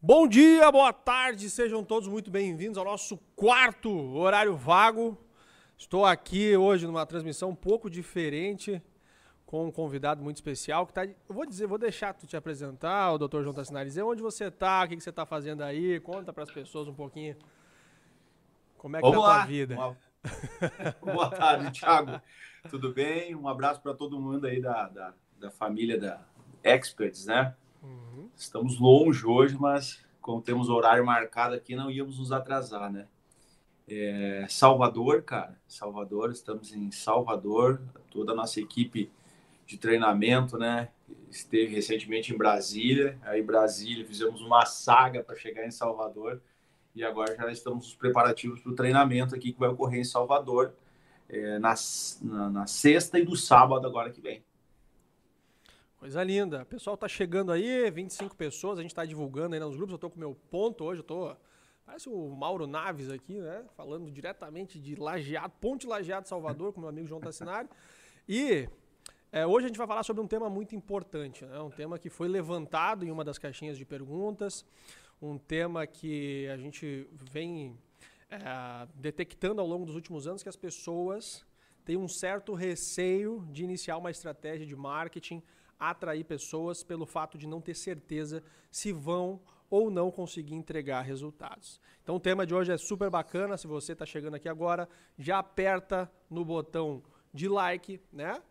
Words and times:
Bom 0.00 0.28
dia, 0.28 0.70
boa 0.70 0.92
tarde, 0.92 1.50
sejam 1.50 1.82
todos 1.82 2.08
muito 2.08 2.30
bem-vindos 2.30 2.78
ao 2.78 2.84
nosso 2.84 3.16
quarto 3.34 3.90
horário 4.14 4.56
vago. 4.56 5.18
Estou 5.76 6.06
aqui 6.06 6.56
hoje 6.56 6.86
numa 6.86 7.04
transmissão 7.04 7.50
um 7.50 7.54
pouco 7.54 7.90
diferente, 7.90 8.80
com 9.44 9.66
um 9.66 9.72
convidado 9.72 10.22
muito 10.22 10.36
especial 10.36 10.86
que 10.86 10.92
tá. 10.92 11.04
Eu 11.04 11.16
vou 11.28 11.44
dizer, 11.44 11.66
vou 11.66 11.78
deixar 11.78 12.14
tu 12.14 12.28
te 12.28 12.36
apresentar, 12.36 13.12
o 13.12 13.18
Dr. 13.18 13.42
João 13.42 13.52
Tassinari, 13.52 13.90
onde 14.00 14.22
você 14.22 14.44
está, 14.44 14.84
o 14.84 14.88
que, 14.88 14.96
que 14.96 15.02
você 15.02 15.10
está 15.10 15.26
fazendo 15.26 15.62
aí, 15.62 15.98
conta 15.98 16.32
para 16.32 16.44
as 16.44 16.50
pessoas 16.50 16.86
um 16.86 16.94
pouquinho 16.94 17.36
como 18.76 18.96
é 18.96 19.00
que 19.00 19.08
Vamos 19.08 19.24
tá 19.24 19.30
a 19.32 19.36
tua 19.38 19.46
vida. 19.46 19.74
Uma- 19.74 19.96
Boa 21.12 21.30
tarde, 21.30 21.72
Thiago. 21.72 22.20
Tudo 22.70 22.92
bem? 22.92 23.34
Um 23.34 23.48
abraço 23.48 23.80
para 23.80 23.94
todo 23.94 24.20
mundo 24.20 24.46
aí 24.46 24.60
da, 24.60 24.88
da, 24.88 25.14
da 25.40 25.50
família 25.50 25.98
da 25.98 26.20
Experts, 26.62 27.26
né? 27.26 27.56
Uhum. 27.82 28.28
Estamos 28.36 28.78
longe 28.78 29.26
hoje, 29.26 29.56
mas 29.58 30.04
como 30.20 30.42
temos 30.42 30.68
horário 30.68 31.04
marcado 31.04 31.54
aqui, 31.54 31.74
não 31.74 31.90
íamos 31.90 32.18
nos 32.18 32.32
atrasar, 32.32 32.92
né? 32.92 33.06
É, 33.88 34.44
Salvador, 34.48 35.22
cara, 35.22 35.58
Salvador, 35.66 36.30
estamos 36.30 36.74
em 36.74 36.90
Salvador, 36.90 37.80
toda 38.10 38.32
a 38.32 38.34
nossa 38.34 38.60
equipe 38.60 39.10
de 39.66 39.78
treinamento, 39.78 40.58
né? 40.58 40.90
Esteve 41.30 41.74
recentemente 41.74 42.34
em 42.34 42.36
Brasília, 42.36 43.18
aí 43.22 43.42
Brasília 43.42 44.04
fizemos 44.04 44.42
uma 44.42 44.66
saga 44.66 45.22
para 45.22 45.36
chegar 45.36 45.66
em 45.66 45.70
Salvador 45.70 46.42
e 46.94 47.02
agora 47.02 47.34
já 47.34 47.50
estamos 47.50 47.86
nos 47.86 47.94
preparativos 47.94 48.60
para 48.60 48.72
o 48.72 48.74
treinamento 48.74 49.34
aqui 49.34 49.52
que 49.52 49.58
vai 49.58 49.68
ocorrer 49.68 50.00
em 50.00 50.04
Salvador 50.04 50.74
é, 51.28 51.58
na, 51.58 51.74
na, 52.22 52.50
na 52.50 52.66
sexta 52.66 53.18
e 53.18 53.24
no 53.24 53.36
sábado 53.36 53.86
agora 53.86 54.10
que 54.10 54.20
vem. 54.20 54.42
Coisa 55.98 56.22
linda. 56.22 56.62
O 56.62 56.66
pessoal 56.66 56.96
tá 56.96 57.08
chegando 57.08 57.50
aí, 57.50 57.90
25 57.90 58.36
pessoas, 58.36 58.78
a 58.78 58.82
gente 58.82 58.94
tá 58.94 59.04
divulgando 59.04 59.56
aí 59.56 59.60
nos 59.60 59.74
grupos. 59.74 59.94
Eu 59.94 59.98
tô 59.98 60.08
com 60.08 60.16
meu 60.16 60.32
ponto 60.48 60.84
hoje, 60.84 61.00
eu 61.00 61.04
tô. 61.04 61.34
Parece 61.84 62.08
o 62.08 62.28
Mauro 62.28 62.68
Naves 62.68 63.10
aqui, 63.10 63.40
né? 63.40 63.64
Falando 63.76 64.08
diretamente 64.08 64.78
de 64.78 64.94
Lajeado, 64.94 65.52
Ponte 65.60 65.88
Lajeado, 65.88 66.28
Salvador, 66.28 66.72
com 66.72 66.80
meu 66.80 66.88
amigo 66.88 67.08
João 67.08 67.20
Tassinari. 67.20 67.68
E 68.28 68.68
é, 69.32 69.44
hoje 69.44 69.64
a 69.64 69.68
gente 69.68 69.76
vai 69.76 69.88
falar 69.88 70.04
sobre 70.04 70.22
um 70.22 70.28
tema 70.28 70.48
muito 70.48 70.76
importante, 70.76 71.44
né? 71.44 71.58
Um 71.58 71.70
tema 71.70 71.98
que 71.98 72.08
foi 72.08 72.28
levantado 72.28 73.04
em 73.04 73.10
uma 73.10 73.24
das 73.24 73.36
caixinhas 73.36 73.76
de 73.76 73.84
perguntas, 73.84 74.64
um 75.20 75.36
tema 75.36 75.84
que 75.84 76.46
a 76.46 76.56
gente 76.56 77.08
vem 77.12 77.76
é, 78.30 78.38
detectando 78.94 79.60
ao 79.60 79.66
longo 79.66 79.84
dos 79.84 79.96
últimos 79.96 80.28
anos 80.28 80.44
que 80.44 80.48
as 80.48 80.56
pessoas 80.56 81.44
têm 81.84 81.96
um 81.96 82.06
certo 82.06 82.54
receio 82.54 83.44
de 83.50 83.64
iniciar 83.64 83.96
uma 83.96 84.12
estratégia 84.12 84.64
de 84.64 84.76
marketing 84.76 85.42
atrair 85.78 86.24
pessoas 86.24 86.82
pelo 86.82 87.06
fato 87.06 87.38
de 87.38 87.46
não 87.46 87.60
ter 87.60 87.74
certeza 87.74 88.42
se 88.70 88.92
vão 88.92 89.40
ou 89.70 89.90
não 89.90 90.10
conseguir 90.10 90.54
entregar 90.54 91.02
resultados. 91.02 91.80
Então 92.02 92.16
o 92.16 92.20
tema 92.20 92.46
de 92.46 92.54
hoje 92.54 92.72
é 92.72 92.78
super 92.78 93.10
bacana. 93.10 93.56
Se 93.56 93.66
você 93.66 93.92
está 93.92 94.06
chegando 94.06 94.34
aqui 94.34 94.48
agora, 94.48 94.88
já 95.18 95.38
aperta 95.38 96.10
no 96.30 96.44
botão 96.44 97.02
de 97.32 97.48
like, 97.48 98.00
né? 98.12 98.42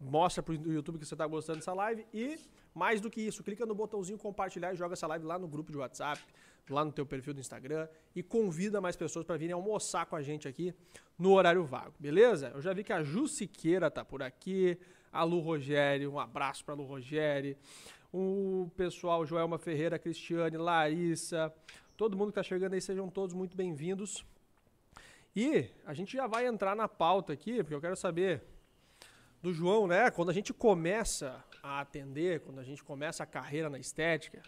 Mostra 0.00 0.42
para 0.42 0.52
o 0.54 0.72
YouTube 0.72 0.98
que 0.98 1.06
você 1.06 1.14
está 1.14 1.26
gostando 1.26 1.58
dessa 1.58 1.72
live 1.74 2.06
e 2.12 2.38
mais 2.74 3.00
do 3.00 3.10
que 3.10 3.20
isso, 3.20 3.44
clica 3.44 3.66
no 3.66 3.74
botãozinho 3.74 4.18
compartilhar 4.18 4.72
e 4.72 4.76
joga 4.76 4.94
essa 4.94 5.06
live 5.06 5.24
lá 5.24 5.38
no 5.38 5.46
grupo 5.46 5.70
de 5.70 5.78
WhatsApp, 5.78 6.20
lá 6.68 6.84
no 6.84 6.90
teu 6.90 7.04
perfil 7.04 7.34
do 7.34 7.40
Instagram 7.40 7.86
e 8.16 8.22
convida 8.22 8.80
mais 8.80 8.96
pessoas 8.96 9.24
para 9.24 9.36
virem 9.36 9.52
almoçar 9.52 10.06
com 10.06 10.16
a 10.16 10.22
gente 10.22 10.48
aqui 10.48 10.74
no 11.18 11.32
horário 11.32 11.64
vago, 11.64 11.94
beleza? 11.98 12.50
Eu 12.54 12.60
já 12.60 12.72
vi 12.72 12.82
que 12.82 12.92
a 12.92 13.02
Ju 13.02 13.28
Siqueira 13.28 13.90
tá 13.90 14.04
por 14.04 14.22
aqui, 14.22 14.78
a 15.12 15.22
Lu 15.22 15.40
Rogério, 15.40 16.10
um 16.10 16.18
abraço 16.18 16.64
para 16.64 16.74
Lu 16.74 16.84
Rogério, 16.84 17.56
o 18.12 18.70
pessoal 18.76 19.26
Joelma 19.26 19.58
Ferreira, 19.58 19.98
Cristiane, 19.98 20.56
Larissa, 20.56 21.52
todo 21.96 22.16
mundo 22.16 22.32
que 22.32 22.40
está 22.40 22.42
chegando 22.42 22.72
aí, 22.72 22.80
sejam 22.80 23.10
todos 23.10 23.34
muito 23.34 23.56
bem-vindos. 23.56 24.24
E 25.36 25.68
a 25.84 25.92
gente 25.92 26.16
já 26.16 26.26
vai 26.26 26.46
entrar 26.46 26.74
na 26.74 26.88
pauta 26.88 27.32
aqui, 27.32 27.62
porque 27.62 27.74
eu 27.74 27.80
quero 27.80 27.96
saber 27.96 28.42
do 29.42 29.52
João, 29.52 29.86
né? 29.86 30.10
Quando 30.10 30.30
a 30.30 30.34
gente 30.34 30.52
começa 30.52 31.44
a 31.62 31.80
atender, 31.80 32.40
quando 32.40 32.58
a 32.58 32.64
gente 32.64 32.82
começa 32.82 33.22
a 33.22 33.26
carreira 33.26 33.68
na 33.68 33.78
estética, 33.78 34.42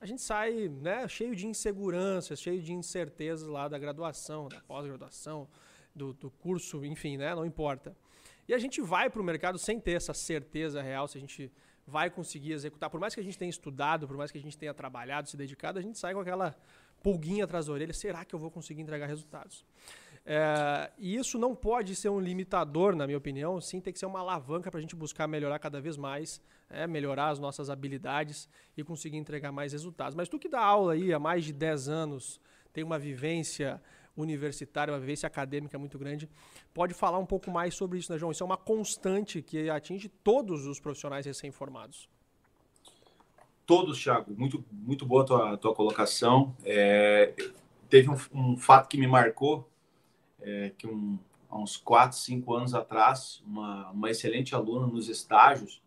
a 0.00 0.06
gente 0.06 0.22
sai 0.22 0.68
né, 0.68 1.08
cheio 1.08 1.34
de 1.34 1.46
inseguranças, 1.46 2.40
cheio 2.40 2.62
de 2.62 2.72
incertezas 2.72 3.48
lá 3.48 3.66
da 3.66 3.78
graduação, 3.78 4.48
da 4.48 4.60
pós-graduação, 4.60 5.48
do, 5.94 6.12
do 6.12 6.30
curso, 6.30 6.84
enfim, 6.84 7.16
né? 7.16 7.34
Não 7.34 7.44
importa. 7.44 7.96
E 8.48 8.54
a 8.54 8.58
gente 8.58 8.80
vai 8.80 9.10
para 9.10 9.20
o 9.20 9.24
mercado 9.24 9.58
sem 9.58 9.78
ter 9.78 9.92
essa 9.92 10.14
certeza 10.14 10.80
real 10.80 11.06
se 11.06 11.18
a 11.18 11.20
gente 11.20 11.52
vai 11.86 12.08
conseguir 12.10 12.52
executar. 12.52 12.88
Por 12.88 12.98
mais 12.98 13.14
que 13.14 13.20
a 13.20 13.22
gente 13.22 13.36
tenha 13.36 13.50
estudado, 13.50 14.08
por 14.08 14.16
mais 14.16 14.30
que 14.30 14.38
a 14.38 14.40
gente 14.40 14.56
tenha 14.56 14.72
trabalhado, 14.72 15.28
se 15.28 15.36
dedicado, 15.36 15.78
a 15.78 15.82
gente 15.82 15.98
sai 15.98 16.14
com 16.14 16.20
aquela 16.20 16.56
pulguinha 17.02 17.44
atrás 17.44 17.66
da 17.66 17.72
orelha. 17.72 17.92
Será 17.92 18.24
que 18.24 18.34
eu 18.34 18.38
vou 18.38 18.50
conseguir 18.50 18.80
entregar 18.80 19.06
resultados? 19.06 19.64
É, 20.24 20.90
e 20.98 21.16
isso 21.16 21.38
não 21.38 21.54
pode 21.54 21.94
ser 21.94 22.10
um 22.10 22.20
limitador, 22.20 22.94
na 22.94 23.06
minha 23.06 23.16
opinião, 23.16 23.60
sim, 23.60 23.80
tem 23.80 23.92
que 23.92 23.98
ser 23.98 24.04
uma 24.04 24.20
alavanca 24.20 24.70
para 24.70 24.78
a 24.78 24.80
gente 24.80 24.94
buscar 24.94 25.26
melhorar 25.26 25.58
cada 25.58 25.80
vez 25.80 25.96
mais, 25.96 26.42
é, 26.68 26.86
melhorar 26.86 27.28
as 27.28 27.38
nossas 27.38 27.70
habilidades 27.70 28.46
e 28.76 28.84
conseguir 28.84 29.16
entregar 29.16 29.52
mais 29.52 29.72
resultados. 29.72 30.14
Mas 30.14 30.28
tu 30.28 30.38
que 30.38 30.48
dá 30.48 30.60
aula 30.60 30.92
aí 30.92 31.14
há 31.14 31.18
mais 31.18 31.44
de 31.44 31.52
10 31.54 31.88
anos, 31.88 32.40
tem 32.74 32.84
uma 32.84 32.98
vivência 32.98 33.80
universitária, 34.18 34.92
uma 34.92 35.00
vivência 35.00 35.26
acadêmica 35.26 35.78
muito 35.78 35.98
grande, 35.98 36.28
pode 36.74 36.92
falar 36.92 37.18
um 37.18 37.26
pouco 37.26 37.50
mais 37.50 37.74
sobre 37.74 37.98
isso, 37.98 38.12
né, 38.12 38.18
João? 38.18 38.32
Isso 38.32 38.42
é 38.42 38.46
uma 38.46 38.56
constante 38.56 39.40
que 39.40 39.70
atinge 39.70 40.08
todos 40.08 40.66
os 40.66 40.80
profissionais 40.80 41.24
recém-formados. 41.24 42.08
Todos, 43.64 44.02
Thiago, 44.02 44.34
muito, 44.36 44.64
muito 44.72 45.06
boa 45.06 45.22
a 45.22 45.26
tua, 45.26 45.56
tua 45.58 45.74
colocação. 45.74 46.56
É, 46.64 47.34
teve 47.88 48.10
um, 48.10 48.16
um, 48.32 48.56
fato 48.56 48.88
que 48.88 48.96
me 48.96 49.06
marcou, 49.06 49.68
é, 50.40 50.72
que 50.76 50.86
um, 50.86 51.18
há 51.48 51.58
uns 51.58 51.76
4, 51.76 52.16
5 52.16 52.54
anos 52.54 52.74
atrás, 52.74 53.42
uma, 53.46 53.90
uma 53.90 54.10
excelente 54.10 54.54
aluna 54.54 54.86
nos 54.86 55.08
estágios, 55.08 55.82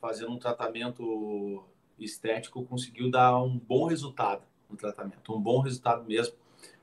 fazendo 0.00 0.32
um 0.32 0.38
tratamento 0.38 1.62
estético, 1.98 2.64
conseguiu 2.64 3.10
dar 3.10 3.38
um 3.40 3.58
bom 3.58 3.86
resultado 3.86 4.42
no 4.68 4.76
tratamento, 4.76 5.34
um 5.34 5.40
bom 5.40 5.60
resultado 5.60 6.04
mesmo, 6.04 6.34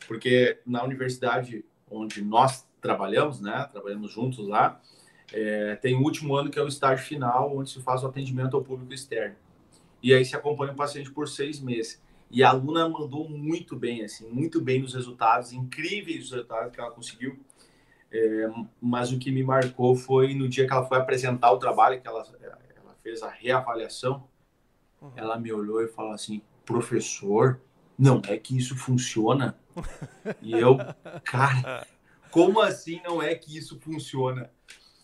porque 0.08 0.60
na 0.66 0.84
universidade 0.84 1.66
onde 1.90 2.22
nós 2.22 2.68
trabalhamos, 2.82 3.40
né, 3.40 3.68
trabalhamos 3.72 4.12
juntos 4.12 4.48
lá, 4.48 4.82
é, 5.34 5.76
tem 5.76 5.96
o 5.96 6.02
último 6.02 6.36
ano 6.36 6.50
que 6.50 6.60
é 6.60 6.64
o 6.64 6.68
estágio 6.68 7.06
final, 7.06 7.56
onde 7.56 7.70
se 7.70 7.82
faz 7.82 8.04
o 8.04 8.08
atendimento 8.08 8.56
ao 8.56 8.64
público 8.64 8.94
externo. 8.94 9.36
E 10.02 10.14
aí 10.14 10.26
se 10.26 10.36
acompanha 10.36 10.74
o 10.74 10.76
paciente 10.76 11.12
por 11.12 11.28
seis 11.28 11.60
meses. 11.60 12.02
E 12.30 12.44
a 12.44 12.50
aluna 12.50 12.88
mandou 12.88 13.30
muito 13.30 13.76
bem, 13.76 14.04
assim, 14.04 14.28
muito 14.30 14.62
bem 14.62 14.82
nos 14.82 14.94
resultados, 14.94 15.52
incríveis 15.52 16.26
os 16.26 16.32
resultados 16.32 16.74
que 16.74 16.80
ela 16.80 16.92
conseguiu. 16.92 17.38
É, 18.12 18.50
mas 18.82 19.12
o 19.12 19.20
que 19.20 19.32
me 19.32 19.44
marcou 19.44 19.96
foi 19.96 20.34
no 20.34 20.50
dia 20.50 20.66
que 20.66 20.74
ela 20.74 20.86
foi 20.86 20.98
apresentar 20.98 21.52
o 21.52 21.58
trabalho, 21.58 22.02
que 22.02 22.08
ela, 22.08 22.26
ela 22.42 22.96
fez 23.02 23.22
a 23.22 23.30
reavaliação, 23.30 24.24
uhum. 25.02 25.12
ela 25.16 25.38
me 25.38 25.52
olhou 25.52 25.82
e 25.82 25.88
falou 25.88 26.12
assim, 26.12 26.42
professor, 26.66 27.60
não 28.02 28.20
é 28.28 28.36
que 28.36 28.58
isso 28.58 28.76
funciona? 28.76 29.56
E 30.42 30.54
eu, 30.54 30.76
cara, 31.24 31.86
como 32.32 32.60
assim 32.60 33.00
não 33.04 33.22
é 33.22 33.36
que 33.36 33.56
isso 33.56 33.80
funciona? 33.80 34.50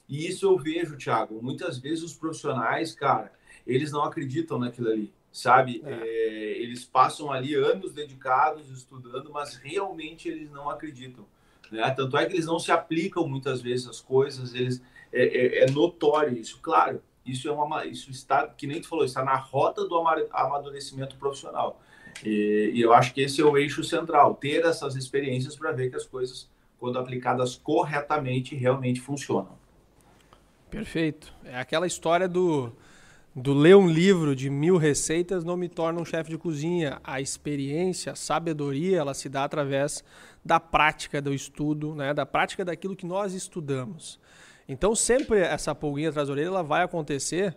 E 0.10 0.28
isso 0.28 0.48
eu 0.48 0.58
vejo, 0.58 0.98
Thiago, 0.98 1.40
muitas 1.40 1.78
vezes 1.78 2.04
os 2.04 2.16
profissionais, 2.16 2.96
cara, 2.96 3.32
eles 3.68 3.92
não 3.92 4.04
acreditam 4.04 4.58
naquilo 4.58 4.90
ali, 4.90 5.14
sabe? 5.32 5.84
É. 5.86 5.92
É, 5.92 6.58
eles 6.60 6.86
passam 6.86 7.32
ali 7.32 7.54
anos 7.54 7.94
dedicados 7.94 8.68
estudando, 8.72 9.32
mas 9.32 9.54
realmente 9.58 10.28
eles 10.28 10.50
não 10.50 10.68
acreditam. 10.68 11.24
Né? 11.72 11.88
Tanto 11.92 12.18
é 12.18 12.26
que 12.26 12.34
eles 12.34 12.48
não 12.48 12.58
se 12.58 12.72
aplicam 12.72 13.28
muitas 13.28 13.62
vezes 13.62 13.88
as 13.88 14.02
coisas, 14.02 14.56
eles 14.56 14.82
é, 15.14 15.24
é, 15.24 15.64
é 15.66 15.70
notório 15.70 16.36
isso, 16.36 16.60
claro. 16.64 17.04
Isso 17.24 17.48
é 17.48 17.52
uma, 17.52 17.86
isso 17.86 18.10
está, 18.10 18.48
que 18.48 18.66
nem 18.66 18.82
tu 18.82 18.88
falou, 18.88 19.06
está 19.06 19.24
na 19.24 19.36
rota 19.36 19.86
do 19.86 19.98
amadurecimento 20.32 21.16
profissional. 21.18 21.80
E, 22.24 22.72
e 22.74 22.82
eu 22.82 22.94
acho 22.94 23.14
que 23.14 23.22
esse 23.22 23.42
é 23.42 23.46
o 23.46 23.58
eixo 23.58 23.84
central, 23.84 24.36
ter 24.36 24.66
essas 24.66 24.96
experiências 24.96 25.56
para 25.56 25.72
ver 25.72 25.90
que 25.90 25.96
as 25.96 26.06
coisas, 26.06 26.50
quando 26.80 26.98
aplicadas 26.98 27.56
corretamente, 27.56 28.56
realmente 28.56 29.00
funcionam. 29.00 29.58
Perfeito. 30.70 31.34
É 31.46 31.58
aquela 31.58 31.88
história 31.88 32.28
do 32.28 32.74
do 33.40 33.54
ler 33.54 33.76
um 33.76 33.88
livro 33.88 34.36
de 34.36 34.50
mil 34.50 34.78
receitas 34.78 35.44
não 35.44 35.56
me 35.56 35.70
torna 35.70 36.02
um 36.02 36.06
chefe 36.06 36.32
de 36.32 36.40
cozinha. 36.40 37.00
A 37.04 37.22
experiência, 37.22 38.14
a 38.14 38.16
sabedoria, 38.16 38.98
ela 38.98 39.14
se 39.14 39.30
dá 39.30 39.44
através 39.44 40.04
da 40.44 40.60
prática 40.60 41.22
do 41.22 41.32
estudo, 41.32 41.94
né? 41.94 42.16
da 42.16 42.26
prática 42.26 42.66
daquilo 42.66 42.96
que 42.96 43.06
nós 43.06 43.36
estudamos. 43.36 44.20
Então, 44.68 44.96
sempre 44.96 45.40
essa 45.40 45.76
pulguinha 45.76 46.10
atrás 46.10 46.30
da 46.30 46.34
orelha 46.34 46.48
ela 46.48 46.64
vai 46.64 46.82
acontecer 46.82 47.56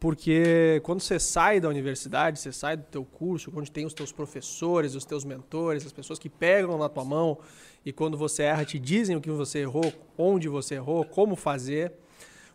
porque 0.00 0.80
quando 0.82 1.00
você 1.00 1.20
sai 1.20 1.60
da 1.60 1.68
universidade, 1.68 2.40
você 2.40 2.50
sai 2.50 2.76
do 2.78 2.84
teu 2.84 3.04
curso, 3.04 3.52
onde 3.54 3.70
tem 3.70 3.84
os 3.84 3.92
teus 3.92 4.10
professores, 4.10 4.94
os 4.94 5.04
teus 5.04 5.24
mentores, 5.24 5.84
as 5.84 5.92
pessoas 5.92 6.18
que 6.18 6.30
pegam 6.30 6.78
na 6.78 6.88
tua 6.88 7.04
mão 7.04 7.38
e 7.84 7.92
quando 7.92 8.16
você 8.16 8.44
erra 8.44 8.64
te 8.64 8.78
dizem 8.78 9.14
o 9.14 9.20
que 9.20 9.30
você 9.30 9.58
errou, 9.60 9.92
onde 10.16 10.48
você 10.48 10.76
errou, 10.76 11.04
como 11.04 11.36
fazer 11.36 11.92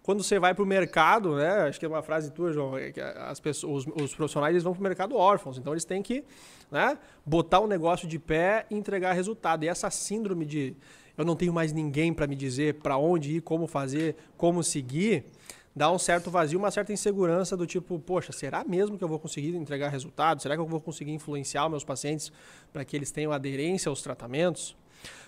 quando 0.06 0.22
você 0.22 0.38
vai 0.38 0.54
para 0.54 0.64
o 0.64 0.68
mercado, 0.68 1.36
né? 1.36 1.62
Acho 1.62 1.80
que 1.80 1.86
é 1.86 1.90
uma 1.90 2.04
frase 2.04 2.32
tua, 2.32 2.54
João, 2.54 2.78
é 2.78 2.92
que 2.92 3.02
as 3.02 3.40
pessoas, 3.40 3.88
os, 3.88 4.04
os 4.04 4.14
profissionais 4.14 4.54
eles 4.54 4.62
vão 4.62 4.72
para 4.72 4.80
o 4.80 4.84
mercado 4.84 5.16
órfãos, 5.16 5.58
então 5.58 5.74
eles 5.74 5.84
têm 5.84 6.04
que 6.04 6.24
né, 6.70 6.96
botar 7.26 7.60
o 7.60 7.64
um 7.64 7.68
negócio 7.68 8.08
de 8.08 8.20
pé 8.20 8.68
e 8.70 8.76
entregar 8.76 9.14
resultado. 9.14 9.66
E 9.66 9.68
essa 9.68 9.90
síndrome 9.90 10.46
de 10.46 10.76
eu 11.18 11.26
não 11.26 11.36
tenho 11.36 11.52
mais 11.52 11.72
ninguém 11.72 12.14
para 12.14 12.28
me 12.28 12.36
dizer 12.36 12.76
para 12.76 12.98
onde 12.98 13.38
ir, 13.38 13.42
como 13.42 13.66
fazer, 13.66 14.16
como 14.38 14.64
seguir, 14.64 15.26
dá 15.76 15.92
um 15.92 16.00
certo 16.00 16.32
vazio, 16.32 16.58
uma 16.58 16.72
certa 16.72 16.94
insegurança 16.94 17.58
do 17.58 17.68
tipo, 17.68 18.00
poxa, 18.00 18.32
será 18.32 18.64
mesmo 18.64 18.98
que 18.98 19.04
eu 19.04 19.08
vou 19.08 19.20
conseguir 19.20 19.56
entregar 19.56 19.90
resultado? 19.90 20.42
Será 20.42 20.56
que 20.56 20.62
eu 20.62 20.66
vou 20.66 20.80
conseguir 20.80 21.12
influenciar 21.12 21.68
meus 21.70 21.84
pacientes 21.84 22.32
para 22.72 22.86
que 22.86 22.96
eles 22.96 23.12
tenham 23.12 23.32
aderência 23.32 23.90
aos 23.90 24.02
tratamentos? 24.02 24.76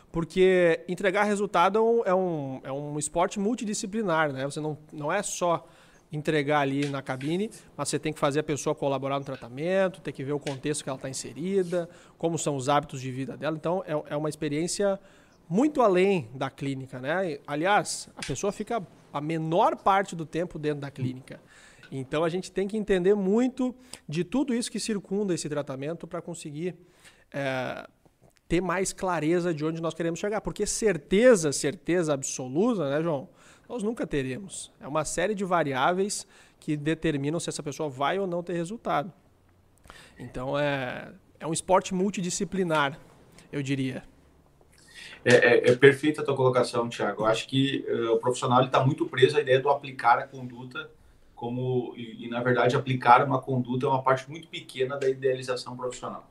Porque 0.09 0.85
entregar 0.87 1.23
resultado 1.23 1.77
é 2.05 2.15
um, 2.15 2.61
é 2.63 2.71
um 2.71 2.97
esporte 2.97 3.39
multidisciplinar, 3.39 4.31
né? 4.31 4.45
Você 4.45 4.61
não, 4.61 4.77
não 4.93 5.11
é 5.11 5.21
só 5.21 5.67
entregar 6.09 6.61
ali 6.61 6.87
na 6.87 7.01
cabine, 7.01 7.51
mas 7.75 7.89
você 7.89 7.99
tem 7.99 8.13
que 8.13 8.19
fazer 8.19 8.39
a 8.39 8.43
pessoa 8.43 8.73
colaborar 8.73 9.19
no 9.19 9.25
tratamento, 9.25 9.99
tem 9.99 10.13
que 10.13 10.23
ver 10.23 10.31
o 10.31 10.39
contexto 10.39 10.81
que 10.81 10.89
ela 10.89 10.95
está 10.95 11.09
inserida, 11.09 11.89
como 12.17 12.37
são 12.37 12.55
os 12.55 12.69
hábitos 12.69 13.01
de 13.01 13.11
vida 13.11 13.35
dela. 13.35 13.57
Então, 13.57 13.83
é, 13.85 14.13
é 14.13 14.15
uma 14.15 14.29
experiência 14.29 14.97
muito 15.49 15.81
além 15.81 16.29
da 16.33 16.49
clínica, 16.49 16.99
né? 16.99 17.39
Aliás, 17.45 18.07
a 18.15 18.25
pessoa 18.25 18.53
fica 18.53 18.81
a 19.17 19.21
menor 19.21 19.75
parte 19.75 20.15
do 20.15 20.25
tempo 20.25 20.57
dentro 20.59 20.81
da 20.81 20.91
clínica. 20.91 21.39
Então 21.91 22.23
a 22.23 22.29
gente 22.29 22.51
tem 22.51 22.67
que 22.67 22.77
entender 22.77 23.15
muito 23.15 23.75
de 24.07 24.23
tudo 24.23 24.53
isso 24.53 24.71
que 24.71 24.79
circunda 24.79 25.33
esse 25.33 25.47
tratamento 25.47 26.05
para 26.07 26.21
conseguir 26.21 26.75
é, 27.31 27.87
ter 28.47 28.61
mais 28.61 28.93
clareza 28.93 29.53
de 29.53 29.65
onde 29.65 29.81
nós 29.81 29.93
queremos 29.93 30.19
chegar. 30.19 30.41
Porque 30.41 30.65
certeza, 30.65 31.51
certeza 31.51 32.13
absoluta, 32.13 32.89
né, 32.89 33.01
João? 33.01 33.29
Nós 33.67 33.83
nunca 33.83 34.07
teremos. 34.07 34.71
É 34.79 34.87
uma 34.87 35.03
série 35.03 35.35
de 35.35 35.43
variáveis 35.43 36.25
que 36.59 36.77
determinam 36.77 37.39
se 37.39 37.49
essa 37.49 37.61
pessoa 37.61 37.89
vai 37.89 38.17
ou 38.17 38.25
não 38.25 38.41
ter 38.41 38.53
resultado. 38.53 39.11
Então 40.17 40.57
é, 40.57 41.11
é 41.39 41.47
um 41.47 41.53
esporte 41.53 41.93
multidisciplinar, 41.93 42.99
eu 43.51 43.61
diria. 43.61 44.03
É, 45.23 45.33
é, 45.35 45.71
é, 45.71 45.75
perfeita 45.75 46.21
a 46.21 46.25
tua 46.25 46.35
colocação, 46.35 46.87
Thiago. 46.87 47.23
Eu 47.23 47.25
acho 47.25 47.47
que 47.47 47.85
uh, 47.89 48.13
o 48.13 48.17
profissional 48.17 48.63
está 48.63 48.85
muito 48.85 49.05
preso 49.05 49.37
à 49.37 49.41
ideia 49.41 49.59
do 49.59 49.69
aplicar 49.69 50.19
a 50.19 50.27
conduta 50.27 50.89
como 51.35 51.93
e, 51.95 52.25
e, 52.25 52.29
na 52.29 52.41
verdade 52.41 52.75
aplicar 52.75 53.23
uma 53.23 53.39
conduta 53.39 53.85
é 53.85 53.89
uma 53.89 54.01
parte 54.01 54.29
muito 54.29 54.47
pequena 54.47 54.97
da 54.97 55.07
idealização 55.07 55.77
profissional. 55.77 56.27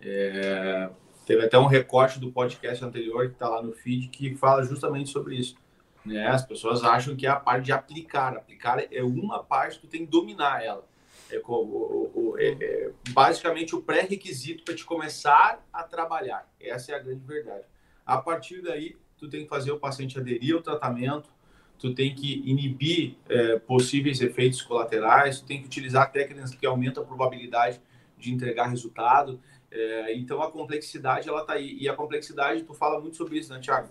É, 0.00 0.88
teve 1.26 1.44
até 1.44 1.58
um 1.58 1.66
recorte 1.66 2.20
do 2.20 2.30
podcast 2.30 2.84
anterior 2.84 3.26
que 3.26 3.32
está 3.32 3.48
lá 3.48 3.60
no 3.60 3.72
feed 3.72 4.08
que 4.08 4.36
fala 4.36 4.62
justamente 4.62 5.10
sobre 5.10 5.34
isso. 5.36 5.56
Né? 6.04 6.28
As 6.28 6.46
pessoas 6.46 6.84
acham 6.84 7.16
que 7.16 7.26
é 7.26 7.30
a 7.30 7.36
parte 7.36 7.64
de 7.64 7.72
aplicar. 7.72 8.36
Aplicar 8.36 8.84
é 8.92 9.02
uma 9.02 9.42
parte, 9.42 9.80
tu 9.80 9.88
tem 9.88 10.04
que 10.04 10.10
dominar 10.12 10.64
ela. 10.64 10.86
É, 11.28 11.40
o, 11.44 12.36
é, 12.38 12.56
é 12.60 12.90
basicamente 13.08 13.74
o 13.74 13.82
pré-requisito 13.82 14.62
para 14.62 14.76
te 14.76 14.84
começar 14.84 15.66
a 15.72 15.82
trabalhar. 15.82 16.48
Essa 16.60 16.92
é 16.92 16.94
a 16.94 16.98
grande 17.00 17.24
verdade. 17.26 17.64
A 18.06 18.18
partir 18.18 18.62
daí, 18.62 18.96
tu 19.18 19.28
tem 19.28 19.42
que 19.42 19.48
fazer 19.48 19.72
o 19.72 19.78
paciente 19.78 20.16
aderir 20.18 20.54
ao 20.54 20.62
tratamento, 20.62 21.28
tu 21.78 21.92
tem 21.92 22.14
que 22.14 22.42
inibir 22.48 23.16
é, 23.28 23.58
possíveis 23.58 24.20
efeitos 24.20 24.62
colaterais, 24.62 25.40
tu 25.40 25.46
tem 25.46 25.60
que 25.60 25.66
utilizar 25.66 26.10
técnicas 26.12 26.54
que 26.54 26.64
aumentam 26.64 27.02
a 27.02 27.06
probabilidade 27.06 27.80
de 28.16 28.32
entregar 28.32 28.68
resultado. 28.68 29.40
É, 29.70 30.14
então 30.14 30.40
a 30.40 30.50
complexidade 30.50 31.28
ela 31.28 31.40
está 31.40 31.54
aí 31.54 31.76
e 31.80 31.88
a 31.88 31.94
complexidade 31.94 32.62
tu 32.62 32.72
fala 32.72 33.00
muito 33.00 33.16
sobre 33.16 33.38
isso, 33.38 33.52
né, 33.52 33.58
Thiago? 33.60 33.88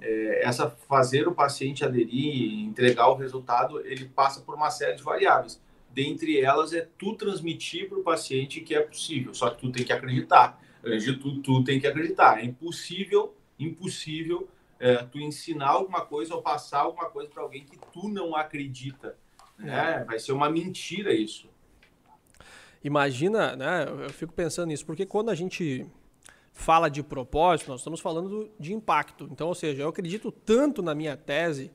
É, 0.00 0.44
essa 0.44 0.70
fazer 0.88 1.28
o 1.28 1.34
paciente 1.34 1.84
aderir, 1.84 2.64
entregar 2.64 3.08
o 3.08 3.14
resultado, 3.14 3.80
ele 3.86 4.06
passa 4.06 4.40
por 4.40 4.54
uma 4.54 4.70
série 4.70 4.96
de 4.96 5.02
variáveis. 5.02 5.60
Dentre 5.90 6.40
elas 6.40 6.72
é 6.72 6.88
tu 6.98 7.14
transmitir 7.14 7.88
para 7.88 7.98
o 7.98 8.02
paciente 8.02 8.60
que 8.60 8.74
é 8.74 8.80
possível, 8.80 9.34
só 9.34 9.50
que 9.50 9.60
tu 9.60 9.70
tem 9.70 9.84
que 9.84 9.92
acreditar. 9.92 10.60
Antes 10.84 11.04
de 11.04 11.16
tu, 11.16 11.40
tu 11.42 11.62
tem 11.62 11.78
que 11.78 11.86
acreditar. 11.86 12.40
É 12.40 12.44
impossível 12.44 13.34
impossível 13.62 14.48
é, 14.78 14.96
tu 14.96 15.18
ensinar 15.18 15.68
alguma 15.68 16.04
coisa 16.04 16.34
ou 16.34 16.42
passar 16.42 16.80
alguma 16.80 17.08
coisa 17.08 17.30
para 17.30 17.42
alguém 17.42 17.64
que 17.64 17.78
tu 17.92 18.08
não 18.08 18.34
acredita. 18.34 19.16
Né? 19.58 20.00
É. 20.00 20.04
Vai 20.04 20.18
ser 20.18 20.32
uma 20.32 20.50
mentira 20.50 21.12
isso. 21.12 21.48
Imagina, 22.82 23.54
né? 23.54 23.86
Eu 23.88 24.10
fico 24.10 24.32
pensando 24.32 24.68
nisso, 24.68 24.84
porque 24.84 25.06
quando 25.06 25.30
a 25.30 25.34
gente 25.34 25.86
fala 26.52 26.88
de 26.88 27.02
propósito, 27.02 27.70
nós 27.70 27.80
estamos 27.80 28.00
falando 28.00 28.50
de 28.58 28.72
impacto. 28.72 29.28
Então, 29.30 29.48
ou 29.48 29.54
seja, 29.54 29.82
eu 29.82 29.88
acredito 29.88 30.32
tanto 30.32 30.82
na 30.82 30.94
minha 30.94 31.16
tese 31.16 31.70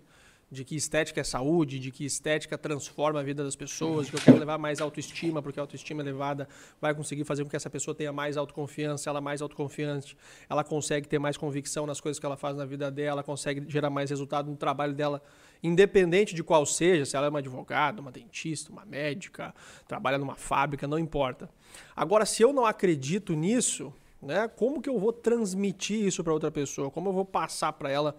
de 0.50 0.64
que 0.64 0.76
estética 0.76 1.20
é 1.20 1.24
saúde, 1.24 1.78
de 1.78 1.92
que 1.92 2.06
estética 2.06 2.58
transforma 2.58 3.20
a 3.20 3.24
vida 3.24 3.44
das 3.44 3.56
pessoas, 3.56 4.10
que 4.10 4.16
eu 4.16 4.22
quero 4.22 4.38
levar 4.38 4.58
mais 4.58 4.80
autoestima, 4.80 5.42
porque 5.42 5.60
a 5.60 5.64
autoestima 5.64 6.02
elevada 6.02 6.48
vai 6.80 6.96
conseguir 6.96 7.26
fazer 7.26 7.44
com 7.44 7.50
que 7.50 7.56
essa 7.56 7.70
pessoa 7.70 7.94
tenha 7.94 8.14
mais 8.14 8.38
autoconfiança, 8.38 9.10
ela 9.10 9.20
mais 9.20 9.42
autoconfiante, 9.42 10.18
ela 10.50 10.64
consegue 10.64 11.08
ter 11.08 11.20
mais 11.20 11.36
convicção 11.36 11.86
nas 11.86 12.00
coisas 12.00 12.18
que 12.20 12.26
ela 12.26 12.38
faz 12.38 12.56
na 12.56 12.66
vida 12.66 12.90
dela, 12.90 13.24
consegue 13.24 13.64
gerar 13.68 13.90
mais 13.90 14.10
resultado 14.10 14.50
no 14.50 14.56
trabalho 14.56 14.94
dela, 14.94 15.22
independente 15.62 16.34
de 16.34 16.44
qual 16.44 16.66
seja, 16.66 17.06
se 17.06 17.18
ela 17.18 17.28
é 17.28 17.30
uma 17.30 17.40
advogada, 17.40 18.00
uma 18.00 18.12
dentista, 18.12 18.72
uma 18.72 18.86
médica, 18.86 19.54
trabalha 19.86 20.18
numa 20.18 20.36
fábrica, 20.36 20.88
não 20.88 20.98
importa. 20.98 21.50
Agora, 21.94 22.26
se 22.26 22.42
eu 22.42 22.54
não 22.54 22.66
acredito 22.66 23.34
nisso, 23.34 23.94
né, 24.22 24.48
como 24.48 24.82
que 24.82 24.90
eu 24.90 24.98
vou 24.98 25.12
transmitir 25.12 26.06
isso 26.06 26.24
para 26.24 26.34
outra 26.34 26.50
pessoa? 26.50 26.90
Como 26.90 27.10
eu 27.10 27.14
vou 27.14 27.26
passar 27.26 27.74
para 27.74 27.90
ela 27.92 28.16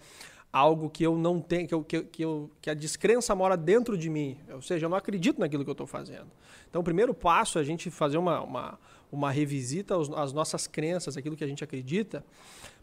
algo 0.53 0.89
que 0.89 1.05
eu 1.05 1.17
não 1.17 1.41
tenho, 1.41 1.69
que, 1.69 1.75
eu, 1.75 1.85
que, 1.85 2.03
que, 2.03 2.23
eu, 2.23 2.51
que 2.61 2.71
a 2.71 2.75
descrença 2.75 3.35
mora 3.35 3.57
dentro 3.57 3.97
de 3.97 4.09
mim. 4.09 4.39
Ou 4.53 4.63
seja, 4.63 4.87
eu 4.87 4.91
não 4.91 4.97
acredito 4.97 5.39
naquilo 5.39 5.65
que 5.65 5.71
eu 5.71 5.73
estou 5.73 5.87
fazendo. 5.87 6.27
Então, 6.69 6.81
o 6.81 6.85
primeiro 6.85 7.13
passo 7.13 7.59
é 7.59 7.61
a 7.61 7.65
gente 7.65 7.91
fazer 7.91 8.19
uma, 8.19 8.41
uma, 8.43 8.79
uma 9.13 9.31
revisita 9.31 9.95
às 9.97 10.33
nossas 10.33 10.67
crenças, 10.67 11.17
aquilo 11.17 11.37
que 11.37 11.45
a 11.45 11.47
gente 11.47 11.63
acredita, 11.63 12.25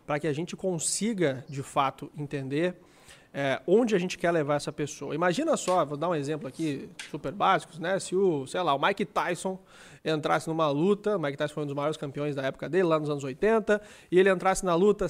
para 0.05 0.19
que 0.19 0.27
a 0.27 0.33
gente 0.33 0.55
consiga, 0.55 1.43
de 1.49 1.63
fato, 1.63 2.11
entender 2.17 2.75
é, 3.37 3.61
onde 3.67 3.93
a 3.93 3.99
gente 3.99 4.17
quer 4.17 4.31
levar 4.31 4.55
essa 4.55 4.71
pessoa. 4.71 5.13
Imagina 5.13 5.57
só, 5.57 5.83
vou 5.83 5.97
dar 5.97 6.07
um 6.07 6.15
exemplo 6.15 6.47
aqui 6.47 6.89
super 7.11 7.33
básico, 7.33 7.73
né? 7.79 7.99
Se 7.99 8.15
o, 8.15 8.47
sei 8.47 8.61
lá, 8.61 8.73
o 8.73 8.81
Mike 8.81 9.03
Tyson 9.03 9.59
entrasse 10.05 10.47
numa 10.47 10.69
luta, 10.69 11.17
Mike 11.17 11.35
Tyson 11.35 11.53
foi 11.53 11.63
um 11.63 11.65
dos 11.65 11.75
maiores 11.75 11.97
campeões 11.97 12.33
da 12.33 12.43
época 12.43 12.69
dele, 12.69 12.83
lá 12.83 12.97
nos 12.97 13.09
anos 13.09 13.25
80, 13.25 13.81
e 14.09 14.17
ele 14.17 14.29
entrasse 14.29 14.63
na 14.63 14.73
luta 14.73 15.07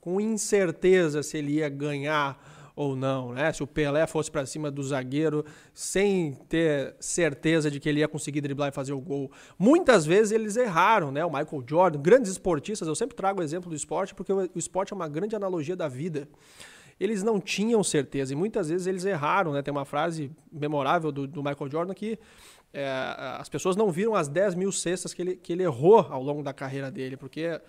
com 0.00 0.20
incerteza 0.20 1.22
se 1.22 1.36
ele 1.38 1.54
ia 1.54 1.68
ganhar 1.68 2.38
ou 2.78 2.94
não, 2.94 3.32
né? 3.32 3.52
Se 3.52 3.60
o 3.60 3.66
Pelé 3.66 4.06
fosse 4.06 4.30
para 4.30 4.46
cima 4.46 4.70
do 4.70 4.80
zagueiro 4.84 5.44
sem 5.74 6.34
ter 6.48 6.94
certeza 7.00 7.68
de 7.68 7.80
que 7.80 7.88
ele 7.88 7.98
ia 7.98 8.06
conseguir 8.06 8.40
driblar 8.40 8.68
e 8.68 8.72
fazer 8.72 8.92
o 8.92 9.00
gol. 9.00 9.32
Muitas 9.58 10.06
vezes 10.06 10.30
eles 10.30 10.56
erraram, 10.56 11.10
né? 11.10 11.24
O 11.24 11.28
Michael 11.28 11.64
Jordan, 11.66 12.00
grandes 12.00 12.30
esportistas, 12.30 12.86
eu 12.86 12.94
sempre 12.94 13.16
trago 13.16 13.40
o 13.40 13.42
exemplo 13.42 13.68
do 13.68 13.74
esporte 13.74 14.14
porque 14.14 14.32
o 14.32 14.48
esporte 14.54 14.92
é 14.92 14.96
uma 14.96 15.08
grande 15.08 15.34
analogia 15.34 15.74
da 15.74 15.88
vida. 15.88 16.28
Eles 17.00 17.24
não 17.24 17.40
tinham 17.40 17.82
certeza 17.82 18.32
e 18.32 18.36
muitas 18.36 18.68
vezes 18.68 18.86
eles 18.86 19.04
erraram, 19.04 19.52
né? 19.52 19.60
Tem 19.60 19.72
uma 19.72 19.84
frase 19.84 20.30
memorável 20.52 21.10
do, 21.10 21.26
do 21.26 21.42
Michael 21.42 21.68
Jordan 21.68 21.94
que 21.94 22.16
é, 22.72 22.86
as 23.40 23.48
pessoas 23.48 23.74
não 23.74 23.90
viram 23.90 24.14
as 24.14 24.28
10 24.28 24.54
mil 24.54 24.70
cestas 24.70 25.12
que 25.12 25.22
ele, 25.22 25.36
que 25.36 25.52
ele 25.52 25.64
errou 25.64 26.06
ao 26.10 26.22
longo 26.22 26.44
da 26.44 26.52
carreira 26.52 26.92
dele, 26.92 27.16
porque 27.16 27.60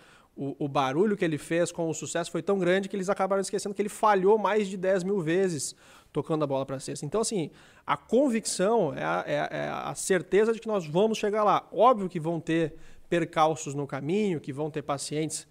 o, 0.41 0.55
o, 0.57 0.67
barulho 0.69 1.17
que 1.17 1.25
ele 1.25 1.37
fez 1.37 1.69
com 1.69 1.89
o 1.89 1.93
sucesso 1.93 2.31
foi 2.31 2.41
tão 2.41 2.57
grande 2.57 2.87
que 2.87 2.95
eles 2.95 3.09
acabaram 3.09 3.41
esquecendo 3.41 3.75
que 3.75 3.81
ele 3.81 3.89
falhou 3.89 4.37
mais 4.37 4.69
de 4.69 4.77
10 4.77 5.03
mil 5.03 5.19
vezes 5.19 5.75
tocando 6.13 6.45
a 6.45 6.47
bola 6.47 6.65
para 6.65 6.79
cesta. 6.79 7.05
Então, 7.05 7.19
assim, 7.19 7.51
a 7.85 7.97
convicção 7.97 8.93
é 8.93 9.03
a, 9.03 9.23
é, 9.27 9.33
é 9.33 9.69
a, 9.69 9.93
certeza 9.95 10.53
de 10.53 10.61
que 10.61 10.67
nós 10.67 10.87
vamos 10.87 11.17
chegar 11.17 11.43
lá. 11.43 11.67
Óbvio 11.73 12.07
que 12.07 12.21
vão 12.21 12.39
ter 12.39 12.73
percalços 13.09 13.75
no 13.75 13.85
caminho, 13.85 14.39
que 14.39 14.53
vão 14.53 14.71
ter 14.71 14.81
pacientes 14.81 15.45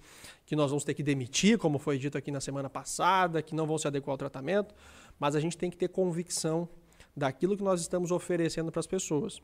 que 0.47 0.57
nós 0.57 0.71
vamos 0.71 0.85
ter 0.85 0.95
que 0.95 1.03
demitir, 1.03 1.59
como 1.59 1.79
foi 1.79 1.99
dito 1.99 2.17
aqui 2.17 2.31
na 2.31 2.41
semana 2.41 2.71
passada, 2.71 3.43
que 3.43 3.55
não 3.55 3.67
vão 3.67 3.77
se 3.77 3.87
adequar 3.87 4.13
ao 4.13 4.19
tratamento, 4.19 4.75
mas 5.21 5.37
a 5.37 5.41
gente 5.41 5.59
tem 5.59 5.69
que 5.69 5.77
ter 5.77 5.89
convicção 5.89 6.67
daquilo 7.15 7.59
que 7.59 7.63
nós 7.63 7.83
estamos 7.83 8.11
oferecendo 8.11 8.73
para 8.73 8.81
as 8.81 8.87
pessoas. 8.87 9.43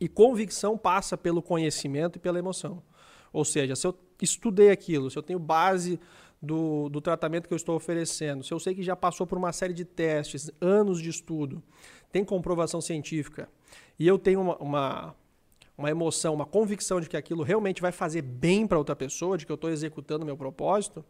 E 0.00 0.08
convicção 0.08 0.78
passa 0.78 1.18
pelo 1.18 1.42
conhecimento 1.42 2.16
e 2.16 2.18
pela 2.18 2.38
emoção. 2.38 2.82
Ou 3.30 3.44
seja, 3.44 3.76
se 3.76 3.86
eu 3.86 3.94
estudei 4.24 4.70
aquilo, 4.70 5.10
se 5.10 5.16
eu 5.16 5.22
tenho 5.22 5.38
base 5.38 6.00
do, 6.40 6.88
do 6.88 7.00
tratamento 7.00 7.46
que 7.46 7.54
eu 7.54 7.56
estou 7.56 7.76
oferecendo, 7.76 8.42
se 8.42 8.52
eu 8.52 8.58
sei 8.58 8.74
que 8.74 8.82
já 8.82 8.96
passou 8.96 9.26
por 9.26 9.36
uma 9.36 9.52
série 9.52 9.74
de 9.74 9.84
testes, 9.84 10.50
anos 10.60 11.00
de 11.00 11.10
estudo, 11.10 11.62
tem 12.10 12.24
comprovação 12.24 12.80
científica, 12.80 13.48
e 13.98 14.06
eu 14.06 14.18
tenho 14.18 14.40
uma, 14.40 14.56
uma, 14.56 15.16
uma 15.76 15.90
emoção, 15.90 16.34
uma 16.34 16.46
convicção 16.46 17.00
de 17.00 17.08
que 17.08 17.16
aquilo 17.16 17.42
realmente 17.42 17.82
vai 17.82 17.92
fazer 17.92 18.22
bem 18.22 18.66
para 18.66 18.78
outra 18.78 18.96
pessoa, 18.96 19.36
de 19.36 19.44
que 19.44 19.52
eu 19.52 19.54
estou 19.54 19.70
executando 19.70 20.24
meu 20.24 20.36
propósito, 20.36 21.04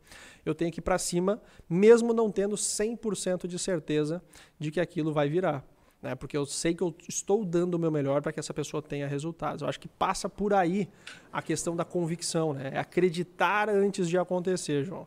eu 0.44 0.54
tenho 0.54 0.72
que 0.72 0.80
ir 0.80 0.82
para 0.82 0.98
cima, 0.98 1.40
mesmo 1.68 2.12
não 2.12 2.30
tendo 2.30 2.56
100% 2.56 3.46
de 3.46 3.58
certeza 3.58 4.22
de 4.58 4.70
que 4.70 4.80
aquilo 4.80 5.12
vai 5.12 5.28
virar 5.28 5.64
né? 6.02 6.14
Porque 6.14 6.36
eu 6.36 6.46
sei 6.46 6.74
que 6.74 6.82
eu 6.82 6.94
estou 7.08 7.44
dando 7.44 7.74
o 7.74 7.78
meu 7.78 7.90
melhor 7.90 8.22
para 8.22 8.32
que 8.32 8.40
essa 8.40 8.54
pessoa 8.54 8.82
tenha 8.82 9.06
resultados. 9.06 9.62
Eu 9.62 9.68
acho 9.68 9.80
que 9.80 9.88
passa 9.88 10.28
por 10.28 10.54
aí 10.54 10.88
a 11.32 11.42
questão 11.42 11.76
da 11.76 11.84
convicção, 11.84 12.52
né? 12.52 12.70
É 12.74 12.78
acreditar 12.78 13.68
antes 13.68 14.08
de 14.08 14.16
acontecer, 14.16 14.84
João. 14.84 15.06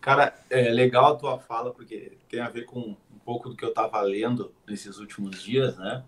Cara, 0.00 0.38
é 0.48 0.70
legal 0.70 1.12
a 1.12 1.16
tua 1.16 1.38
fala, 1.38 1.72
porque 1.72 2.12
tem 2.28 2.40
a 2.40 2.48
ver 2.48 2.64
com 2.64 2.78
um 2.80 3.18
pouco 3.24 3.48
do 3.48 3.56
que 3.56 3.64
eu 3.64 3.70
estava 3.70 4.00
lendo 4.02 4.52
nesses 4.66 4.98
últimos 4.98 5.42
dias, 5.42 5.76
né? 5.76 6.04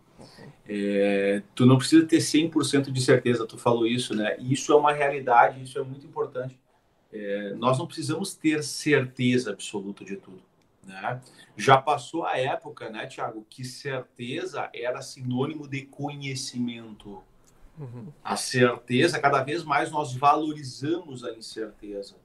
É, 0.69 1.43
tu 1.55 1.67
não 1.67 1.79
precisa 1.79 2.07
ter 2.07 2.19
100% 2.19 2.93
de 2.93 3.01
certeza, 3.01 3.47
tu 3.47 3.59
falou 3.59 3.87
isso, 3.87 4.15
né? 4.15 4.37
E 4.39 4.53
isso 4.53 4.73
é 4.73 4.77
uma 4.77 4.93
realidade, 4.93 5.63
isso 5.63 5.79
é 5.79 5.83
muito 5.83 6.07
importante. 6.07 6.59
É, 7.13 7.55
nós 7.55 7.79
não 7.79 7.87
precisamos 7.87 8.35
ter 8.35 8.63
certeza 8.63 9.51
absoluta 9.51 10.05
de 10.05 10.17
tudo. 10.17 10.43
Né? 10.89 11.21
Já 11.55 11.77
passou 11.77 12.25
a 12.25 12.39
época, 12.39 12.89
né, 12.89 13.07
Tiago, 13.07 13.47
que 13.51 13.63
certeza 13.63 14.71
era 14.73 15.03
sinônimo 15.03 15.69
de 15.69 15.83
conhecimento. 15.83 17.23
Uhum. 17.79 18.11
A 18.25 18.37
certeza, 18.37 19.21
cada 19.21 19.43
vez 19.43 19.63
mais 19.65 19.91
nós 19.91 20.15
valorizamos 20.15 21.25
a 21.25 21.33
incerteza. 21.35 22.17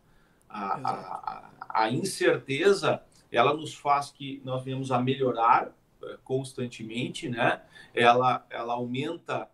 A, 0.48 0.90
a, 0.90 1.50
a, 1.68 1.90
incerteza, 1.90 3.04
ela 3.30 3.54
nos 3.54 3.74
faz 3.74 4.10
que 4.10 4.42
nós 4.46 4.64
venhamos 4.64 4.92
a 4.92 5.00
melhorar 5.00 5.70
eh, 6.02 6.18
constantemente, 6.24 7.28
né? 7.28 7.62
Ela, 7.94 8.46
ela 8.50 8.74
aumenta 8.76 9.50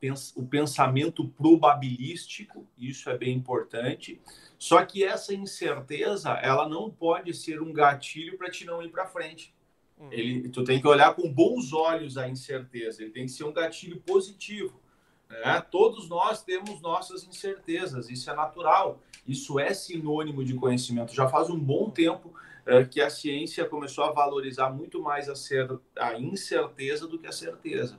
pens 0.00 0.32
o 0.36 0.44
pensamento 0.44 1.26
probabilístico, 1.28 2.66
isso 2.78 3.08
é 3.08 3.16
bem 3.16 3.34
importante. 3.34 4.20
Só 4.58 4.84
que 4.84 5.02
essa 5.02 5.34
incerteza, 5.34 6.30
ela 6.30 6.68
não 6.68 6.90
pode 6.90 7.34
ser 7.34 7.60
um 7.60 7.72
gatilho 7.72 8.36
para 8.36 8.50
te 8.50 8.64
não 8.64 8.82
ir 8.82 8.90
para 8.90 9.06
frente. 9.06 9.54
Uhum. 9.98 10.12
Ele, 10.12 10.48
tu 10.48 10.64
tem 10.64 10.80
que 10.80 10.86
olhar 10.86 11.14
com 11.14 11.32
bons 11.32 11.72
olhos 11.72 12.18
a 12.18 12.28
incerteza, 12.28 13.02
ele 13.02 13.10
tem 13.10 13.26
que 13.26 13.32
ser 13.32 13.44
um 13.44 13.52
gatilho 13.52 14.00
positivo. 14.00 14.80
Né? 15.28 15.60
Todos 15.70 16.08
nós 16.08 16.42
temos 16.42 16.80
nossas 16.80 17.24
incertezas, 17.24 18.10
isso 18.10 18.30
é 18.30 18.34
natural, 18.34 19.00
isso 19.26 19.58
é 19.58 19.72
sinônimo 19.72 20.44
de 20.44 20.54
conhecimento. 20.54 21.14
Já 21.14 21.28
faz 21.28 21.48
um 21.48 21.58
bom 21.58 21.88
tempo 21.88 22.34
é, 22.66 22.84
que 22.84 23.00
a 23.00 23.08
ciência 23.08 23.64
começou 23.64 24.04
a 24.04 24.12
valorizar 24.12 24.70
muito 24.70 25.00
mais 25.00 25.28
a, 25.28 25.34
ser, 25.34 25.68
a 25.96 26.18
incerteza 26.18 27.08
do 27.08 27.18
que 27.18 27.26
a 27.26 27.32
certeza. 27.32 27.98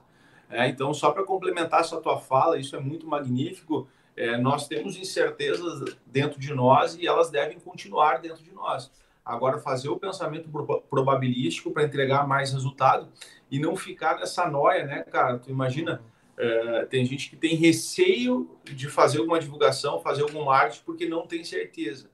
É, 0.49 0.67
então, 0.67 0.93
só 0.93 1.11
para 1.11 1.23
complementar 1.23 1.81
essa 1.81 1.99
tua 1.99 2.19
fala, 2.19 2.57
isso 2.57 2.75
é 2.75 2.79
muito 2.79 3.07
magnífico. 3.07 3.87
É, 4.15 4.37
nós 4.37 4.67
temos 4.67 4.95
incertezas 4.95 5.95
dentro 6.05 6.39
de 6.39 6.53
nós 6.53 6.95
e 6.95 7.07
elas 7.07 7.29
devem 7.29 7.59
continuar 7.59 8.21
dentro 8.21 8.43
de 8.43 8.51
nós. 8.51 8.91
Agora, 9.25 9.57
fazer 9.57 9.89
o 9.89 9.97
pensamento 9.97 10.49
probabilístico 10.89 11.71
para 11.71 11.83
entregar 11.83 12.27
mais 12.27 12.51
resultado 12.51 13.07
e 13.49 13.57
não 13.57 13.75
ficar 13.75 14.17
nessa 14.17 14.49
noia, 14.49 14.85
né, 14.85 15.03
cara? 15.03 15.39
Tu 15.39 15.49
imagina, 15.49 16.03
é, 16.37 16.85
tem 16.85 17.05
gente 17.05 17.29
que 17.29 17.35
tem 17.35 17.55
receio 17.55 18.57
de 18.65 18.89
fazer 18.89 19.19
alguma 19.19 19.39
divulgação, 19.39 20.01
fazer 20.01 20.23
algum 20.23 20.43
marketing, 20.43 20.83
porque 20.83 21.07
não 21.07 21.25
tem 21.25 21.43
certeza 21.43 22.09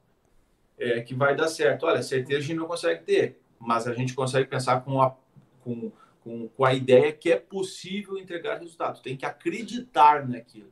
é, 0.78 1.02
que 1.02 1.16
vai 1.16 1.36
dar 1.36 1.48
certo. 1.48 1.86
Olha, 1.86 2.04
certeza 2.04 2.40
a 2.40 2.42
gente 2.42 2.58
não 2.58 2.68
consegue 2.68 3.04
ter, 3.04 3.40
mas 3.60 3.88
a 3.88 3.94
gente 3.94 4.14
consegue 4.14 4.48
pensar 4.48 4.82
com 4.82 5.02
a, 5.02 5.16
com 5.62 5.92
com, 6.30 6.48
com 6.48 6.64
a 6.64 6.76
ideia 6.76 7.12
que 7.12 7.32
é 7.32 7.38
possível 7.38 8.16
entregar 8.16 8.60
resultado. 8.60 9.02
Tem 9.02 9.18
que 9.18 9.26
acreditar 9.26 10.30
naquilo, 10.30 10.72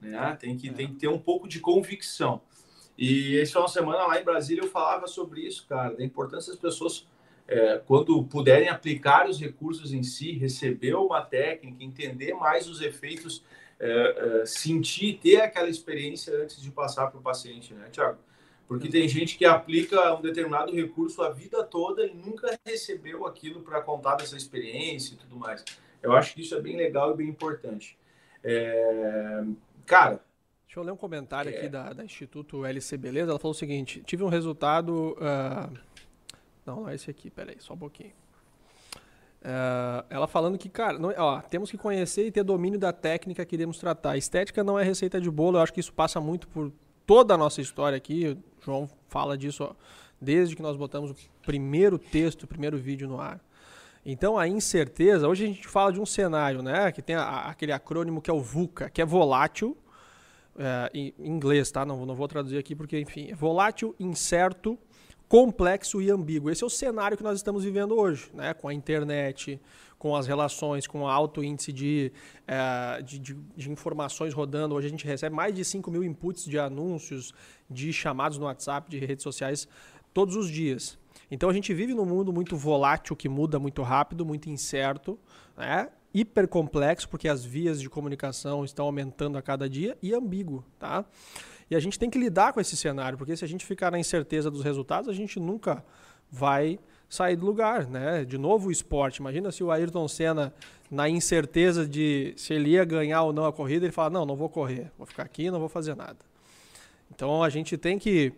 né? 0.00 0.36
Tem 0.40 0.56
que, 0.56 0.68
tem 0.68 0.88
que 0.88 0.96
ter 0.96 1.06
um 1.06 1.18
pouco 1.18 1.46
de 1.46 1.60
convicção. 1.60 2.42
E 2.98 3.36
esse 3.36 3.56
uma 3.56 3.68
semana 3.68 4.04
lá 4.04 4.20
em 4.20 4.24
Brasília 4.24 4.64
eu 4.64 4.68
falava 4.68 5.06
sobre 5.06 5.42
isso, 5.42 5.64
cara, 5.68 5.94
da 5.94 6.02
importância 6.02 6.52
das 6.52 6.60
pessoas 6.60 7.06
é, 7.46 7.80
quando 7.86 8.20
puderem 8.24 8.68
aplicar 8.68 9.28
os 9.28 9.38
recursos 9.38 9.92
em 9.92 10.02
si, 10.02 10.32
receber 10.32 10.96
uma 10.96 11.22
técnica, 11.22 11.84
entender 11.84 12.34
mais 12.34 12.68
os 12.68 12.80
efeitos, 12.80 13.44
é, 13.78 14.40
é, 14.40 14.46
sentir, 14.46 15.20
ter 15.22 15.40
aquela 15.40 15.68
experiência 15.68 16.36
antes 16.42 16.60
de 16.60 16.72
passar 16.72 17.06
para 17.12 17.20
o 17.20 17.22
paciente, 17.22 17.72
né, 17.74 17.88
Tiago? 17.92 18.18
Porque 18.66 18.88
tem 18.88 19.08
gente 19.08 19.38
que 19.38 19.44
aplica 19.44 20.14
um 20.14 20.20
determinado 20.20 20.74
recurso 20.74 21.22
a 21.22 21.30
vida 21.30 21.62
toda 21.62 22.04
e 22.04 22.14
nunca 22.14 22.58
recebeu 22.64 23.26
aquilo 23.26 23.60
para 23.60 23.80
contar 23.80 24.16
dessa 24.16 24.36
experiência 24.36 25.14
e 25.14 25.16
tudo 25.16 25.36
mais. 25.36 25.64
Eu 26.02 26.12
acho 26.12 26.34
que 26.34 26.40
isso 26.40 26.54
é 26.54 26.60
bem 26.60 26.76
legal 26.76 27.12
e 27.12 27.16
bem 27.16 27.28
importante. 27.28 27.96
É... 28.42 29.44
Cara. 29.84 30.20
Deixa 30.66 30.80
eu 30.80 30.82
ler 30.82 30.92
um 30.92 30.96
comentário 30.96 31.52
é... 31.52 31.56
aqui 31.56 31.68
da, 31.68 31.92
da 31.92 32.04
Instituto 32.04 32.64
LC 32.64 32.96
Beleza. 32.96 33.30
Ela 33.30 33.38
falou 33.38 33.52
o 33.52 33.58
seguinte: 33.58 34.02
tive 34.04 34.24
um 34.24 34.28
resultado. 34.28 35.16
Uh... 35.16 35.78
Não, 36.64 36.80
não 36.82 36.88
é 36.88 36.96
esse 36.96 37.08
aqui, 37.08 37.30
peraí, 37.30 37.56
só 37.60 37.74
um 37.74 37.78
pouquinho. 37.78 38.12
Uh, 39.40 40.02
ela 40.10 40.26
falando 40.26 40.58
que, 40.58 40.68
cara, 40.68 40.98
não, 40.98 41.14
ó, 41.16 41.40
temos 41.40 41.70
que 41.70 41.78
conhecer 41.78 42.26
e 42.26 42.32
ter 42.32 42.42
domínio 42.42 42.80
da 42.80 42.92
técnica 42.92 43.46
que 43.46 43.54
iremos 43.54 43.78
tratar. 43.78 44.12
A 44.12 44.16
estética 44.16 44.64
não 44.64 44.76
é 44.76 44.82
receita 44.82 45.20
de 45.20 45.30
bolo, 45.30 45.58
eu 45.58 45.62
acho 45.62 45.72
que 45.72 45.78
isso 45.78 45.92
passa 45.92 46.20
muito 46.20 46.48
por 46.48 46.72
toda 47.06 47.34
a 47.34 47.38
nossa 47.38 47.60
história 47.60 47.96
aqui. 47.96 48.36
João 48.64 48.88
fala 49.08 49.38
disso 49.38 49.64
ó, 49.64 49.74
desde 50.20 50.56
que 50.56 50.62
nós 50.62 50.76
botamos 50.76 51.10
o 51.10 51.16
primeiro 51.44 51.98
texto, 51.98 52.42
o 52.42 52.46
primeiro 52.46 52.76
vídeo 52.76 53.08
no 53.08 53.20
ar. 53.20 53.40
Então 54.04 54.38
a 54.38 54.46
incerteza, 54.46 55.28
hoje 55.28 55.44
a 55.44 55.48
gente 55.48 55.66
fala 55.66 55.92
de 55.92 56.00
um 56.00 56.06
cenário, 56.06 56.62
né, 56.62 56.92
que 56.92 57.02
tem 57.02 57.16
a, 57.16 57.48
aquele 57.48 57.72
acrônimo 57.72 58.20
que 58.20 58.30
é 58.30 58.34
o 58.34 58.40
VUCA, 58.40 58.88
que 58.90 59.02
é 59.02 59.04
volátil, 59.04 59.76
é, 60.58 60.90
em 60.94 61.14
inglês, 61.18 61.70
tá? 61.70 61.84
Não, 61.84 62.06
não 62.06 62.14
vou 62.14 62.26
traduzir 62.26 62.56
aqui 62.56 62.74
porque, 62.74 62.98
enfim, 62.98 63.30
é 63.30 63.34
volátil, 63.34 63.94
incerto, 63.98 64.78
complexo 65.28 66.00
e 66.00 66.10
ambíguo. 66.10 66.50
Esse 66.50 66.62
é 66.62 66.66
o 66.66 66.70
cenário 66.70 67.16
que 67.16 67.22
nós 67.22 67.38
estamos 67.38 67.64
vivendo 67.64 67.96
hoje, 67.98 68.30
né? 68.32 68.54
Com 68.54 68.68
a 68.68 68.74
internet, 68.74 69.60
com 69.98 70.14
as 70.14 70.26
relações, 70.26 70.86
com 70.86 71.08
alto 71.08 71.42
índice 71.42 71.72
de, 71.72 72.12
é, 72.46 73.02
de, 73.02 73.18
de, 73.18 73.34
de, 73.34 73.70
informações 73.70 74.32
rodando. 74.32 74.74
Hoje 74.74 74.86
a 74.86 74.90
gente 74.90 75.06
recebe 75.06 75.34
mais 75.34 75.54
de 75.54 75.64
5 75.64 75.90
mil 75.90 76.04
inputs 76.04 76.44
de 76.44 76.58
anúncios, 76.58 77.32
de 77.68 77.92
chamados 77.92 78.38
no 78.38 78.46
WhatsApp, 78.46 78.90
de 78.90 78.98
redes 78.98 79.22
sociais, 79.22 79.68
todos 80.12 80.36
os 80.36 80.48
dias. 80.48 80.98
Então 81.30 81.48
a 81.48 81.52
gente 81.52 81.72
vive 81.74 81.94
num 81.94 82.06
mundo 82.06 82.32
muito 82.32 82.56
volátil, 82.56 83.16
que 83.16 83.28
muda 83.28 83.58
muito 83.58 83.82
rápido, 83.82 84.24
muito 84.24 84.48
incerto, 84.48 85.18
né? 85.56 85.88
hiper 86.14 86.48
complexo, 86.48 87.08
porque 87.08 87.28
as 87.28 87.44
vias 87.44 87.80
de 87.80 87.90
comunicação 87.90 88.64
estão 88.64 88.86
aumentando 88.86 89.36
a 89.36 89.42
cada 89.42 89.68
dia, 89.68 89.98
e 90.02 90.14
ambíguo. 90.14 90.64
Tá? 90.78 91.04
E 91.70 91.74
a 91.74 91.80
gente 91.80 91.98
tem 91.98 92.08
que 92.08 92.18
lidar 92.18 92.52
com 92.52 92.60
esse 92.60 92.76
cenário, 92.76 93.18
porque 93.18 93.36
se 93.36 93.44
a 93.44 93.48
gente 93.48 93.64
ficar 93.66 93.90
na 93.90 93.98
incerteza 93.98 94.50
dos 94.50 94.62
resultados, 94.62 95.08
a 95.08 95.12
gente 95.12 95.40
nunca 95.40 95.84
vai 96.30 96.78
sair 97.08 97.36
do 97.36 97.46
lugar, 97.46 97.86
né? 97.86 98.24
De 98.24 98.38
novo 98.38 98.68
o 98.68 98.72
esporte. 98.72 99.18
Imagina 99.18 99.50
se 99.50 99.62
o 99.62 99.70
Ayrton 99.70 100.06
Senna, 100.08 100.52
na 100.90 101.08
incerteza 101.08 101.86
de 101.86 102.34
se 102.36 102.54
ele 102.54 102.70
ia 102.70 102.84
ganhar 102.84 103.22
ou 103.22 103.32
não 103.32 103.46
a 103.46 103.52
corrida, 103.52 103.84
ele 103.84 103.92
fala: 103.92 104.10
Não, 104.10 104.26
não 104.26 104.36
vou 104.36 104.48
correr, 104.48 104.90
vou 104.96 105.06
ficar 105.06 105.24
aqui 105.24 105.50
não 105.50 105.58
vou 105.58 105.68
fazer 105.68 105.94
nada. 105.94 106.18
Então 107.14 107.42
a 107.42 107.48
gente 107.48 107.76
tem 107.76 107.98
que 107.98 108.32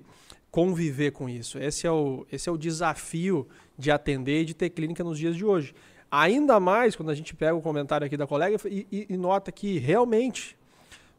conviver 0.50 1.12
com 1.12 1.28
isso. 1.28 1.58
Esse 1.58 1.86
é 1.86 1.90
o, 1.90 2.26
esse 2.32 2.48
é 2.48 2.52
o 2.52 2.56
desafio 2.56 3.46
de 3.76 3.90
atender 3.90 4.42
e 4.42 4.44
de 4.46 4.54
ter 4.54 4.70
clínica 4.70 5.04
nos 5.04 5.18
dias 5.18 5.36
de 5.36 5.44
hoje. 5.44 5.74
Ainda 6.10 6.58
mais 6.58 6.96
quando 6.96 7.10
a 7.10 7.14
gente 7.14 7.34
pega 7.34 7.54
o 7.54 7.60
comentário 7.60 8.06
aqui 8.06 8.16
da 8.16 8.26
colega 8.26 8.56
e, 8.66 8.86
e, 8.90 9.06
e 9.10 9.16
nota 9.16 9.52
que 9.52 9.78
realmente 9.78 10.57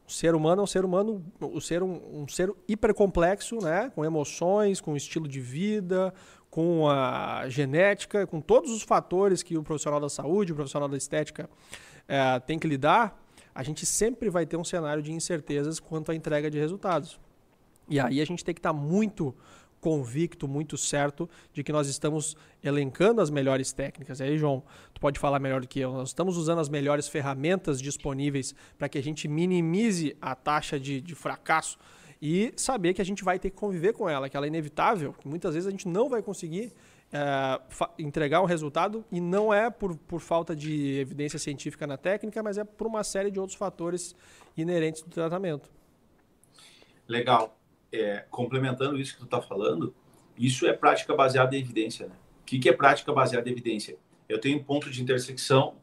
o 0.09 0.11
ser 0.11 0.33
humano 0.33 0.61
é 0.61 0.63
um 0.63 0.67
ser 0.67 0.83
humano, 0.83 1.23
o 1.39 1.61
ser 1.61 1.83
um, 1.83 2.23
um 2.23 2.27
ser 2.27 2.51
hipercomplexo, 2.67 3.59
né? 3.61 3.91
com 3.93 4.03
emoções, 4.03 4.81
com 4.81 4.97
estilo 4.97 5.27
de 5.27 5.39
vida, 5.39 6.11
com 6.49 6.89
a 6.89 7.47
genética, 7.47 8.25
com 8.25 8.41
todos 8.41 8.71
os 8.71 8.81
fatores 8.81 9.43
que 9.43 9.55
o 9.55 9.61
profissional 9.61 9.99
da 9.99 10.09
saúde, 10.09 10.51
o 10.51 10.55
profissional 10.55 10.89
da 10.89 10.97
estética 10.97 11.47
é, 12.07 12.39
tem 12.39 12.57
que 12.57 12.67
lidar, 12.67 13.23
a 13.53 13.61
gente 13.61 13.85
sempre 13.85 14.31
vai 14.31 14.47
ter 14.47 14.57
um 14.57 14.63
cenário 14.63 15.03
de 15.03 15.11
incertezas 15.11 15.79
quanto 15.79 16.11
à 16.11 16.15
entrega 16.15 16.49
de 16.49 16.57
resultados. 16.57 17.19
E 17.87 17.99
aí 17.99 18.19
a 18.19 18.25
gente 18.25 18.43
tem 18.43 18.55
que 18.55 18.59
estar 18.59 18.73
tá 18.73 18.79
muito 18.79 19.35
convicto, 19.79 20.47
muito 20.47 20.77
certo 20.77 21.29
de 21.53 21.63
que 21.63 21.71
nós 21.71 21.87
estamos 21.87 22.35
elencando 22.63 23.21
as 23.21 23.29
melhores 23.29 23.71
técnicas. 23.71 24.19
E 24.19 24.23
aí, 24.23 24.37
João, 24.37 24.63
tu 24.93 24.99
pode 24.99 25.19
falar 25.19 25.39
melhor 25.39 25.61
do 25.61 25.67
que 25.67 25.79
eu. 25.79 25.93
Nós 25.93 26.09
estamos 26.09 26.37
usando 26.37 26.59
as 26.59 26.69
melhores 26.69 27.07
ferramentas 27.07 27.81
disponíveis 27.81 28.53
para 28.77 28.89
que 28.89 28.97
a 28.97 29.03
gente 29.03 29.27
minimize 29.27 30.15
a 30.21 30.35
taxa 30.35 30.79
de, 30.79 30.99
de 31.01 31.15
fracasso 31.15 31.77
e 32.21 32.53
saber 32.55 32.93
que 32.93 33.01
a 33.01 33.05
gente 33.05 33.23
vai 33.23 33.39
ter 33.39 33.49
que 33.49 33.55
conviver 33.55 33.93
com 33.93 34.09
ela, 34.09 34.29
que 34.29 34.35
ela 34.35 34.45
é 34.45 34.49
inevitável, 34.49 35.13
que 35.13 35.27
muitas 35.27 35.53
vezes 35.53 35.67
a 35.67 35.71
gente 35.71 35.87
não 35.87 36.09
vai 36.09 36.21
conseguir 36.21 36.73
é, 37.11 37.59
entregar 37.97 38.41
um 38.41 38.45
resultado 38.45 39.03
e 39.11 39.21
não 39.21 39.53
é 39.53 39.69
por, 39.69 39.95
por 39.95 40.19
falta 40.19 40.55
de 40.55 40.99
evidência 40.99 41.39
científica 41.39 41.87
na 41.87 41.97
técnica, 41.97 42.43
mas 42.43 42.57
é 42.57 42.63
por 42.63 42.85
uma 42.85 43.03
série 43.03 43.31
de 43.31 43.39
outros 43.39 43.57
fatores 43.57 44.15
inerentes 44.57 45.01
do 45.01 45.09
tratamento. 45.09 45.69
Legal. 47.07 47.58
É, 47.91 48.25
complementando 48.29 48.99
isso 48.99 49.13
que 49.13 49.19
tu 49.19 49.25
está 49.25 49.41
falando, 49.41 49.95
isso 50.37 50.67
é 50.67 50.73
prática 50.73 51.15
baseada 51.15 51.55
em 51.55 51.59
evidência. 51.59 52.07
Né? 52.07 52.15
O 52.41 52.45
que, 52.45 52.59
que 52.59 52.69
é 52.69 52.73
prática 52.73 53.11
baseada 53.11 53.49
em 53.49 53.51
evidência? 53.51 53.97
Eu 54.27 54.39
tenho 54.39 54.59
um 54.59 54.63
ponto 54.63 54.89
de 54.89 55.01
intersecção 55.01 55.75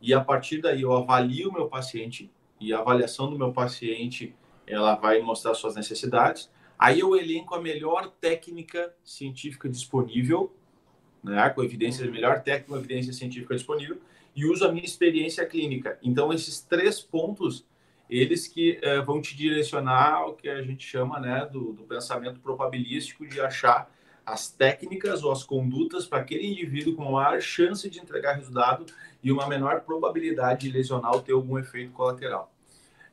e 0.00 0.12
a 0.12 0.20
partir 0.20 0.60
daí 0.60 0.82
eu 0.82 0.92
avalio 0.92 1.50
o 1.50 1.52
meu 1.52 1.68
paciente 1.68 2.30
e 2.60 2.72
a 2.72 2.80
avaliação 2.80 3.30
do 3.30 3.38
meu 3.38 3.52
paciente 3.52 4.34
ela 4.66 4.94
vai 4.94 5.20
mostrar 5.20 5.54
suas 5.54 5.74
necessidades. 5.74 6.50
Aí 6.78 7.00
eu 7.00 7.16
elenco 7.16 7.54
a 7.54 7.60
melhor 7.60 8.10
técnica 8.20 8.94
científica 9.02 9.68
disponível, 9.68 10.54
né, 11.22 11.48
com 11.50 11.62
evidência, 11.62 12.06
a 12.06 12.10
melhor 12.10 12.42
técnica, 12.42 12.78
evidência 12.78 13.12
científica 13.12 13.54
disponível, 13.54 14.00
e 14.36 14.44
uso 14.44 14.64
a 14.64 14.72
minha 14.72 14.84
experiência 14.84 15.44
clínica. 15.44 15.98
Então, 16.02 16.32
esses 16.32 16.60
três 16.60 17.00
pontos, 17.00 17.66
eles 18.08 18.46
que 18.46 18.78
eh, 18.82 19.00
vão 19.00 19.20
te 19.20 19.36
direcionar 19.36 20.14
ao 20.14 20.34
que 20.34 20.48
a 20.48 20.62
gente 20.62 20.86
chama 20.86 21.20
né, 21.20 21.48
do, 21.50 21.72
do 21.72 21.84
pensamento 21.84 22.40
probabilístico 22.40 23.26
de 23.26 23.40
achar 23.40 23.90
as 24.24 24.50
técnicas 24.50 25.22
ou 25.22 25.32
as 25.32 25.42
condutas 25.42 26.06
para 26.06 26.18
aquele 26.18 26.46
indivíduo 26.46 26.94
com 26.94 27.12
maior 27.12 27.40
chance 27.40 27.88
de 27.88 27.98
entregar 27.98 28.34
resultado 28.34 28.86
e 29.22 29.32
uma 29.32 29.46
menor 29.48 29.80
probabilidade 29.80 30.68
de 30.68 30.76
lesionar 30.76 31.12
ou 31.12 31.20
ter 31.20 31.32
algum 31.32 31.58
efeito 31.58 31.92
colateral. 31.92 32.52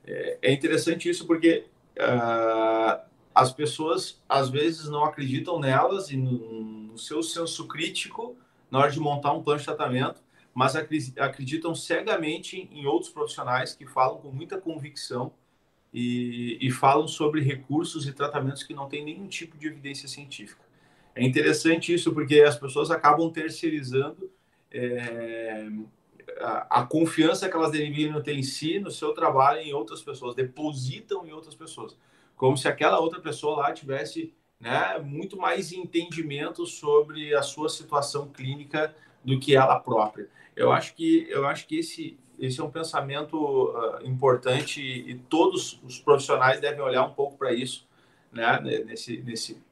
É, 0.06 0.38
é 0.42 0.54
interessante 0.54 1.10
isso 1.10 1.26
porque 1.26 1.66
uh, 1.98 3.02
as 3.34 3.52
pessoas 3.52 4.22
às 4.28 4.50
vezes 4.50 4.88
não 4.88 5.04
acreditam 5.06 5.60
nelas 5.60 6.12
e 6.12 6.18
no, 6.18 6.64
no, 6.64 6.98
seu 6.98 7.24
senso 7.24 7.68
crítico 7.68 8.36
na 8.70 8.80
hora 8.80 8.92
de 8.92 9.00
montar 9.00 9.34
um 9.34 9.42
plano 9.42 9.60
de 9.60 9.66
tratamento, 9.66 10.22
mas 10.56 10.74
acreditam 10.74 11.76
cegamente 11.76 12.70
em 12.72 12.86
outros 12.86 13.12
profissionais 13.12 13.76
que 13.76 13.86
falam 13.86 14.20
com 14.20 14.32
muita 14.32 14.58
convicção 14.58 15.34
e, 15.94 16.58
e 16.62 16.72
falam 16.72 17.10
sobre 17.10 17.42
recursos 17.42 18.08
e 18.08 18.14
tratamentos 18.14 18.64
que 18.64 18.74
não 18.74 18.88
têm 18.88 19.04
nenhum 19.04 19.28
tipo 19.28 19.58
de 19.58 19.68
evidência 19.68 20.08
científica. 20.08 20.64
É 21.14 21.22
interessante 21.22 21.94
isso 21.94 22.14
porque 22.14 22.40
as 22.40 22.58
pessoas 22.58 22.90
acabam 22.90 23.30
terceirizando 23.30 24.32
é, 24.72 25.68
a, 26.40 26.80
a, 26.80 26.86
confiança 26.86 27.50
que 27.50 27.56
elas 27.56 27.72
deveriam 27.72 28.22
ter 28.24 28.34
em 28.34 28.44
si, 28.44 28.80
no 28.80 28.92
seu 28.92 29.12
trabalho, 29.14 29.60
em 29.60 29.74
outras 29.74 30.02
pessoas, 30.02 30.36
depositam 30.36 31.28
em 31.28 31.34
outras 31.34 31.54
pessoas, 31.54 31.98
como 32.38 32.56
se 32.58 32.70
aquela 32.70 33.00
outra 33.00 33.20
pessoa 33.20 33.58
lá 33.58 33.74
tivesse 33.74 34.34
né, 34.58 34.98
muito 35.00 35.38
mais 35.38 35.74
entendimento 35.74 36.66
sobre 36.66 37.36
a 37.36 37.42
sua 37.42 37.68
situação 37.68 38.30
clínica 38.30 38.96
do 39.24 39.38
que 39.38 39.56
ela 39.56 39.80
própria. 39.80 40.30
Eu 40.56 40.72
acho 40.72 40.96
que 40.96 41.28
eu 41.30 41.46
acho 41.46 41.68
que 41.68 41.80
esse 41.80 42.18
esse 42.38 42.60
é 42.60 42.64
um 42.64 42.70
pensamento 42.70 43.38
uh, 43.38 44.06
importante 44.06 44.82
e, 44.82 45.12
e 45.12 45.16
todos 45.16 45.80
os 45.84 46.00
profissionais 46.00 46.60
devem 46.60 46.82
olhar 46.82 47.06
um 47.06 47.14
pouco 47.14 47.38
para 47.38 47.54
isso, 47.54 47.88
né, 48.32 48.60
nesse, 48.60 49.22
nesse 49.22 49.64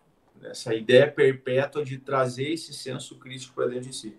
essa 0.44 0.74
ideia 0.74 1.10
perpétua 1.10 1.84
de 1.84 1.98
trazer 1.98 2.52
esse 2.52 2.74
senso 2.74 3.18
crítico 3.18 3.54
para 3.56 3.68
dentro 3.68 3.90
de 3.90 3.96
si. 3.96 4.18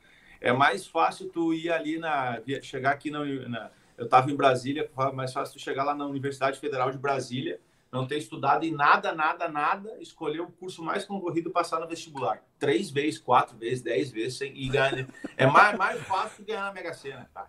É 0.42 0.52
mais 0.52 0.86
fácil 0.86 1.28
tu 1.28 1.54
ir 1.54 1.70
ali 1.70 1.98
na 1.98 2.42
chegar 2.62 2.90
aqui 2.90 3.10
na, 3.10 3.24
na 3.48 3.70
eu 3.96 4.04
estava 4.06 4.30
em 4.30 4.34
Brasília, 4.34 4.90
mais 5.14 5.32
fácil 5.32 5.54
tu 5.54 5.62
chegar 5.62 5.84
lá 5.84 5.94
na 5.94 6.04
Universidade 6.06 6.58
Federal 6.58 6.90
de 6.90 6.98
Brasília, 6.98 7.60
não 7.90 8.06
ter 8.06 8.16
estudado 8.16 8.64
em 8.64 8.72
nada, 8.72 9.12
nada, 9.12 9.48
nada, 9.48 9.96
escolher 10.00 10.40
o 10.40 10.50
curso 10.50 10.82
mais 10.82 11.04
concorrido 11.04 11.50
e 11.50 11.52
passar 11.52 11.78
no 11.78 11.86
vestibular. 11.86 12.42
Três 12.58 12.90
vezes, 12.90 13.20
quatro 13.20 13.56
vezes, 13.56 13.82
dez 13.82 14.10
vezes 14.10 14.38
sem, 14.38 14.56
e 14.56 14.68
ganhar. 14.68 15.06
É 15.36 15.46
mais, 15.46 15.78
mais 15.78 16.00
fácil 16.02 16.44
ganhar 16.44 16.62
na 16.62 16.72
Mega 16.72 16.92
Sena, 16.94 17.30
tá? 17.32 17.48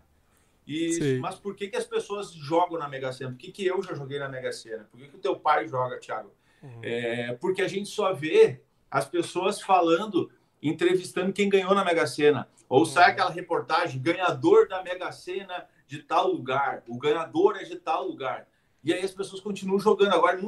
E, 0.67 1.17
mas 1.21 1.35
por 1.35 1.55
que, 1.55 1.67
que 1.67 1.75
as 1.75 1.85
pessoas 1.85 2.31
jogam 2.31 2.77
na 2.77 2.87
Mega 2.87 3.11
Sena? 3.11 3.31
Por 3.31 3.37
que, 3.39 3.51
que 3.51 3.65
eu 3.65 3.81
já 3.81 3.95
joguei 3.95 4.19
na 4.19 4.29
Mega 4.29 4.51
Sena? 4.51 4.87
Por 4.91 4.99
que, 4.99 5.07
que 5.07 5.15
o 5.15 5.19
teu 5.19 5.37
pai 5.37 5.67
joga, 5.67 5.99
Thiago? 5.99 6.31
Uhum. 6.61 6.79
É, 6.83 7.33
porque 7.41 7.61
a 7.61 7.67
gente 7.67 7.89
só 7.89 8.13
vê 8.13 8.61
as 8.91 9.05
pessoas 9.05 9.61
falando, 9.61 10.29
entrevistando 10.63 11.33
quem 11.33 11.49
ganhou 11.49 11.75
na 11.75 11.83
Mega 11.83 12.07
Sena. 12.07 12.47
Ou 12.69 12.85
sai 12.85 13.11
aquela 13.11 13.29
reportagem, 13.29 14.01
ganhador 14.01 14.67
da 14.67 14.81
Mega 14.81 15.11
Sena 15.11 15.67
de 15.85 15.99
tal 15.99 16.31
lugar, 16.31 16.81
o 16.87 16.97
ganhador 16.97 17.57
é 17.57 17.63
de 17.63 17.75
tal 17.75 18.07
lugar. 18.07 18.47
E 18.83 18.93
aí 18.93 19.03
as 19.03 19.11
pessoas 19.11 19.41
continuam 19.41 19.79
jogando. 19.79 20.13
Agora, 20.13 20.39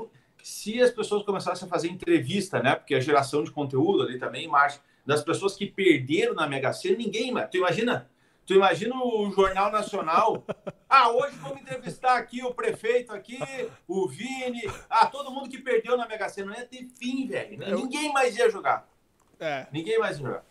se 0.41 0.81
as 0.81 0.91
pessoas 0.91 1.23
começassem 1.23 1.67
a 1.67 1.69
fazer 1.69 1.89
entrevista, 1.89 2.61
né? 2.61 2.75
Porque 2.75 2.95
a 2.95 2.99
geração 2.99 3.43
de 3.43 3.51
conteúdo 3.51 4.03
ali 4.03 4.17
também 4.17 4.47
marcha, 4.47 4.79
das 5.05 5.23
pessoas 5.23 5.55
que 5.55 5.67
perderam 5.67 6.33
na 6.33 6.47
Mega 6.47 6.73
Sena, 6.73 6.97
ninguém, 6.97 7.31
mas 7.31 7.49
tu 7.49 7.57
imagina? 7.57 8.09
Tu 8.45 8.53
imagina 8.53 8.95
o 8.95 9.31
Jornal 9.31 9.71
Nacional? 9.71 10.43
Ah, 10.87 11.09
hoje 11.09 11.35
vamos 11.37 11.61
entrevistar 11.61 12.15
aqui 12.15 12.43
o 12.43 12.53
prefeito 12.53 13.11
aqui, 13.11 13.39
o 13.87 14.07
Vini, 14.07 14.61
ah, 14.89 15.07
todo 15.07 15.31
mundo 15.31 15.49
que 15.49 15.57
perdeu 15.57 15.97
na 15.97 16.07
Mega 16.07 16.29
Sena. 16.29 16.51
Não 16.51 16.57
ia 16.57 16.65
ter 16.65 16.87
fim, 16.97 17.27
velho. 17.27 17.57
Ninguém 17.75 18.13
mais 18.13 18.37
ia 18.37 18.49
jogar. 18.49 18.87
É. 19.39 19.67
Ninguém 19.71 19.99
mais 19.99 20.17
ia 20.17 20.25
jogar. 20.25 20.45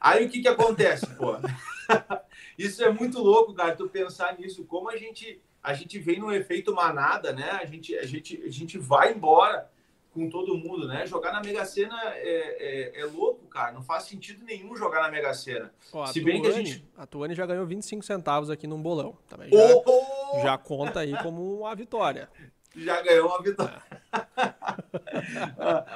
Aí 0.00 0.26
o 0.26 0.30
que 0.30 0.42
que 0.42 0.48
acontece, 0.48 1.06
pô? 1.16 1.36
Isso 2.58 2.82
é 2.84 2.90
muito 2.90 3.18
louco, 3.18 3.54
cara, 3.54 3.74
tu 3.74 3.88
pensar 3.88 4.36
nisso, 4.38 4.64
como 4.64 4.88
a 4.88 4.96
gente 4.96 5.40
a 5.62 5.74
gente 5.74 5.98
vem 5.98 6.20
no 6.20 6.32
efeito 6.32 6.72
manada, 6.74 7.32
né? 7.32 7.50
A 7.50 7.64
gente 7.64 7.96
a 7.96 8.06
gente 8.06 8.40
a 8.44 8.50
gente 8.50 8.78
vai 8.78 9.12
embora 9.12 9.68
com 10.16 10.30
todo 10.30 10.56
mundo, 10.56 10.88
né? 10.88 11.06
Jogar 11.06 11.32
na 11.32 11.42
Mega 11.42 11.64
Sena 11.64 11.98
é, 12.14 12.94
é, 12.94 13.00
é 13.00 13.04
louco, 13.04 13.46
cara. 13.46 13.72
Não 13.72 13.82
faz 13.82 14.04
sentido 14.04 14.44
nenhum 14.44 14.74
jogar 14.74 15.02
na 15.02 15.10
Mega 15.10 15.34
Sena. 15.34 15.70
Ó, 15.92 16.06
Se 16.06 16.20
bem 16.20 16.40
Tuane, 16.40 16.54
que 16.54 16.60
a 16.60 16.64
gente 16.64 16.88
a 16.96 17.06
Tuane 17.06 17.34
já 17.34 17.44
ganhou 17.44 17.66
25 17.66 18.02
centavos 18.02 18.48
aqui 18.48 18.66
num 18.66 18.80
bolão, 18.80 19.18
também 19.28 19.50
já, 19.50 19.82
oh! 19.84 20.40
já 20.40 20.56
conta 20.56 21.00
aí 21.00 21.14
como 21.22 21.58
uma 21.58 21.74
vitória. 21.74 22.30
Já 22.74 23.00
ganhou 23.02 23.28
uma 23.28 23.42
vitória. 23.42 23.82
É. 23.90 24.54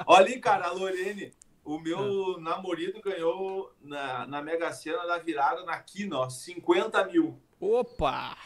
Olha 0.07 0.27
aí, 0.27 0.39
cara, 0.39 0.67
a 0.67 0.73
Lorene 0.73 1.33
o 1.77 1.81
meu 1.81 2.37
é. 2.39 2.41
namorado 2.41 3.01
ganhou 3.03 3.73
na, 3.81 4.27
na 4.27 4.43
Mega 4.43 4.73
Sena 4.73 5.07
da 5.07 5.19
virada 5.19 5.65
na 5.65 5.79
Quina, 5.79 6.19
ó, 6.19 6.29
50 6.29 7.05
mil. 7.05 7.41
Opa! 7.61 8.37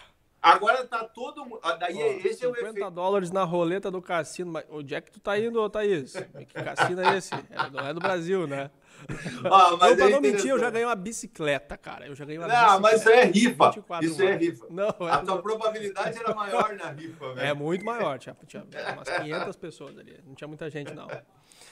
Agora 0.43 0.87
tá 0.87 1.03
todo 1.05 1.47
mundo. 1.47 1.61
Daí 1.81 1.97
ó, 1.97 2.29
esse 2.29 2.45
é 2.45 2.49
o 2.49 2.55
efeito. 2.55 2.91
dólares 2.91 3.31
na 3.31 3.45
roleta 3.45 3.91
do 3.91 4.03
cassino. 4.03 4.53
Mas 4.53 4.67
onde 4.69 4.95
é 4.95 5.01
que 5.01 5.11
tu 5.11 5.19
tá 5.19 5.39
indo, 5.39 5.71
Thaís? 5.71 6.13
Que 6.13 6.63
cassino 6.63 7.01
é 7.01 7.17
esse? 7.17 7.33
É, 7.33 7.71
não 7.73 7.81
é 7.81 7.95
do 7.95 8.01
Brasil, 8.01 8.47
né? 8.47 8.71
Ah, 9.51 9.77
mas 9.79 9.93
eu, 9.93 9.97
pra 9.97 10.07
é 10.07 10.11
não 10.11 10.21
mentir, 10.21 10.51
eu 10.51 10.59
já 10.59 10.69
ganhei 10.69 10.87
uma 10.87 10.95
bicicleta, 10.95 11.79
cara. 11.79 12.07
Eu 12.07 12.15
já 12.15 12.27
ganhei 12.27 12.39
uma 12.39 12.47
não, 12.47 12.55
bicicleta. 12.55 12.81
mas 12.81 13.01
isso 13.01 13.09
é 13.09 13.25
rifa. 13.25 13.71
Isso 14.03 14.23
é 14.23 14.37
rifa. 14.37 14.67
Não, 14.69 15.09
é 15.09 15.13
a 15.13 15.19
tua 15.19 15.41
probabilidade 15.41 16.19
era 16.19 16.35
maior 16.35 16.75
na 16.75 16.91
rifa, 16.91 17.33
velho. 17.33 17.41
É 17.49 17.55
muito 17.55 17.83
maior. 17.83 18.19
Tinha, 18.19 18.37
tinha 18.47 18.65
umas 18.95 19.09
500 19.09 19.57
pessoas 19.57 19.99
ali. 19.99 20.21
Não 20.27 20.35
tinha 20.35 20.49
muita 20.49 20.69
gente, 20.69 20.93
não. 20.93 21.09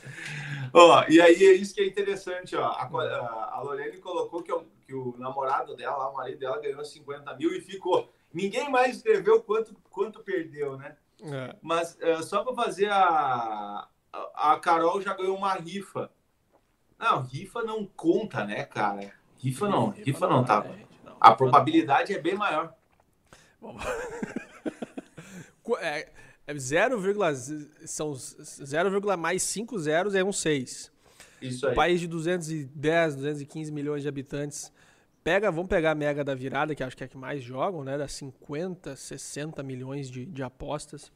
ó, 0.73 1.05
e 1.09 1.21
aí 1.21 1.35
é 1.35 1.53
isso 1.53 1.75
que 1.75 1.81
é 1.81 1.87
interessante, 1.87 2.57
ó. 2.57 2.67
A, 2.67 2.89
a 3.53 3.61
Lorene 3.61 3.99
colocou 3.99 4.43
que 4.43 4.53
o, 4.53 4.65
que 4.87 4.95
o 4.95 5.15
namorado 5.19 5.77
dela, 5.77 6.09
o 6.09 6.15
marido 6.15 6.39
dela, 6.39 6.61
ganhou 6.61 6.85
50 6.85 7.35
mil 7.37 7.55
e 7.55 7.61
ficou. 7.61 8.13
Ninguém 8.33 8.71
mais 8.71 8.97
escreveu 8.97 9.43
quanto, 9.43 9.75
quanto 9.91 10.21
perdeu, 10.21 10.77
né? 10.77 10.97
É. 11.23 11.55
Mas 11.61 11.97
uh, 11.97 12.23
só 12.23 12.43
para 12.43 12.55
fazer 12.55 12.91
a, 12.91 12.99
a. 12.99 13.89
A 14.35 14.59
Carol 14.59 15.01
já 15.01 15.15
ganhou 15.15 15.37
uma 15.37 15.55
rifa. 15.55 16.11
Não, 16.99 17.23
rifa 17.23 17.63
não 17.63 17.87
conta, 17.87 18.45
né, 18.45 18.65
cara? 18.65 19.11
Rifa 19.39 19.69
não, 19.69 19.89
rifa, 19.89 20.05
rifa 20.05 20.27
não, 20.27 20.37
não 20.37 20.45
tá. 20.45 20.63
Né, 20.63 20.85
a 21.19 21.35
probabilidade 21.35 22.13
é 22.13 22.19
bem 22.19 22.35
maior. 22.35 22.75
é, 25.81 26.13
0, 26.57 27.23
é 27.25 27.87
são 27.87 28.15
0, 28.15 29.19
mais 29.19 29.43
5 29.43 29.79
zeros 29.79 30.15
é 30.15 30.25
um 30.25 30.33
6. 30.33 30.91
Isso 31.41 31.67
aí. 31.67 31.73
Um 31.73 31.75
país 31.75 32.01
de 32.01 32.07
210, 32.07 33.17
215 33.17 33.73
milhões 33.73 34.03
de 34.03 34.09
habitantes. 34.09 34.73
Pega, 35.25 35.51
vamos 35.51 35.69
pegar 35.69 35.93
a 35.93 35.95
Mega 35.95 36.25
da 36.25 36.35
Virada, 36.35 36.75
que 36.75 36.83
acho 36.83 36.97
que 36.97 37.05
é 37.05 37.07
a 37.07 37.09
que 37.09 37.17
mais 37.17 37.43
jogam, 37.43 37.85
né? 37.85 37.97
Dá 37.97 38.09
50, 38.09 38.97
60 38.97 39.63
milhões 39.63 40.11
de, 40.11 40.27
de 40.27 40.43
apostas. 40.43 41.13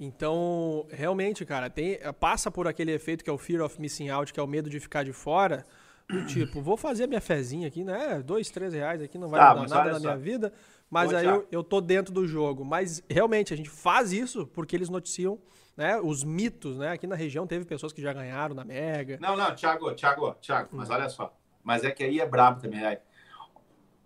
Então, 0.00 0.86
realmente, 0.90 1.44
cara, 1.44 1.68
tem, 1.68 1.98
passa 2.20 2.50
por 2.50 2.68
aquele 2.68 2.92
efeito 2.92 3.24
que 3.24 3.28
é 3.28 3.32
o 3.32 3.38
fear 3.38 3.62
of 3.62 3.80
missing 3.80 4.08
out, 4.08 4.32
que 4.32 4.38
é 4.38 4.42
o 4.42 4.46
medo 4.46 4.70
de 4.70 4.78
ficar 4.78 5.04
de 5.04 5.12
fora. 5.12 5.66
Do 6.08 6.24
tipo, 6.24 6.62
vou 6.62 6.76
fazer 6.76 7.04
a 7.04 7.06
minha 7.06 7.20
fezinha 7.20 7.68
aqui, 7.68 7.84
né? 7.84 8.22
Dois, 8.24 8.48
três 8.48 8.72
reais 8.72 9.02
aqui 9.02 9.18
não 9.18 9.28
vai 9.28 9.40
Tá, 9.40 9.54
mudar 9.54 9.76
nada 9.76 9.92
na 9.92 10.00
minha 10.00 10.16
vida. 10.16 10.52
Mas 10.90 11.12
aí 11.12 11.26
eu, 11.26 11.46
eu 11.52 11.62
tô 11.62 11.80
dentro 11.80 12.12
do 12.12 12.26
jogo. 12.26 12.64
Mas 12.64 13.02
realmente, 13.08 13.52
a 13.52 13.56
gente 13.56 13.68
faz 13.68 14.12
isso 14.12 14.46
porque 14.46 14.74
eles 14.74 14.88
noticiam 14.88 15.38
né, 15.76 16.00
os 16.00 16.24
mitos, 16.24 16.78
né? 16.78 16.92
Aqui 16.92 17.06
na 17.06 17.14
região 17.14 17.46
teve 17.46 17.64
pessoas 17.64 17.92
que 17.92 18.02
já 18.02 18.12
ganharam 18.12 18.54
na 18.54 18.64
Mega. 18.64 19.18
Não, 19.20 19.36
não, 19.36 19.54
Thiago, 19.54 19.92
Thiago, 19.94 20.34
Thiago, 20.40 20.68
mas 20.72 20.90
olha 20.90 21.08
só. 21.08 21.34
Mas 21.62 21.84
é 21.84 21.90
que 21.90 22.02
aí 22.02 22.18
é 22.20 22.26
brabo 22.26 22.60
também. 22.60 22.84
aí. 22.84 22.98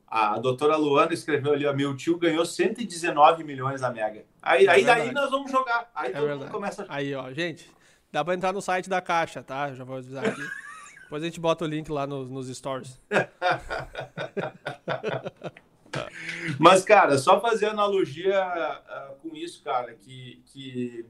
A 0.06 0.38
doutora 0.38 0.76
Luana 0.76 1.14
escreveu 1.14 1.54
ali, 1.54 1.66
ó, 1.66 1.72
meu 1.72 1.96
tio 1.96 2.18
ganhou 2.18 2.44
119 2.44 3.44
milhões 3.44 3.80
na 3.80 3.90
Mega. 3.90 4.26
Aí, 4.42 4.66
É 4.66 4.70
aí 4.70 4.84
daí 4.84 5.12
nós 5.12 5.30
vamos 5.30 5.50
jogar. 5.50 5.90
Aí 5.94 6.10
É 6.10 6.12
todo 6.12 6.20
mundo 6.20 6.28
verdade. 6.30 6.52
começa 6.52 6.82
a 6.86 6.96
Aí, 6.96 7.14
ó, 7.14 7.32
gente, 7.32 7.70
dá 8.10 8.22
pra 8.22 8.34
entrar 8.34 8.52
no 8.52 8.60
site 8.60 8.90
da 8.90 9.00
Caixa, 9.00 9.42
tá? 9.42 9.72
Já 9.72 9.84
vou 9.84 9.96
avisar 9.96 10.26
aqui. 10.26 10.42
Depois 11.04 11.22
a 11.22 11.26
gente 11.26 11.40
bota 11.40 11.64
o 11.64 11.68
link 11.68 11.90
lá 11.90 12.06
nos, 12.06 12.28
nos 12.28 12.48
stories. 12.54 13.00
Mas, 16.58 16.84
cara, 16.84 17.18
só 17.18 17.40
fazer 17.40 17.66
analogia 17.66 18.40
ah, 18.42 19.14
com 19.22 19.36
isso, 19.36 19.62
cara, 19.62 19.94
que, 19.94 20.42
que 20.46 21.04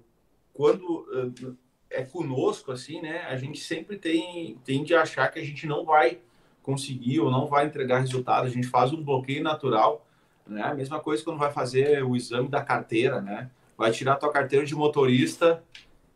quando 0.52 1.06
ah, 1.12 1.52
é 1.90 2.02
conosco, 2.02 2.72
assim, 2.72 3.00
né, 3.00 3.26
a 3.28 3.36
gente 3.36 3.60
sempre 3.60 3.96
tem, 3.98 4.56
tende 4.64 4.94
a 4.94 5.02
achar 5.02 5.28
que 5.28 5.38
a 5.38 5.44
gente 5.44 5.66
não 5.66 5.84
vai 5.84 6.18
conseguir 6.62 7.20
ou 7.20 7.30
não 7.30 7.46
vai 7.46 7.66
entregar 7.66 7.98
resultado, 7.98 8.46
a 8.46 8.50
gente 8.50 8.66
faz 8.66 8.92
um 8.92 9.02
bloqueio 9.02 9.42
natural, 9.42 10.06
né, 10.46 10.62
a 10.62 10.74
mesma 10.74 11.00
coisa 11.00 11.22
quando 11.22 11.38
vai 11.38 11.52
fazer 11.52 12.02
o 12.02 12.16
exame 12.16 12.48
da 12.48 12.62
carteira, 12.62 13.20
né, 13.20 13.50
vai 13.76 13.90
tirar 13.90 14.16
tua 14.16 14.30
carteira 14.30 14.64
de 14.64 14.74
motorista 14.74 15.62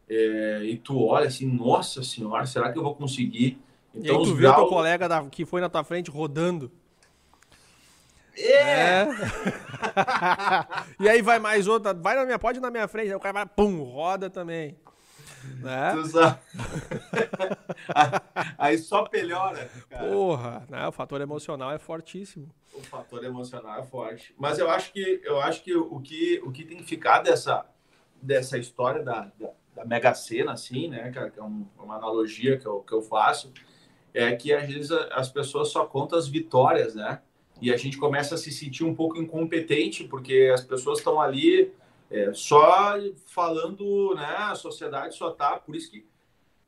é, 0.08 0.60
e 0.64 0.76
tu 0.76 1.04
olha 1.04 1.26
assim, 1.26 1.46
nossa 1.46 2.02
senhora, 2.02 2.46
será 2.46 2.72
que 2.72 2.78
eu 2.78 2.82
vou 2.82 2.94
conseguir? 2.94 3.58
e 3.94 4.08
aí 4.08 4.16
os 4.16 4.28
tu 4.28 4.34
viu 4.34 4.48
teu 4.48 4.54
graus- 4.54 4.68
colega 4.68 5.08
da- 5.08 5.24
que 5.24 5.44
foi 5.44 5.60
na 5.60 5.68
tua 5.68 5.82
frente 5.82 6.10
rodando. 6.10 6.70
É! 8.36 9.02
É. 9.02 9.06
e 11.00 11.08
aí 11.08 11.22
vai 11.22 11.38
mais 11.38 11.66
outra, 11.66 11.94
vai 11.94 12.14
na 12.16 12.24
minha, 12.24 12.38
pode 12.38 12.58
ir 12.58 12.60
na 12.62 12.70
minha 12.70 12.86
frente, 12.88 13.08
aí 13.08 13.14
o 13.14 13.20
cara 13.20 13.32
vai, 13.32 13.46
pum, 13.46 13.82
roda 13.82 14.28
também. 14.30 14.76
Né? 15.60 15.92
Sabe? 16.10 16.38
Aí 18.58 18.78
só 18.78 19.08
melhora, 19.12 19.70
cara. 19.88 20.08
Porra, 20.08 20.66
né? 20.68 20.88
O 20.88 20.92
fator 20.92 21.20
emocional 21.20 21.70
é 21.70 21.78
fortíssimo. 21.78 22.48
O 22.74 22.82
fator 22.82 23.24
emocional 23.24 23.78
é 23.78 23.84
forte. 23.84 24.34
Mas 24.36 24.58
eu 24.58 24.68
acho 24.68 24.92
que 24.92 25.20
eu 25.24 25.40
acho 25.40 25.62
que 25.62 25.74
o 25.74 26.00
que, 26.00 26.40
o 26.44 26.50
que 26.50 26.64
tem 26.64 26.78
que 26.78 26.84
ficar 26.84 27.20
dessa, 27.20 27.64
dessa 28.20 28.58
história 28.58 29.02
da, 29.04 29.30
da, 29.38 29.50
da 29.76 29.84
Mega 29.84 30.12
Sena, 30.14 30.52
assim, 30.52 30.88
né, 30.88 31.10
cara, 31.12 31.30
que 31.30 31.38
é 31.38 31.42
um- 31.42 31.66
uma 31.78 31.96
analogia 31.96 32.58
que 32.58 32.66
eu, 32.66 32.80
que 32.80 32.92
eu 32.92 33.02
faço, 33.02 33.52
é 34.12 34.34
que 34.34 34.52
às 34.52 34.66
vezes 34.68 34.90
as 34.90 35.30
pessoas 35.30 35.68
só 35.68 35.86
contam 35.86 36.18
as 36.18 36.26
vitórias, 36.26 36.94
né? 36.94 37.20
E 37.60 37.72
a 37.72 37.76
gente 37.76 37.96
começa 37.96 38.34
a 38.34 38.38
se 38.38 38.50
sentir 38.50 38.84
um 38.84 38.94
pouco 38.94 39.18
incompetente, 39.18 40.04
porque 40.04 40.50
as 40.52 40.62
pessoas 40.62 40.98
estão 40.98 41.20
ali 41.20 41.72
é, 42.10 42.32
só 42.32 42.94
falando, 43.26 44.14
né? 44.14 44.34
A 44.38 44.54
sociedade 44.54 45.16
só 45.16 45.30
tá. 45.30 45.56
Por 45.56 45.74
isso 45.74 45.90
que. 45.90 46.04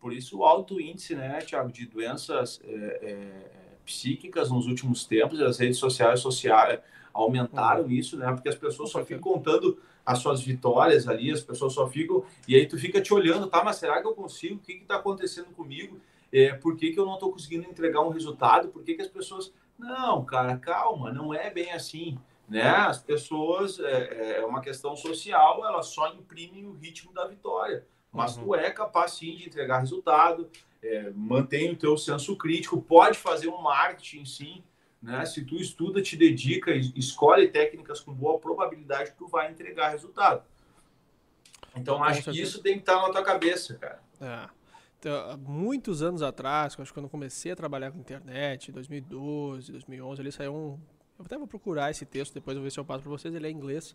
Por 0.01 0.13
isso 0.13 0.39
o 0.39 0.45
alto 0.45 0.81
índice, 0.81 1.17
né, 1.17 1.41
Tiago, 1.41 1.73
de 1.73 1.85
doenças 1.85 2.61
é, 2.63 2.71
é, 3.03 3.77
psíquicas 3.85 4.49
nos 4.49 4.69
últimos 4.69 5.05
tempos, 5.05 5.41
e 5.41 5.43
as 5.43 5.59
redes 5.59 5.77
sociais 5.77 6.21
sociais 6.21 6.79
aumentaram 7.13 7.91
isso, 7.91 8.17
né? 8.17 8.31
Porque 8.33 8.49
as 8.49 8.55
pessoas 8.55 8.91
só 8.91 9.05
ficam 9.05 9.21
contando 9.21 9.77
as 10.07 10.21
suas 10.21 10.41
vitórias 10.41 11.09
ali, 11.09 11.31
as 11.31 11.43
pessoas 11.43 11.73
só 11.73 11.87
ficam. 11.89 12.25
E 12.47 12.55
aí 12.55 12.67
tu 12.67 12.79
fica 12.79 13.01
te 13.01 13.13
olhando, 13.13 13.49
tá? 13.49 13.63
Mas 13.65 13.77
será 13.77 14.01
que 14.01 14.07
eu 14.07 14.15
consigo? 14.15 14.55
O 14.55 14.59
que 14.59 14.73
está 14.73 14.97
acontecendo 14.97 15.49
comigo? 15.49 16.01
É, 16.33 16.55
por 16.55 16.77
que, 16.77 16.93
que 16.93 17.01
eu 17.01 17.05
não 17.05 17.15
estou 17.15 17.33
conseguindo 17.33 17.69
entregar 17.69 18.01
um 18.03 18.11
resultado? 18.11 18.69
Por 18.69 18.83
que, 18.83 18.95
que 18.95 19.03
as 19.03 19.09
pessoas. 19.09 19.53
Não, 19.79 20.25
cara, 20.25 20.57
calma, 20.57 21.13
não 21.13 21.33
é 21.33 21.51
bem 21.51 21.73
assim. 21.73 22.19
Né? 22.49 22.63
As 22.67 22.99
pessoas, 23.03 23.79
é, 23.79 24.39
é 24.39 24.45
uma 24.45 24.61
questão 24.61 24.97
social, 24.97 25.65
elas 25.67 25.87
só 25.89 26.09
imprimem 26.15 26.67
o 26.67 26.73
ritmo 26.73 27.13
da 27.13 27.27
vitória. 27.27 27.87
Mas 28.11 28.37
Uhum. 28.37 28.45
tu 28.45 28.55
é 28.55 28.71
capaz 28.71 29.13
sim 29.13 29.37
de 29.37 29.47
entregar 29.47 29.81
resultado, 29.81 30.51
é, 30.83 31.11
mantém 31.15 31.71
o 31.73 31.77
teu 31.77 31.97
senso 31.99 32.35
crítico, 32.37 32.81
pode 32.81 33.19
fazer 33.19 33.49
um 33.49 33.61
marketing 33.61 34.25
sim, 34.25 34.65
né? 35.03 35.25
Se 35.27 35.45
tu 35.45 35.57
estuda, 35.57 36.01
te 36.01 36.17
dedica, 36.17 36.73
es- 36.75 36.91
escolhe 36.97 37.49
técnicas 37.49 38.01
com 38.01 38.13
boa 38.15 38.39
probabilidade, 38.39 39.13
tu 39.17 39.29
vai 39.29 39.51
entregar 39.51 39.91
resultado. 39.91 40.43
Então 41.77 42.03
acho 42.03 42.23
que 42.25 42.41
isso 42.41 42.63
tem 42.63 42.75
que 42.75 42.81
estar 42.81 42.97
na 42.97 43.11
tua 43.11 43.23
cabeça, 43.23 43.75
cara. 43.75 44.03
É. 44.21 44.49
Então, 44.99 45.39
muitos 45.39 46.03
anos 46.03 46.23
atrás, 46.23 46.75
acho 46.79 46.93
que 46.93 46.93
quando 46.93 47.09
comecei 47.09 47.53
a 47.53 47.57
trabalhar 47.57 47.93
com 47.93 47.99
internet, 47.99 48.73
2012, 48.73 49.71
2011, 49.71 50.21
ali 50.21 50.33
saiu 50.33 50.55
um. 50.55 50.79
Eu 51.19 51.25
até 51.25 51.37
vou 51.37 51.47
procurar 51.47 51.91
esse 51.91 52.05
texto 52.05 52.35
depois, 52.35 52.57
vou 52.57 52.65
ver 52.65 52.71
se 52.71 52.79
eu 52.79 52.85
passo 52.85 53.03
para 53.03 53.11
vocês. 53.11 53.33
Ele 53.35 53.47
é 53.47 53.51
em 53.51 53.55
inglês, 53.55 53.95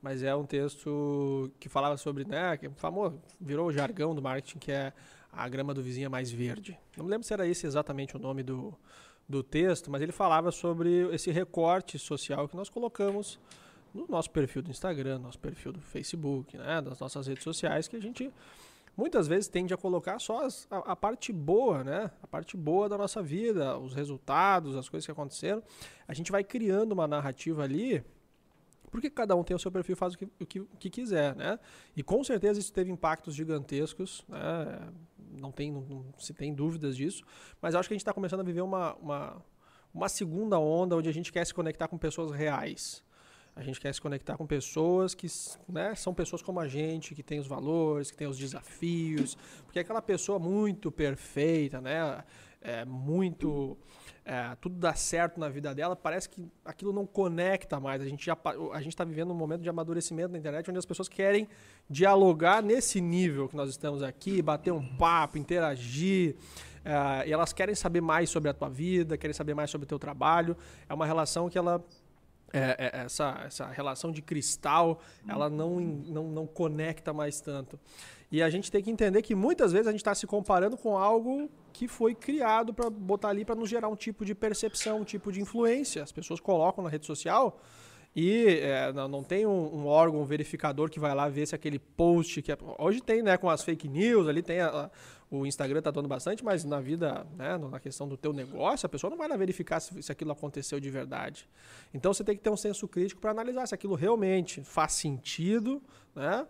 mas 0.00 0.22
é 0.22 0.34
um 0.34 0.44
texto 0.44 1.50
que 1.60 1.68
falava 1.68 1.96
sobre, 1.96 2.24
né, 2.24 2.56
que 2.56 2.66
é 2.66 2.70
famoso, 2.76 3.20
virou 3.40 3.68
o 3.68 3.72
jargão 3.72 4.14
do 4.14 4.22
marketing, 4.22 4.58
que 4.58 4.72
é 4.72 4.92
a 5.30 5.48
grama 5.48 5.72
do 5.72 5.82
vizinho 5.82 6.06
é 6.06 6.08
mais 6.08 6.30
verde. 6.30 6.78
Não 6.96 7.04
me 7.04 7.10
lembro 7.10 7.26
se 7.26 7.32
era 7.32 7.46
esse 7.46 7.66
exatamente 7.66 8.16
o 8.16 8.18
nome 8.18 8.42
do, 8.42 8.74
do 9.28 9.42
texto, 9.42 9.90
mas 9.90 10.02
ele 10.02 10.12
falava 10.12 10.50
sobre 10.50 11.08
esse 11.14 11.30
recorte 11.30 11.98
social 11.98 12.48
que 12.48 12.56
nós 12.56 12.68
colocamos 12.68 13.38
no 13.94 14.06
nosso 14.08 14.30
perfil 14.30 14.62
do 14.62 14.70
Instagram, 14.70 15.18
nosso 15.18 15.38
perfil 15.38 15.72
do 15.72 15.80
Facebook, 15.80 16.56
né, 16.56 16.80
das 16.80 16.98
nossas 16.98 17.26
redes 17.26 17.44
sociais, 17.44 17.86
que 17.86 17.96
a 17.96 18.00
gente 18.00 18.30
muitas 18.96 19.26
vezes 19.26 19.48
tende 19.48 19.72
a 19.72 19.76
colocar 19.76 20.18
só 20.18 20.44
as- 20.44 20.66
a, 20.70 20.92
a 20.92 20.96
parte 20.96 21.32
boa, 21.32 21.82
né? 21.84 22.10
A 22.22 22.26
parte 22.26 22.56
boa 22.56 22.88
da 22.88 22.96
nossa 22.98 23.22
vida, 23.22 23.78
os 23.78 23.94
resultados, 23.94 24.76
as 24.76 24.88
coisas 24.88 25.04
que 25.06 25.12
aconteceram. 25.12 25.62
A 26.06 26.14
gente 26.14 26.30
vai 26.30 26.44
criando 26.44 26.92
uma 26.92 27.06
narrativa 27.06 27.62
ali, 27.62 28.04
porque 28.90 29.08
cada 29.08 29.34
um 29.34 29.42
tem 29.42 29.56
o 29.56 29.58
seu 29.58 29.72
perfil 29.72 29.96
faz 29.96 30.14
o 30.14 30.18
que, 30.18 30.24
o 30.38 30.46
que, 30.46 30.60
o 30.60 30.66
que 30.78 30.90
quiser, 30.90 31.34
né? 31.34 31.58
E 31.96 32.02
com 32.02 32.22
certeza 32.22 32.60
isso 32.60 32.72
teve 32.72 32.90
impactos 32.90 33.34
gigantescos, 33.34 34.24
né? 34.28 34.92
Não, 35.40 35.50
tem, 35.50 35.72
não, 35.72 35.80
não 35.80 36.04
se 36.18 36.34
tem 36.34 36.52
dúvidas 36.52 36.94
disso, 36.94 37.24
mas 37.60 37.74
acho 37.74 37.88
que 37.88 37.94
a 37.94 37.96
gente 37.96 38.02
está 38.02 38.12
começando 38.12 38.40
a 38.40 38.42
viver 38.42 38.60
uma, 38.60 38.94
uma, 38.96 39.42
uma 39.94 40.08
segunda 40.10 40.58
onda 40.58 40.94
onde 40.94 41.08
a 41.08 41.12
gente 41.12 41.32
quer 41.32 41.46
se 41.46 41.54
conectar 41.54 41.88
com 41.88 41.96
pessoas 41.96 42.30
reais. 42.32 43.02
A 43.54 43.62
gente 43.62 43.78
quer 43.78 43.92
se 43.92 44.00
conectar 44.00 44.36
com 44.36 44.46
pessoas 44.46 45.14
que 45.14 45.26
né, 45.68 45.94
são 45.94 46.14
pessoas 46.14 46.40
como 46.40 46.58
a 46.58 46.66
gente, 46.66 47.14
que 47.14 47.22
tem 47.22 47.38
os 47.38 47.46
valores, 47.46 48.10
que 48.10 48.16
tem 48.16 48.26
os 48.26 48.38
desafios. 48.38 49.36
Porque 49.64 49.78
aquela 49.78 50.00
pessoa 50.00 50.38
muito 50.38 50.90
perfeita, 50.90 51.80
né? 51.80 52.24
É, 52.62 52.84
muito. 52.84 53.76
é, 54.24 54.56
tudo 54.60 54.76
dá 54.76 54.94
certo 54.94 55.38
na 55.38 55.48
vida 55.48 55.74
dela, 55.74 55.96
parece 55.96 56.28
que 56.28 56.46
aquilo 56.64 56.92
não 56.92 57.04
conecta 57.04 57.78
mais. 57.78 58.00
A 58.00 58.06
gente 58.06 58.24
já 58.24 58.38
a 58.72 58.78
gente 58.78 58.92
está 58.92 59.04
vivendo 59.04 59.32
um 59.32 59.34
momento 59.34 59.62
de 59.62 59.68
amadurecimento 59.68 60.32
na 60.32 60.38
internet 60.38 60.70
onde 60.70 60.78
as 60.78 60.86
pessoas 60.86 61.08
querem 61.08 61.48
dialogar 61.90 62.62
nesse 62.62 63.00
nível 63.00 63.48
que 63.48 63.56
nós 63.56 63.68
estamos 63.68 64.02
aqui, 64.02 64.40
bater 64.40 64.72
um 64.72 64.96
papo, 64.96 65.36
interagir. 65.36 66.36
é, 66.84 67.28
e 67.28 67.32
elas 67.32 67.52
querem 67.52 67.74
saber 67.74 68.00
mais 68.00 68.30
sobre 68.30 68.48
a 68.48 68.54
tua 68.54 68.70
vida, 68.70 69.18
querem 69.18 69.34
saber 69.34 69.54
mais 69.54 69.68
sobre 69.68 69.84
o 69.84 69.88
teu 69.88 69.98
trabalho. 69.98 70.56
É 70.88 70.94
uma 70.94 71.04
relação 71.04 71.50
que 71.50 71.58
ela 71.58 71.84
é, 72.52 72.76
é, 72.92 73.00
essa, 73.04 73.42
essa 73.46 73.66
relação 73.66 74.10
de 74.12 74.20
cristal, 74.22 75.00
ela 75.26 75.48
não, 75.48 75.80
não, 75.80 76.24
não 76.28 76.46
conecta 76.46 77.12
mais 77.12 77.40
tanto. 77.40 77.78
E 78.30 78.42
a 78.42 78.48
gente 78.48 78.70
tem 78.70 78.82
que 78.82 78.90
entender 78.90 79.20
que 79.22 79.34
muitas 79.34 79.72
vezes 79.72 79.86
a 79.86 79.90
gente 79.90 80.00
está 80.00 80.14
se 80.14 80.26
comparando 80.26 80.76
com 80.76 80.96
algo 80.96 81.50
que 81.72 81.86
foi 81.86 82.14
criado 82.14 82.72
para 82.72 82.88
botar 82.88 83.28
ali 83.28 83.44
para 83.44 83.54
nos 83.54 83.68
gerar 83.68 83.88
um 83.88 83.96
tipo 83.96 84.24
de 84.24 84.34
percepção, 84.34 85.00
um 85.00 85.04
tipo 85.04 85.30
de 85.30 85.40
influência. 85.40 86.02
As 86.02 86.12
pessoas 86.12 86.40
colocam 86.40 86.82
na 86.82 86.88
rede 86.88 87.04
social 87.06 87.60
e 88.16 88.46
é, 88.60 88.92
não, 88.92 89.08
não 89.08 89.22
tem 89.22 89.46
um, 89.46 89.74
um 89.74 89.86
órgão 89.86 90.24
verificador 90.24 90.90
que 90.90 90.98
vai 91.00 91.14
lá 91.14 91.28
ver 91.28 91.46
se 91.46 91.54
aquele 91.54 91.78
post 91.78 92.40
que 92.42 92.52
é, 92.52 92.56
hoje 92.78 93.00
tem, 93.02 93.22
né, 93.22 93.36
com 93.36 93.48
as 93.50 93.62
fake 93.62 93.88
news, 93.88 94.26
ali 94.28 94.42
tem 94.42 94.60
a- 94.60 94.68
a- 94.68 94.90
o 95.32 95.46
Instagram 95.46 95.80
tá 95.80 95.90
dando 95.90 96.06
bastante, 96.06 96.44
mas 96.44 96.62
na 96.62 96.78
vida, 96.78 97.26
né, 97.38 97.56
na 97.56 97.80
questão 97.80 98.06
do 98.06 98.18
teu 98.18 98.34
negócio, 98.34 98.84
a 98.84 98.88
pessoa 98.88 99.10
não 99.10 99.16
vai 99.16 99.26
lá 99.26 99.34
verificar 99.34 99.80
se, 99.80 100.02
se 100.02 100.12
aquilo 100.12 100.30
aconteceu 100.30 100.78
de 100.78 100.90
verdade. 100.90 101.48
Então 101.94 102.12
você 102.12 102.22
tem 102.22 102.36
que 102.36 102.42
ter 102.42 102.50
um 102.50 102.56
senso 102.56 102.86
crítico 102.86 103.18
para 103.18 103.30
analisar 103.30 103.66
se 103.66 103.74
aquilo 103.74 103.94
realmente 103.94 104.62
faz 104.62 104.92
sentido, 104.92 105.82
né? 106.14 106.46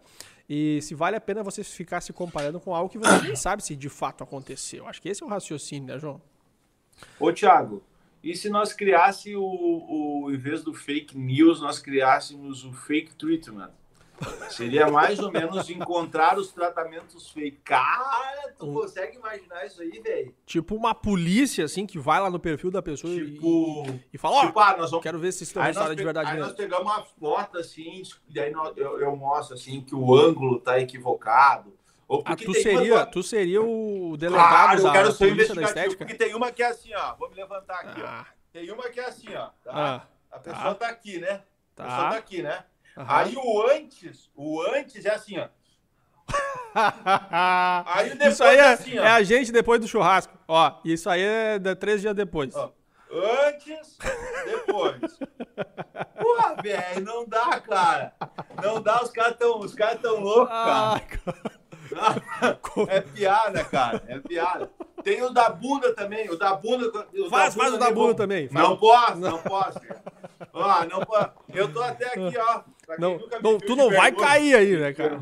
E 0.48 0.82
se 0.82 0.96
vale 0.96 1.16
a 1.16 1.20
pena 1.20 1.44
você 1.44 1.62
ficar 1.62 2.00
se 2.00 2.12
comparando 2.12 2.58
com 2.58 2.74
algo 2.74 2.90
que 2.90 2.98
você 2.98 3.22
nem 3.22 3.36
sabe 3.36 3.62
se 3.62 3.76
de 3.76 3.88
fato 3.88 4.24
aconteceu. 4.24 4.88
Acho 4.88 5.00
que 5.00 5.08
esse 5.08 5.22
é 5.22 5.26
o 5.26 5.28
raciocínio, 5.28 5.86
né, 5.86 5.98
João? 6.00 6.20
Ô, 7.20 7.32
Thiago, 7.32 7.84
e 8.22 8.34
se 8.34 8.50
nós 8.50 8.72
criássemos 8.72 9.40
o, 9.40 10.24
o, 10.24 10.30
em 10.32 10.36
vez 10.36 10.64
do 10.64 10.74
fake 10.74 11.16
news, 11.16 11.60
nós 11.60 11.78
criássemos 11.78 12.64
o 12.64 12.72
fake 12.72 13.14
treatment? 13.14 13.70
Seria 14.50 14.90
mais 14.90 15.18
ou 15.18 15.30
menos 15.30 15.68
encontrar 15.70 16.38
os 16.38 16.52
tratamentos 16.52 17.30
fake. 17.30 17.58
Cara, 17.64 18.52
tu 18.58 18.72
consegue 18.72 19.16
imaginar 19.16 19.66
isso 19.66 19.80
aí, 19.82 20.00
velho? 20.00 20.34
Tipo 20.46 20.74
uma 20.74 20.94
polícia, 20.94 21.64
assim, 21.64 21.86
que 21.86 21.98
vai 21.98 22.20
lá 22.20 22.30
no 22.30 22.38
perfil 22.38 22.70
da 22.70 22.82
pessoa 22.82 23.12
tipo, 23.14 23.84
e, 23.86 24.04
e 24.14 24.18
fala, 24.18 24.36
ó, 24.36 24.46
tipo, 24.46 24.60
ah, 24.60 24.74
vamos... 24.74 25.02
quero 25.02 25.18
ver 25.18 25.32
se 25.32 25.44
uma 25.56 25.70
história 25.70 25.96
de 25.96 26.04
verdade 26.04 26.28
Aí 26.28 26.34
mesmo. 26.34 26.48
nós 26.48 26.56
pegamos 26.56 26.84
uma 26.84 27.02
foto, 27.02 27.58
assim, 27.58 28.02
e 28.28 28.40
aí 28.40 28.52
eu, 28.76 29.00
eu, 29.00 29.16
mostro, 29.16 29.54
assim, 29.54 29.80
que 29.80 29.94
o 29.94 30.14
ângulo 30.14 30.60
tá 30.60 30.78
equivocado. 30.78 31.72
Ou 32.06 32.22
ah, 32.26 32.36
tu 32.36 32.52
seria, 32.52 32.94
uma... 32.94 33.06
tu 33.06 33.22
seria 33.22 33.62
o 33.62 34.16
delegado 34.18 34.48
claro, 34.48 34.78
eu 34.78 34.84
da 34.84 34.92
quero 34.92 35.12
ser 35.12 35.28
polícia 35.28 35.54
da 35.54 35.62
estética? 35.62 36.04
Porque 36.04 36.14
tem 36.14 36.34
uma 36.34 36.52
que 36.52 36.62
é 36.62 36.66
assim, 36.66 36.94
ó, 36.94 37.14
vou 37.16 37.30
me 37.30 37.36
levantar 37.36 37.80
aqui, 37.80 38.02
ah. 38.04 38.26
ó. 38.28 38.32
Tem 38.52 38.70
uma 38.70 38.90
que 38.90 39.00
é 39.00 39.06
assim, 39.06 39.34
ó, 39.34 39.48
tá? 39.64 39.72
Ah, 39.72 40.06
A 40.30 40.38
pessoa 40.38 40.74
tá. 40.74 40.74
tá 40.74 40.88
aqui, 40.88 41.18
né? 41.18 41.42
Tá. 41.74 41.84
A 41.84 41.86
pessoa 41.86 42.10
tá 42.10 42.16
aqui, 42.16 42.42
né? 42.42 42.64
Aham. 42.96 43.16
Aí 43.16 43.34
o 43.36 43.70
antes, 43.70 44.30
o 44.34 44.62
antes 44.62 45.04
é 45.04 45.14
assim, 45.14 45.38
ó. 45.38 45.48
aí 47.86 48.10
depois 48.10 48.34
isso 48.34 48.44
aí 48.44 48.58
é, 48.58 48.72
assim, 48.72 48.98
ó. 48.98 49.04
é 49.04 49.10
a 49.10 49.22
gente 49.22 49.52
depois 49.52 49.80
do 49.80 49.88
churrasco. 49.88 50.36
Ó, 50.46 50.80
isso 50.84 51.08
aí 51.08 51.22
é 51.22 51.58
de 51.58 51.74
três 51.74 52.00
dias 52.00 52.14
depois. 52.14 52.54
Ó, 52.54 52.72
antes, 53.46 53.98
depois. 54.44 55.00
Pô, 56.20 56.62
velho, 56.62 57.04
não 57.04 57.26
dá, 57.26 57.60
cara. 57.60 58.14
Não 58.62 58.80
dá, 58.80 59.02
os 59.02 59.10
caras 59.10 59.36
tão, 59.36 59.58
os 59.60 59.74
caras 59.74 60.00
tão 60.00 60.20
loucos, 60.20 60.48
cara. 60.48 60.96
Ah, 60.96 61.00
cara. 61.00 61.61
É 62.88 63.00
piada, 63.00 63.64
cara. 63.64 64.02
É 64.06 64.18
piada. 64.18 64.70
Tem 65.02 65.22
o 65.22 65.30
da 65.30 65.48
bunda 65.50 65.94
também. 65.94 66.30
O 66.30 66.36
da 66.36 66.54
bunda. 66.54 66.86
O 67.14 67.28
Faz, 67.30 67.54
da 67.54 67.60
faz 67.62 67.74
o 67.74 67.78
da 67.78 67.90
bunda 67.90 68.14
também. 68.14 68.48
Faz. 68.48 68.68
Não 68.68 68.76
posso, 68.76 69.16
não 69.16 69.38
posso. 69.38 69.80
Cara. 69.80 70.02
Ó, 70.52 70.84
não 70.84 71.00
posso. 71.04 71.30
Eu 71.52 71.72
tô 71.72 71.82
até 71.82 72.06
aqui, 72.06 72.36
ó. 72.38 72.60
Não, 72.98 73.20
não, 73.42 73.58
tu 73.58 73.74
não 73.76 73.88
vai 73.90 74.10
bermuda- 74.10 74.26
cair 74.26 74.54
aí, 74.54 74.76
né, 74.76 74.92
cara? 74.92 75.20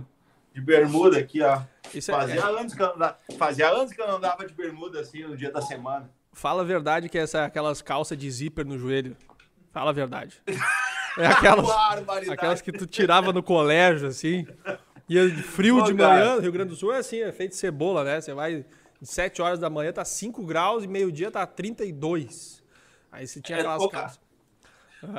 De 0.52 0.60
bermuda 0.60 1.18
aqui, 1.18 1.40
ó. 1.42 1.60
Isso 1.94 2.10
é- 2.10 2.14
Fazia, 2.14 2.46
antes 2.46 2.74
que 2.74 2.82
eu 2.82 2.94
andava, 2.94 3.18
fazia 3.38 3.68
anos 3.68 3.92
que 3.92 4.00
eu 4.00 4.06
não 4.06 4.16
andava 4.16 4.46
de 4.46 4.52
bermuda 4.54 5.00
assim 5.00 5.22
no 5.24 5.36
dia 5.36 5.50
da 5.50 5.60
semana. 5.60 6.10
Fala 6.32 6.62
a 6.62 6.64
verdade 6.64 7.08
que 7.08 7.18
essa, 7.18 7.44
aquelas 7.44 7.82
calças 7.82 8.16
de 8.16 8.30
zíper 8.30 8.64
no 8.64 8.78
joelho. 8.78 9.16
Fala 9.72 9.90
a 9.90 9.92
verdade. 9.92 10.40
É 11.18 11.26
aquelas, 11.26 11.68
aquelas 12.30 12.60
que 12.62 12.70
tu 12.72 12.86
tirava 12.86 13.32
no 13.32 13.42
colégio, 13.42 14.06
assim. 14.08 14.46
E 15.12 15.28
frio 15.42 15.78
Pô, 15.80 15.84
de 15.84 15.94
cara. 15.94 16.14
manhã, 16.14 16.34
no 16.36 16.40
Rio 16.42 16.52
Grande 16.52 16.70
do 16.70 16.76
Sul 16.76 16.94
é 16.94 16.98
assim, 16.98 17.20
é 17.20 17.32
feito 17.32 17.56
cebola, 17.56 18.04
né? 18.04 18.20
Você 18.20 18.32
vai 18.32 18.64
7 19.02 19.42
horas 19.42 19.58
da 19.58 19.68
manhã, 19.68 19.92
tá 19.92 20.04
5 20.04 20.44
graus 20.44 20.84
e 20.84 20.86
meio-dia 20.86 21.30
tá 21.32 21.44
32. 21.46 22.62
Aí 23.10 23.26
você 23.26 23.40
tinha 23.40 23.58
É, 23.58 23.60
aquelas 23.60 23.86
cara. 23.90 24.02
calças. 24.04 24.20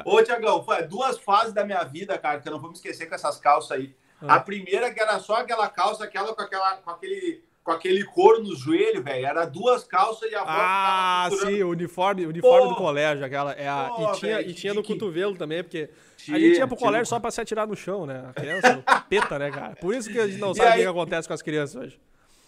Ô, 0.05 0.21
Tiagão, 0.23 0.63
foi 0.63 0.83
duas 0.83 1.17
fases 1.19 1.51
da 1.53 1.65
minha 1.65 1.83
vida, 1.83 2.17
cara, 2.17 2.39
que 2.39 2.47
eu 2.47 2.51
não 2.53 2.59
vou 2.59 2.69
me 2.69 2.75
esquecer 2.75 3.07
com 3.07 3.15
essas 3.15 3.37
calças 3.37 3.71
aí. 3.71 3.93
Ah. 4.21 4.35
A 4.35 4.39
primeira 4.39 4.93
que 4.93 5.01
era 5.01 5.19
só 5.19 5.35
aquela 5.37 5.67
calça, 5.67 6.03
aquela 6.05 6.33
com, 6.35 6.41
aquela, 6.41 6.77
com, 6.77 6.89
aquele, 6.91 7.43
com 7.63 7.71
aquele 7.71 8.03
couro 8.05 8.43
no 8.43 8.55
joelho, 8.55 9.03
velho. 9.03 9.25
Era 9.25 9.43
duas 9.45 9.83
calças 9.83 10.31
e 10.31 10.35
a 10.35 10.41
avó 10.41 10.51
Ah, 10.53 11.29
sim, 11.31 11.63
o 11.63 11.69
uniforme, 11.69 12.25
uniforme 12.27 12.67
Pô. 12.67 12.73
do 12.73 12.75
colégio, 12.75 13.25
aquela. 13.25 13.51
É 13.53 13.67
a, 13.67 13.89
Pô, 13.89 14.13
e 14.13 14.19
tinha, 14.19 14.37
velho, 14.37 14.49
e 14.49 14.53
tinha 14.53 14.73
no 14.75 14.83
que- 14.83 14.93
cotovelo 14.93 15.35
também, 15.35 15.63
porque 15.63 15.89
a 16.29 16.39
gente 16.39 16.57
ia 16.57 16.67
pro 16.67 16.75
colégio 16.77 17.05
só 17.05 17.19
pra 17.19 17.31
se 17.31 17.39
atirar 17.41 17.65
no 17.67 17.75
chão, 17.75 18.05
né? 18.05 18.25
A 18.29 18.33
criança 18.33 18.83
peta, 19.09 19.39
né, 19.39 19.49
cara? 19.51 19.75
Por 19.75 19.95
isso 19.95 20.09
que 20.11 20.19
a 20.19 20.27
gente 20.27 20.39
não 20.39 20.51
E 20.51 20.55
sabe 20.55 20.69
o 20.69 20.73
aí- 20.73 20.81
que 20.81 20.87
acontece 20.87 21.27
com 21.27 21.33
as 21.33 21.41
crianças 21.41 21.75
hoje. 21.81 22.01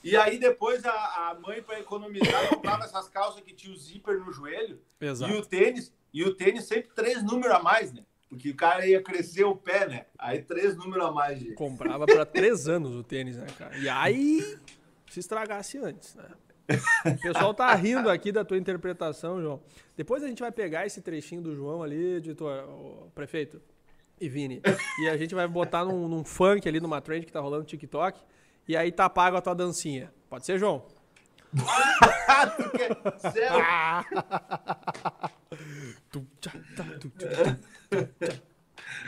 E 0.04 0.18
aí 0.18 0.38
depois 0.38 0.84
a, 0.86 0.92
a 0.92 1.38
mãe, 1.42 1.62
pra 1.62 1.80
economizar, 1.80 2.50
comprava 2.50 2.84
essas 2.84 3.08
calças 3.08 3.42
que 3.42 3.54
tinha 3.54 3.74
o 3.74 3.78
zíper 3.78 4.20
no 4.20 4.34
joelho. 4.34 4.80
Exato. 5.00 5.32
E 5.32 5.38
o 5.38 5.46
tênis, 5.46 5.94
e 6.14 6.24
o 6.24 6.36
tênis 6.36 6.66
sempre 6.66 6.90
três 6.94 7.24
números 7.24 7.56
a 7.56 7.60
mais, 7.60 7.94
né? 7.94 8.02
Porque 8.30 8.50
o 8.50 8.56
cara 8.56 8.86
ia 8.86 9.02
crescer 9.02 9.44
o 9.46 9.56
pé, 9.56 9.88
né? 9.88 10.06
Aí 10.20 10.42
três 10.42 10.76
números 10.76 11.06
a 11.06 11.12
mais, 11.12 11.40
gente. 11.40 11.54
Comprava 11.54 12.06
pra 12.06 12.26
três 12.26 12.68
anos 12.68 12.94
o 12.96 13.04
tênis, 13.04 13.38
né, 13.38 13.48
cara? 13.58 13.78
E 13.78 13.88
aí, 13.88 14.58
se 15.10 15.20
estragasse 15.22 15.78
antes, 15.78 16.16
né? 16.16 16.26
O 16.70 17.22
pessoal 17.22 17.54
tá 17.54 17.74
rindo 17.76 18.10
aqui 18.10 18.32
da 18.32 18.46
tua 18.46 18.58
interpretação, 18.58 19.42
João. 19.42 19.62
Depois 19.96 20.24
a 20.24 20.28
gente 20.28 20.40
vai 20.40 20.52
pegar 20.52 20.86
esse 20.86 21.02
trechinho 21.02 21.42
do 21.42 21.56
João 21.56 21.84
ali, 21.84 22.16
editor, 22.16 22.64
o 22.70 23.12
prefeito 23.14 23.62
e 24.20 24.30
Vini, 24.30 24.62
e 25.02 25.10
a 25.10 25.18
gente 25.18 25.36
vai 25.36 25.48
botar 25.48 25.84
num, 25.84 26.08
num 26.08 26.24
funk 26.24 26.68
ali, 26.68 26.80
numa 26.80 27.02
trend 27.02 27.26
que 27.26 27.32
tá 27.32 27.42
rolando 27.42 27.64
no 27.64 27.68
TikTok, 27.68 28.20
e 28.68 28.78
aí 28.78 28.92
tá 28.92 29.10
pago 29.10 29.36
a 29.36 29.42
tua 29.42 29.54
dancinha. 29.54 30.14
Pode 30.30 30.46
ser, 30.46 30.58
João? 30.58 30.86
Céu, 33.32 33.60
tá. 33.60 34.06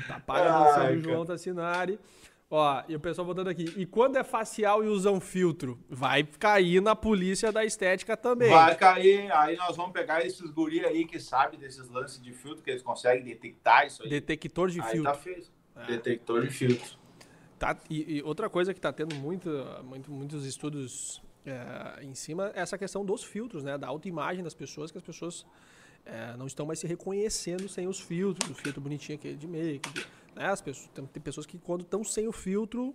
Tá 0.07 0.19
paga 0.19 0.53
a 0.53 0.63
dancinha 0.63 0.95
do 0.97 1.01
João 1.01 1.25
Tassinari. 1.25 1.99
Ó, 2.49 2.83
e 2.87 2.95
o 2.95 2.99
pessoal 2.99 3.25
botando 3.25 3.47
aqui. 3.47 3.65
E 3.75 3.85
quando 3.85 4.17
é 4.17 4.23
facial 4.23 4.83
e 4.83 4.87
usam 4.87 5.19
filtro? 5.19 5.79
Vai 5.89 6.23
cair 6.23 6.81
na 6.81 6.95
polícia 6.95 7.51
da 7.51 7.65
estética 7.65 8.15
também. 8.15 8.49
Vai 8.51 8.75
cair, 8.75 9.31
aí 9.31 9.55
nós 9.57 9.75
vamos 9.75 9.91
pegar 9.93 10.23
esses 10.25 10.49
guri 10.51 10.85
aí 10.85 11.05
que 11.05 11.19
sabem 11.19 11.59
desses 11.59 11.89
lances 11.89 12.21
de 12.21 12.31
filtro, 12.33 12.63
que 12.63 12.69
eles 12.69 12.83
conseguem 12.83 13.23
detectar 13.23 13.87
isso 13.87 14.03
aí. 14.03 14.09
Detector 14.09 14.69
de 14.69 14.79
aí 14.79 14.91
filtro. 14.91 15.11
tá 15.11 15.17
feito. 15.17 15.51
Detector 15.87 16.41
de 16.45 16.49
filtro. 16.53 16.97
Tá, 17.57 17.75
e, 17.89 18.17
e 18.17 18.23
outra 18.23 18.49
coisa 18.49 18.73
que 18.73 18.79
está 18.79 18.93
tendo 18.93 19.15
muito, 19.15 19.49
muito, 19.83 20.11
muitos 20.11 20.45
estudos 20.45 21.21
é, 21.45 22.03
em 22.03 22.13
cima 22.13 22.51
é 22.53 22.59
essa 22.61 22.77
questão 22.77 23.03
dos 23.03 23.23
filtros, 23.23 23.63
né? 23.63 23.77
Da 23.77 23.87
autoimagem 23.87 24.43
das 24.43 24.53
pessoas, 24.53 24.91
que 24.91 24.97
as 24.97 25.03
pessoas 25.03 25.45
é, 26.05 26.35
não 26.37 26.45
estão 26.45 26.65
mais 26.65 26.79
se 26.79 26.85
reconhecendo 26.85 27.67
sem 27.67 27.87
os 27.87 27.99
filtros, 27.99 28.51
o 28.51 28.53
filtro 28.53 28.79
bonitinho 28.81 29.17
aquele 29.17 29.35
de 29.35 29.47
make. 29.47 29.89
de- 29.91 30.05
né? 30.35 30.47
As 30.47 30.61
pessoas, 30.61 30.89
tem, 30.93 31.05
tem 31.05 31.21
pessoas 31.23 31.45
que 31.45 31.57
quando 31.57 31.81
estão 31.81 32.03
sem 32.03 32.27
o 32.27 32.31
filtro, 32.31 32.93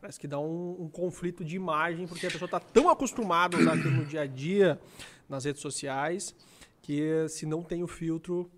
parece 0.00 0.18
que 0.20 0.26
dá 0.28 0.38
um, 0.38 0.82
um 0.82 0.88
conflito 0.88 1.44
de 1.44 1.56
imagem, 1.56 2.06
porque 2.06 2.26
a 2.26 2.30
pessoa 2.30 2.46
está 2.46 2.60
tão 2.60 2.88
acostumada 2.90 3.56
a 3.56 3.60
usar 3.60 3.72
aquilo 3.74 3.90
no 3.92 4.04
dia 4.04 4.22
a 4.22 4.26
dia, 4.26 4.80
nas 5.28 5.44
redes 5.44 5.62
sociais, 5.62 6.34
que 6.82 7.26
se 7.28 7.46
não 7.46 7.62
tem 7.62 7.82
o 7.82 7.86
filtro, 7.86 8.50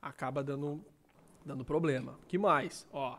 acaba 0.00 0.42
dando, 0.42 0.84
dando 1.44 1.64
problema. 1.64 2.18
que 2.28 2.36
mais? 2.38 2.86
Ó, 2.92 3.18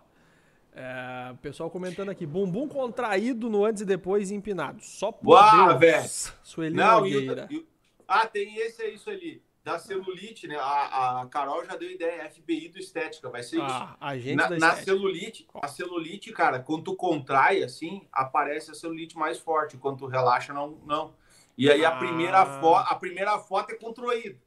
é, 0.74 1.32
o 1.32 1.38
pessoal 1.38 1.69
comentando 1.69 2.10
aqui, 2.10 2.26
bumbum 2.26 2.67
contraído 2.67 3.50
no 3.50 3.63
antes 3.63 3.82
e 3.82 3.86
depois 3.86 4.32
empinado. 4.32 4.84
Só 4.84 5.12
por 5.12 5.30
Uau, 5.36 5.67
Deus. 5.69 5.80
velho. 5.80 6.34
Sueli 6.43 6.76
Não, 6.76 7.00
Nogueira. 7.02 7.48
o- 7.50 7.54
e 7.54 7.58
o- 7.58 7.65
ah, 8.08 8.28
tem 8.28 8.56
esse 8.58 8.86
isso 8.89 9.10
ali, 9.10 9.41
da 9.65 9.80
celulite, 9.80 10.47
né? 10.47 10.56
A, 10.58 11.21
a 11.21 11.25
Carol 11.25 11.65
já 11.65 11.75
deu 11.75 11.89
ideia, 11.89 12.30
FBI 12.30 12.69
do 12.69 12.78
estética, 12.78 13.32
vai 13.32 13.41
ser 13.41 13.56
isso. 13.56 13.65
Ah, 13.67 13.97
agente 13.99 14.36
Na, 14.36 14.49
na 14.51 14.75
celulite, 14.75 15.47
a 15.56 15.67
celulite, 15.67 16.32
cara, 16.32 16.60
quando 16.60 16.84
tu 16.84 16.95
contrai 16.95 17.63
assim, 17.63 18.08
aparece 18.12 18.69
a 18.69 18.75
celulite 18.75 19.17
mais 19.17 19.39
forte. 19.39 19.75
Quando 19.75 19.97
tu 19.97 20.06
relaxa, 20.06 20.54
não. 20.54 20.80
não. 20.86 21.15
E 21.58 21.67
aí 21.71 21.84
a, 21.84 21.89
Ah. 21.89 21.97
primeira 21.97 22.45
fo 22.45 22.75
a 22.75 22.93
primeira 22.93 23.39
foto 23.39 23.71
é 23.71 23.75
contraído. 23.75 24.39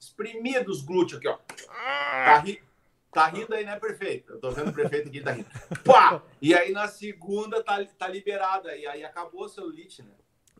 Espremido 0.00 0.70
os 0.70 0.80
glúteos 0.82 1.18
aqui, 1.18 1.28
ó. 1.28 1.36
Tá, 1.66 2.38
ri... 2.38 2.62
tá 3.12 3.26
rindo 3.26 3.54
aí, 3.54 3.66
né, 3.66 3.78
prefeito? 3.78 4.32
Eu 4.32 4.40
tô 4.40 4.50
vendo 4.50 4.70
o 4.70 4.72
prefeito 4.72 5.08
aqui, 5.08 5.20
tá 5.20 5.32
rindo. 5.32 5.48
Pá! 5.84 6.22
E 6.40 6.54
aí 6.54 6.72
na 6.72 6.88
segunda 6.88 7.62
tá, 7.62 7.84
tá 7.98 8.08
liberada. 8.08 8.74
E 8.74 8.86
aí 8.86 9.04
acabou 9.04 9.44
a 9.44 9.48
celulite, 9.50 10.02
né? 10.02 10.12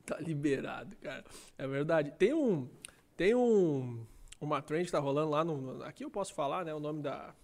Tá 0.04 0.18
liberado, 0.20 0.94
cara. 0.96 1.24
É 1.56 1.66
verdade. 1.66 2.10
Tem 2.12 2.34
um. 2.34 2.68
Tem 3.16 3.34
um. 3.34 4.04
Uma 4.40 4.60
trend 4.60 4.84
que 4.86 4.92
tá 4.92 4.98
rolando 4.98 5.30
lá 5.30 5.44
no. 5.44 5.82
Aqui 5.84 6.04
eu 6.04 6.10
posso 6.10 6.34
falar, 6.34 6.64
né? 6.64 6.74
O 6.74 6.80
nome 6.80 7.00
da. 7.02 7.34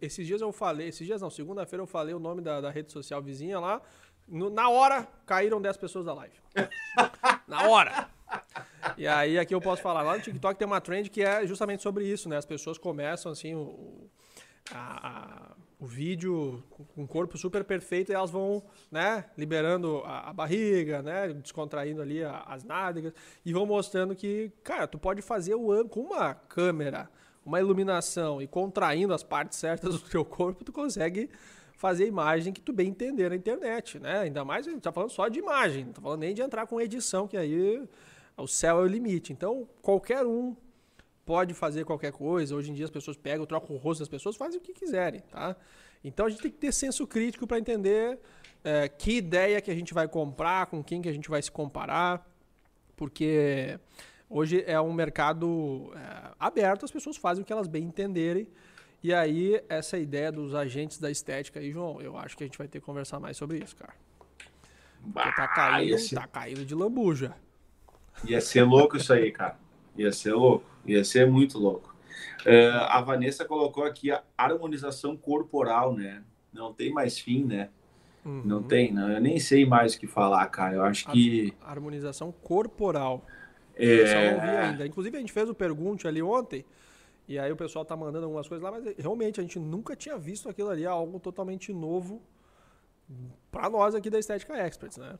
Esses 0.00 0.26
dias 0.26 0.40
eu 0.40 0.52
falei. 0.52 0.88
Esses 0.88 1.06
dias 1.06 1.20
não, 1.22 1.30
segunda-feira 1.30 1.82
eu 1.82 1.86
falei 1.86 2.14
o 2.14 2.18
nome 2.18 2.42
da, 2.42 2.60
da 2.60 2.70
rede 2.70 2.92
social 2.92 3.22
vizinha 3.22 3.58
lá. 3.60 3.80
No- 4.28 4.50
na 4.50 4.68
hora, 4.68 5.06
caíram 5.26 5.60
10 5.60 5.76
pessoas 5.76 6.04
da 6.04 6.14
live. 6.14 6.34
na 7.46 7.68
hora! 7.68 8.08
E 8.96 9.06
aí 9.06 9.38
aqui 9.38 9.54
eu 9.54 9.60
posso 9.60 9.82
falar. 9.82 10.02
Lá 10.02 10.16
no 10.16 10.22
TikTok 10.22 10.58
tem 10.58 10.66
uma 10.66 10.80
trend 10.80 11.08
que 11.10 11.22
é 11.22 11.46
justamente 11.46 11.82
sobre 11.82 12.04
isso, 12.06 12.28
né? 12.28 12.36
As 12.36 12.44
pessoas 12.46 12.78
começam 12.78 13.30
assim. 13.32 13.54
O- 13.54 14.08
a- 14.72 15.08
a- 15.08 15.56
o 15.80 15.86
vídeo 15.86 16.62
com 16.94 17.02
o 17.04 17.08
corpo 17.08 17.38
super 17.38 17.64
perfeito 17.64 18.12
e 18.12 18.14
elas 18.14 18.30
vão, 18.30 18.62
né, 18.90 19.24
liberando 19.36 20.02
a, 20.04 20.28
a 20.28 20.32
barriga, 20.32 21.00
né, 21.00 21.28
descontraindo 21.32 22.02
ali 22.02 22.22
a- 22.22 22.42
as 22.46 22.62
nádegas 22.64 23.14
e 23.44 23.52
vão 23.52 23.64
mostrando 23.64 24.14
que, 24.14 24.52
cara, 24.62 24.86
tu 24.86 24.98
pode 24.98 25.22
fazer 25.22 25.54
o 25.54 25.72
ângulo 25.72 25.88
com 25.88 26.00
uma 26.00 26.34
câmera, 26.34 27.08
uma 27.44 27.58
iluminação 27.58 28.42
e 28.42 28.46
contraindo 28.46 29.14
as 29.14 29.22
partes 29.22 29.58
certas 29.58 29.94
do 30.02 30.08
teu 30.08 30.22
corpo, 30.24 30.62
tu 30.64 30.70
consegue 30.72 31.30
fazer 31.74 32.04
a 32.04 32.08
imagem 32.08 32.52
que 32.52 32.60
tu 32.60 32.74
bem 32.74 32.88
entender 32.88 33.30
na 33.30 33.36
internet, 33.36 33.98
né? 33.98 34.18
Ainda 34.18 34.44
mais 34.44 34.68
a 34.68 34.70
gente 34.70 34.82
tá 34.82 34.92
falando 34.92 35.08
só 35.10 35.28
de 35.28 35.38
imagem, 35.38 35.86
não 35.86 35.92
tá 35.94 36.02
falando 36.02 36.20
nem 36.20 36.34
de 36.34 36.42
entrar 36.42 36.66
com 36.66 36.78
edição, 36.78 37.26
que 37.26 37.38
aí 37.38 37.82
o 38.36 38.46
céu 38.46 38.80
é 38.80 38.82
o 38.82 38.86
limite. 38.86 39.32
Então, 39.32 39.66
qualquer 39.80 40.26
um 40.26 40.54
pode 41.24 41.54
fazer 41.54 41.84
qualquer 41.84 42.12
coisa. 42.12 42.54
Hoje 42.54 42.70
em 42.70 42.74
dia 42.74 42.84
as 42.84 42.90
pessoas 42.90 43.16
pegam, 43.16 43.46
trocam 43.46 43.74
o 43.76 43.78
rosto 43.78 44.00
das 44.00 44.08
pessoas, 44.08 44.36
fazem 44.36 44.58
o 44.58 44.62
que 44.62 44.72
quiserem, 44.72 45.20
tá? 45.30 45.56
Então 46.02 46.26
a 46.26 46.30
gente 46.30 46.42
tem 46.42 46.50
que 46.50 46.58
ter 46.58 46.72
senso 46.72 47.06
crítico 47.06 47.46
para 47.46 47.58
entender 47.58 48.18
é, 48.64 48.88
que 48.88 49.18
ideia 49.18 49.60
que 49.60 49.70
a 49.70 49.74
gente 49.74 49.92
vai 49.94 50.08
comprar, 50.08 50.66
com 50.66 50.82
quem 50.82 51.00
que 51.02 51.08
a 51.08 51.12
gente 51.12 51.28
vai 51.28 51.40
se 51.42 51.50
comparar, 51.50 52.26
porque 52.96 53.78
hoje 54.28 54.62
é 54.66 54.80
um 54.80 54.92
mercado 54.92 55.92
é, 55.94 56.32
aberto, 56.38 56.84
as 56.84 56.90
pessoas 56.90 57.16
fazem 57.16 57.42
o 57.42 57.46
que 57.46 57.52
elas 57.52 57.68
bem 57.68 57.84
entenderem 57.84 58.48
E 59.02 59.14
aí, 59.14 59.62
essa 59.68 59.98
ideia 59.98 60.30
dos 60.30 60.54
agentes 60.54 60.98
da 60.98 61.10
estética 61.10 61.58
aí, 61.60 61.70
João, 61.70 62.00
eu 62.02 62.16
acho 62.18 62.36
que 62.36 62.44
a 62.44 62.46
gente 62.46 62.58
vai 62.58 62.68
ter 62.68 62.80
que 62.80 62.86
conversar 62.86 63.18
mais 63.18 63.36
sobre 63.36 63.58
isso, 63.58 63.74
cara. 63.76 63.94
Porque 65.02 65.32
tá 65.32 65.48
caindo, 65.48 65.98
ser- 65.98 66.14
tá 66.16 66.26
caindo 66.26 66.64
de 66.64 66.74
lambuja. 66.74 67.34
Ia 68.24 68.40
ser 68.40 68.62
louco 68.64 68.96
isso 68.96 69.12
aí, 69.12 69.32
cara. 69.32 69.58
Ia 70.00 70.12
ser 70.12 70.32
louco. 70.32 70.64
Ia 70.86 71.04
ser 71.04 71.30
muito 71.30 71.58
louco. 71.58 71.94
É, 72.46 72.70
a 72.70 73.00
Vanessa 73.02 73.44
colocou 73.44 73.84
aqui 73.84 74.10
a 74.10 74.22
harmonização 74.36 75.16
corporal, 75.16 75.94
né? 75.94 76.22
Não 76.52 76.72
tem 76.72 76.90
mais 76.92 77.18
fim, 77.18 77.44
né? 77.44 77.68
Uhum. 78.24 78.42
Não 78.44 78.62
tem, 78.62 78.92
não. 78.92 79.10
Eu 79.10 79.20
nem 79.20 79.38
sei 79.38 79.66
mais 79.66 79.94
o 79.94 80.00
que 80.00 80.06
falar, 80.06 80.46
cara. 80.48 80.76
Eu 80.76 80.82
acho 80.82 81.06
que. 81.10 81.54
Harmonização 81.62 82.32
corporal. 82.32 83.24
Eu 83.76 84.06
só 84.06 84.14
não 84.14 84.40
vi 84.40 84.46
É... 84.46 84.58
ainda. 84.60 84.86
Inclusive, 84.86 85.16
a 85.16 85.20
gente 85.20 85.32
fez 85.32 85.48
o 85.48 85.54
pergunte 85.54 86.06
ali 86.08 86.22
ontem, 86.22 86.64
e 87.28 87.38
aí 87.38 87.50
o 87.52 87.56
pessoal 87.56 87.84
tá 87.84 87.96
mandando 87.96 88.24
algumas 88.24 88.48
coisas 88.48 88.62
lá, 88.62 88.70
mas 88.70 88.94
realmente 88.98 89.40
a 89.40 89.42
gente 89.42 89.58
nunca 89.58 89.94
tinha 89.96 90.18
visto 90.18 90.48
aquilo 90.48 90.68
ali, 90.70 90.84
é 90.84 90.86
algo 90.86 91.18
totalmente 91.20 91.72
novo 91.72 92.20
para 93.50 93.68
nós 93.70 93.94
aqui 93.94 94.10
da 94.10 94.18
Estética 94.18 94.56
Experts, 94.66 94.98
né? 94.98 95.18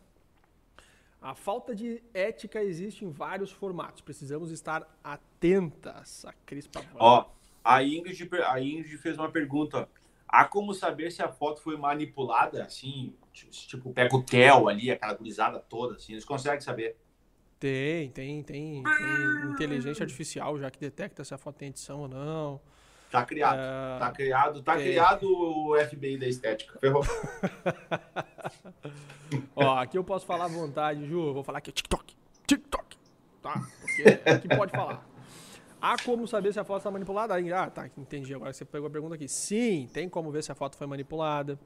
A 1.20 1.35
falta 1.35 1.74
de 1.74 2.02
ética 2.14 2.62
existe 2.62 3.04
em 3.04 3.11
vários 3.11 3.50
formatos. 3.50 4.00
Precisamos 4.00 4.50
estar 4.50 4.87
atentas. 5.04 6.24
A 6.24 6.33
Cris. 6.46 6.68
Ó, 6.94 7.26
a 7.62 7.83
Ingrid, 7.83 8.28
a 8.46 8.61
Ingrid 8.61 8.96
fez 8.96 9.18
uma 9.18 9.30
pergunta. 9.30 9.88
Há 10.26 10.44
como 10.44 10.72
saber 10.72 11.11
se 11.11 11.22
a 11.22 11.28
foto 11.28 11.61
foi 11.61 11.76
manipulada, 11.76 12.62
assim, 12.62 13.14
tipo, 13.33 13.92
pega 13.92 14.14
o 14.14 14.22
tel 14.22 14.68
ali, 14.68 14.90
aquela 14.90 15.12
gurizada 15.12 15.59
toda, 15.59 15.96
assim, 15.96 16.12
eles 16.12 16.24
conseguem 16.24 16.61
saber. 16.61 16.96
Tem, 17.59 18.09
tem, 18.11 18.42
tem, 18.42 18.83
tem 18.83 19.52
inteligência 19.52 20.04
artificial 20.04 20.56
já 20.59 20.70
que 20.70 20.78
detecta 20.78 21.24
se 21.24 21.35
a 21.35 21.38
foto 21.38 21.56
tem 21.56 21.68
edição 21.68 22.00
ou 22.02 22.09
não. 22.09 22.61
Tá 23.11 23.24
criado. 23.24 23.59
É, 23.59 23.98
Tá 23.98 24.12
criado, 24.12 24.62
tá 24.62 24.76
tem. 24.76 24.85
criado 24.85 25.26
o 25.26 25.76
FBI 25.76 26.16
da 26.16 26.26
estética. 26.28 26.78
Ferrou. 26.78 27.02
Ó, 29.54 29.76
aqui 29.78 29.96
eu 29.98 30.04
posso 30.04 30.26
falar 30.26 30.46
à 30.46 30.48
vontade, 30.48 31.06
Ju. 31.06 31.32
Vou 31.32 31.42
falar 31.44 31.58
aqui, 31.58 31.72
TikTok. 31.72 32.14
TikTok. 32.46 32.96
Tá? 33.42 33.62
Porque 33.80 34.20
aqui 34.30 34.48
pode 34.48 34.72
falar. 34.72 35.06
Há 35.80 35.96
como 36.04 36.28
saber 36.28 36.52
se 36.52 36.60
a 36.60 36.64
foto 36.64 36.78
está 36.78 36.90
manipulada? 36.90 37.34
Ah, 37.56 37.70
tá, 37.70 37.88
entendi. 37.96 38.34
Agora 38.34 38.52
você 38.52 38.64
pegou 38.64 38.86
a 38.88 38.90
pergunta 38.90 39.14
aqui. 39.14 39.26
Sim, 39.28 39.88
tem 39.92 40.08
como 40.08 40.30
ver 40.30 40.42
se 40.44 40.52
a 40.52 40.54
foto 40.54 40.76
foi 40.76 40.86
manipulada. 40.86 41.58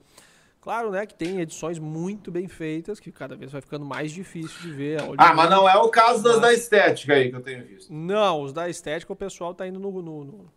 Claro, 0.61 0.91
né, 0.91 1.05
que 1.05 1.15
tem 1.15 1.41
edições 1.41 1.79
muito 1.79 2.31
bem 2.31 2.49
feitas, 2.49 2.99
que 2.99 3.13
cada 3.13 3.37
vez 3.37 3.53
vai 3.53 3.61
ficando 3.61 3.85
mais 3.85 4.11
difícil 4.13 4.63
de 4.63 4.71
ver. 4.73 4.99
Ah, 5.19 5.35
mas 5.35 5.51
não 5.51 5.69
é 5.69 5.77
o 5.77 5.91
caso 5.91 6.23
das 6.23 6.35
Mas- 6.35 6.43
da 6.43 6.53
estética 6.55 7.13
aí 7.15 7.29
que 7.29 7.37
eu 7.37 7.43
tenho 7.43 7.67
visto. 7.67 7.93
Não, 7.93 8.41
os 8.41 8.51
da 8.53 8.67
estética 8.69 9.13
o 9.13 9.17
pessoal 9.17 9.53
tá 9.53 9.67
indo 9.67 9.79
no. 9.79 9.91
no- 10.01 10.25
no- 10.25 10.53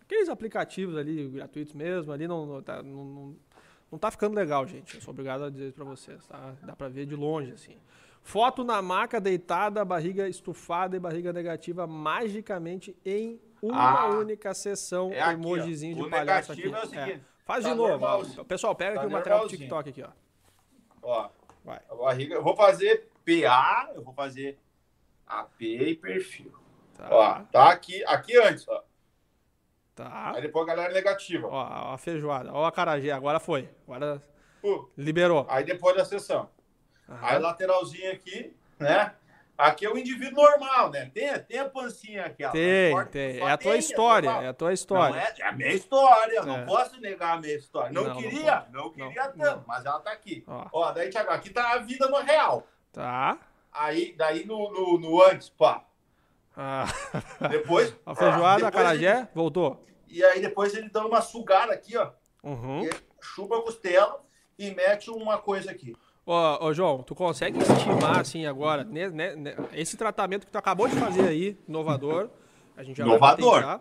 aqueles 0.00 0.28
aplicativos 0.28 0.96
ali, 0.96 1.28
gratuitos 1.28 1.74
mesmo, 1.74 2.12
ali 2.12 2.28
não, 2.28 2.62
tá, 2.62 2.82
não, 2.84 3.04
não, 3.04 3.36
não 3.90 3.98
tá 3.98 4.10
ficando 4.10 4.34
legal, 4.34 4.66
gente. 4.66 4.96
Eu 4.96 5.00
sou 5.00 5.12
obrigado 5.12 5.44
a 5.44 5.50
dizer 5.50 5.66
isso 5.66 5.74
pra 5.76 5.84
vocês, 5.84 6.26
tá? 6.26 6.54
Dá 6.62 6.74
pra 6.76 6.88
ver 6.88 7.06
de 7.06 7.14
longe, 7.16 7.52
assim. 7.52 7.76
Foto 8.22 8.62
na 8.64 8.82
maca 8.82 9.20
deitada, 9.20 9.84
barriga 9.84 10.28
estufada 10.28 10.96
e 10.96 11.00
barriga 11.00 11.32
negativa 11.32 11.86
magicamente 11.86 12.94
em 13.04 13.40
uma 13.62 14.00
Ah, 14.02 14.06
única 14.08 14.52
sessão. 14.54 15.10
é 15.12 15.20
aqui, 15.20 15.32
emojizinho 15.34 15.96
ó. 15.96 16.00
de 16.02 16.06
O 16.06 16.10
palhaço 16.10 16.52
aqui. 16.52 16.72
é 16.72 16.86
seguinte, 16.86 17.20
Faz 17.44 17.64
tá 17.64 17.70
de 17.70 17.76
novo. 17.76 18.04
ó. 18.04 18.44
Pessoal, 18.44 18.74
pega 18.74 18.94
Tá 18.96 19.00
aqui 19.00 19.08
o 19.08 19.12
material 19.12 19.42
do. 19.42 19.48
TikTok 19.48 19.88
aqui, 19.90 20.02
ó. 20.02 20.08
Ó, 21.02 21.30
Vai. 21.64 21.80
a 21.90 21.94
barriga. 21.94 22.34
Eu 22.34 22.42
vou 22.42 22.54
fazer 22.54 23.08
PA, 23.24 23.90
eu 23.94 24.02
vou 24.02 24.12
fazer 24.12 24.58
AP 25.26 25.62
e 25.62 25.94
perfil. 25.96 26.52
Tá. 26.94 27.08
Ó, 27.10 27.40
tá 27.50 27.70
aqui, 27.70 28.04
aqui 28.04 28.36
antes, 28.38 28.66
ó. 28.68 28.82
Tá. 30.04 30.32
Aí 30.36 30.42
depois 30.42 30.62
a 30.68 30.74
galera 30.74 30.92
negativa. 30.94 31.48
Ó, 31.50 31.92
a 31.94 31.98
feijoada. 31.98 32.52
Ó 32.52 32.64
a 32.64 32.70
carajé. 32.70 33.10
Agora 33.10 33.40
foi. 33.40 33.68
Agora 33.86 34.22
Pô, 34.62 34.88
liberou. 34.96 35.44
Aí 35.48 35.64
depois 35.64 35.96
da 35.96 36.04
sessão. 36.04 36.48
Aham. 37.08 37.18
Aí 37.22 37.38
lateralzinha 37.40 38.12
aqui, 38.12 38.54
né? 38.78 39.12
Aqui 39.56 39.84
é 39.84 39.90
o 39.90 39.98
indivíduo 39.98 40.40
normal, 40.40 40.88
né? 40.90 41.10
Tem, 41.12 41.36
tem 41.40 41.58
a 41.58 41.68
pancinha 41.68 42.26
aqui, 42.26 42.44
ó. 42.44 42.50
Tem, 42.52 42.92
Forte, 42.92 43.10
tem. 43.10 43.38
só 43.40 43.48
É 43.48 43.50
a 43.50 43.58
tua 43.58 43.70
tem, 43.72 43.80
história, 43.80 44.28
é 44.30 44.46
a 44.46 44.52
tua 44.54 44.68
Não 44.68 44.72
história. 44.74 45.18
é, 45.18 45.34
é 45.42 45.44
a 45.48 45.52
minha 45.52 45.72
história, 45.72 46.32
eu 46.36 46.42
É. 46.44 46.46
não 46.46 46.64
posso 46.64 47.00
negar 47.00 47.36
a 47.36 47.40
minha 47.40 47.56
história. 47.56 47.90
Não, 47.90 48.04
Não, 48.04 48.14
não 48.14 48.22
queria, 48.22 48.56
pode. 48.58 48.72
não, 48.72 48.90
queria 48.92 49.24
Não, 49.24 49.32
tanto, 49.32 49.56
não. 49.56 49.64
mas 49.66 49.84
ela 49.84 49.98
tá 49.98 50.12
aqui. 50.12 50.44
Ó. 50.46 50.64
Ó, 50.70 50.92
daí, 50.92 51.10
Thiago, 51.10 51.30
aqui 51.32 51.50
tá 51.50 51.72
a 51.72 51.78
vida 51.78 52.08
no 52.08 52.18
real. 52.22 52.68
Tá. 52.92 53.36
Aí, 53.72 54.14
daí 54.16 54.46
no, 54.46 54.70
no, 54.70 54.96
no 54.98 55.22
antes, 55.24 55.48
pá. 55.48 55.82
Ah, 56.60 56.86
Depois. 57.48 57.94
a 58.04 58.14
feijoada, 58.16 58.66
a 58.66 58.70
depois 58.70 58.74
carajé, 58.74 59.18
ele- 59.18 59.28
voltou. 59.32 59.86
e 60.08 60.24
aí 60.24 60.40
depois 60.40 60.74
ele 60.74 60.88
dá 60.88 61.06
uma 61.06 61.20
sugada 61.20 61.72
aqui, 61.72 61.96
ó. 61.96 62.10
Uhum. 62.42 62.88
Chupa 63.20 63.58
a 63.58 63.62
costela 63.62 64.24
e 64.58 64.72
mete 64.72 65.08
uma 65.08 65.38
coisa 65.38 65.70
aqui. 65.70 65.94
Ô, 66.26 66.66
ô, 66.66 66.74
João, 66.74 67.02
tu 67.04 67.14
consegue 67.14 67.58
estimar, 67.58 68.18
assim, 68.20 68.44
agora, 68.44 68.82
né, 68.82 69.08
né, 69.08 69.36
né, 69.36 69.54
esse 69.72 69.96
tratamento 69.96 70.46
que 70.46 70.52
tu 70.52 70.58
acabou 70.58 70.88
de 70.88 70.96
fazer 70.96 71.28
aí, 71.28 71.56
inovador, 71.68 72.28
a 72.76 72.82
gente 72.82 72.96
já 72.98 73.04
Inovador. 73.04 73.62
vai. 73.62 73.80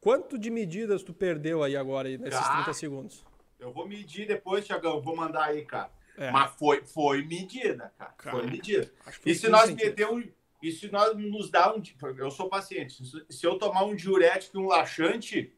Quanto 0.00 0.38
de 0.38 0.50
medidas 0.50 1.02
tu 1.02 1.12
perdeu 1.14 1.62
aí 1.62 1.74
agora, 1.76 2.06
aí, 2.08 2.16
nesses 2.18 2.38
Ah. 2.38 2.52
30 2.56 2.72
segundos? 2.74 3.24
Eu 3.58 3.72
vou 3.72 3.86
medir 3.88 4.26
depois, 4.26 4.64
Thiagão. 4.66 5.00
Vou 5.00 5.16
mandar 5.16 5.44
aí, 5.44 5.64
cara. 5.64 5.90
É. 6.16 6.30
Mas 6.30 6.50
foi, 6.58 6.82
foi 6.84 7.22
medida, 7.24 7.92
cara. 7.98 8.12
Cara, 8.16 8.36
foi 8.36 8.46
medida. 8.46 8.90
E 9.26 9.34
se 9.34 9.42
15 9.42 9.48
nós 9.48 9.70
meter 9.70 10.06
um. 10.08 10.22
E 10.62 10.70
se 10.72 10.90
nós 10.90 11.16
nos 11.16 11.50
dar 11.50 11.74
um. 11.74 11.82
Eu 12.18 12.30
sou 12.30 12.48
paciente. 12.48 13.02
Se- 13.30 13.46
eu 13.46 13.58
tomar 13.58 13.84
um 13.84 13.94
diurético 13.94 14.58
e 14.58 14.60
um 14.60 14.66
laxante, 14.66 15.52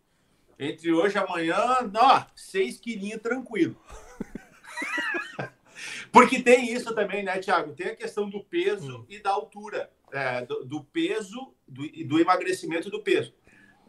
entre 0.59 0.93
hoje 0.93 1.17
e 1.17 1.19
amanhã, 1.19 1.57
ó, 1.97 2.25
seis 2.37 2.79
quilinhos 2.79 3.21
tranquilo. 3.21 3.77
Porque 6.13 6.43
tem 6.43 6.73
isso 6.73 6.95
também, 6.95 7.23
né, 7.23 7.39
Thiago? 7.39 7.73
Tem 7.75 7.89
a 7.89 7.97
questão 7.97 8.29
do 8.29 8.45
peso 8.45 8.99
Hum. 9.01 9.07
e 9.09 9.19
da 9.19 9.31
altura. 9.31 9.91
é, 10.15 10.45
do, 10.45 10.63
do 10.67 10.85
peso 10.85 11.55
do, 11.67 11.87
e 11.87 12.05
do 12.05 12.21
emagrecimento 12.21 12.91
do 12.91 13.03
peso. 13.03 13.33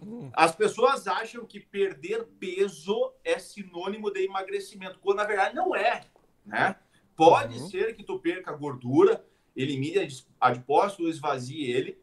Hum. 0.01 0.31
As 0.33 0.55
pessoas 0.55 1.05
acham 1.05 1.45
que 1.45 1.59
perder 1.59 2.23
peso 2.39 3.13
é 3.25 3.37
sinônimo 3.37 4.09
de 4.09 4.23
emagrecimento, 4.23 4.99
quando 4.99 5.17
na 5.17 5.25
verdade 5.25 5.53
não 5.53 5.75
é, 5.75 5.99
né? 6.45 6.77
Pode 7.13 7.57
Uhum. 7.59 7.67
ser 7.69 7.93
que 7.93 8.03
tu 8.05 8.17
perca 8.19 8.53
gordura, 8.53 9.21
elimine 9.55 10.07
adipócito, 10.39 11.07
esvazie 11.07 11.71
ele 11.71 11.99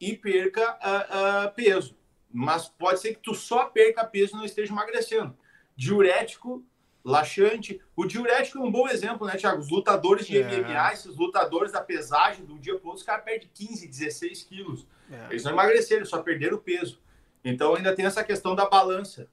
e 0.00 0.16
perca 0.16 0.76
ah, 0.80 1.44
ah, 1.44 1.48
peso. 1.48 1.96
Mas 2.30 2.68
pode 2.68 3.00
ser 3.00 3.14
que 3.14 3.20
tu 3.20 3.34
só 3.34 3.66
perca 3.66 4.04
peso 4.04 4.34
e 4.34 4.38
não 4.38 4.44
esteja 4.44 4.72
emagrecendo. 4.72 5.36
Diurético, 5.76 6.64
laxante. 7.04 7.80
O 7.94 8.04
diurético 8.04 8.58
é 8.58 8.60
um 8.62 8.72
bom 8.72 8.88
exemplo, 8.88 9.26
né, 9.26 9.36
Thiago? 9.36 9.60
Os 9.60 9.70
lutadores 9.70 10.26
de 10.26 10.38
É. 10.38 10.42
MMA, 10.42 10.92
esses 10.92 11.16
lutadores 11.16 11.70
da 11.72 11.80
pesagem, 11.80 12.44
um 12.48 12.58
dia 12.58 12.74
para 12.76 12.84
o 12.84 12.88
outro, 12.88 13.00
os 13.00 13.02
caras 13.06 13.24
perdem 13.24 13.48
15, 13.54 13.86
16 13.86 14.42
quilos. 14.42 14.86
É, 15.10 15.26
Eles 15.30 15.44
não 15.44 15.52
emagreceram, 15.52 16.04
só 16.04 16.22
perderam 16.22 16.58
peso. 16.58 17.00
Então 17.44 17.74
ainda 17.74 17.94
tem 17.94 18.06
essa 18.06 18.24
questão 18.24 18.54
da 18.54 18.68
balança. 18.68 19.28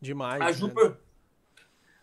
demais. 0.00 0.42
A 0.42 0.50
Ju, 0.52 0.68
né? 0.68 0.96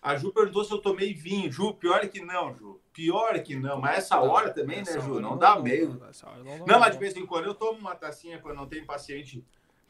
A 0.07 0.15
Ju 0.17 0.31
perguntou 0.31 0.63
se 0.63 0.71
eu 0.71 0.79
tomei 0.79 1.13
vinho. 1.13 1.51
Ju, 1.51 1.73
pior 1.73 2.03
é 2.03 2.07
que 2.07 2.21
não, 2.21 2.53
Ju. 2.55 2.79
Pior 2.93 3.35
é 3.35 3.39
que 3.39 3.55
não. 3.55 3.79
Mas 3.79 3.97
essa 3.99 4.19
hora 4.19 4.51
também, 4.51 4.79
Essa 4.79 4.97
né, 4.99 5.01
Ju? 5.05 5.13
hora 5.13 5.21
Não 5.21 5.37
dá 5.37 5.59
meio. 5.59 5.99
hora 6.23 6.43
não, 6.43 6.65
Não, 6.65 6.79
mas 6.79 6.93
de 6.93 6.99
vez 6.99 7.15
em 7.15 7.25
quando 7.25 7.45
eu 7.45 7.53
tomo 7.53 7.79
uma 7.79 7.95
tacinha 7.95 8.39
quando 8.39 8.55
não 8.57 8.67
tem 8.67 8.83
paciente. 8.85 9.43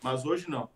Mas 0.04 0.26
hoje 0.26 0.50
não. 0.50 0.70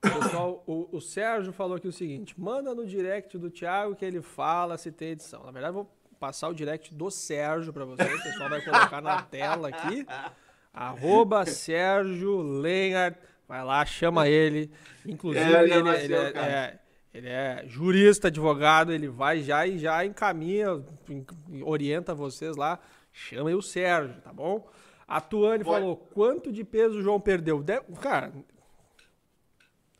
Pessoal, 0.00 0.62
o, 0.66 0.88
o 0.92 1.00
Sérgio 1.00 1.52
falou 1.52 1.76
aqui 1.76 1.88
o 1.88 1.92
seguinte: 1.92 2.34
manda 2.38 2.74
no 2.74 2.86
direct 2.86 3.36
do 3.36 3.50
Thiago 3.50 3.96
que 3.96 4.04
ele 4.04 4.22
fala 4.22 4.78
se 4.78 4.92
tem 4.92 5.08
edição. 5.10 5.42
Na 5.44 5.50
verdade, 5.50 5.70
eu 5.76 5.82
vou 5.84 5.92
passar 6.20 6.48
o 6.48 6.54
direct 6.54 6.94
do 6.94 7.10
Sérgio 7.10 7.72
para 7.72 7.84
vocês. 7.84 8.12
O 8.12 8.22
pessoal 8.22 8.48
vai 8.48 8.60
colocar 8.62 9.00
na 9.00 9.22
tela 9.22 9.68
aqui. 9.68 10.06
Arroba 10.72 11.44
Sérgio 11.46 12.40
Lenhart. 12.40 13.16
Vai 13.48 13.64
lá, 13.64 13.84
chama 13.84 14.28
ele. 14.28 14.70
Inclusive, 15.06 15.42
É, 15.52 15.62
ele 15.64 15.72
ele, 15.74 15.88
é 15.88 16.04
ele 16.04 16.14
é, 16.14 16.32
cara. 16.32 16.46
é- 16.52 16.78
ele 17.12 17.28
é 17.28 17.64
jurista, 17.66 18.28
advogado. 18.28 18.92
Ele 18.92 19.08
vai 19.08 19.40
já 19.42 19.66
e 19.66 19.78
já 19.78 20.04
encaminha, 20.04 20.82
en- 21.08 21.62
orienta 21.64 22.14
vocês 22.14 22.56
lá. 22.56 22.78
Chama 23.12 23.48
aí 23.50 23.54
o 23.54 23.62
Sérgio, 23.62 24.20
tá 24.20 24.32
bom? 24.32 24.68
A 25.06 25.20
Tuane 25.20 25.64
falou: 25.64 25.96
quanto 25.96 26.52
de 26.52 26.62
peso 26.64 26.98
o 26.98 27.02
João 27.02 27.20
perdeu? 27.20 27.62
De- 27.62 27.80
Cara, 28.00 28.32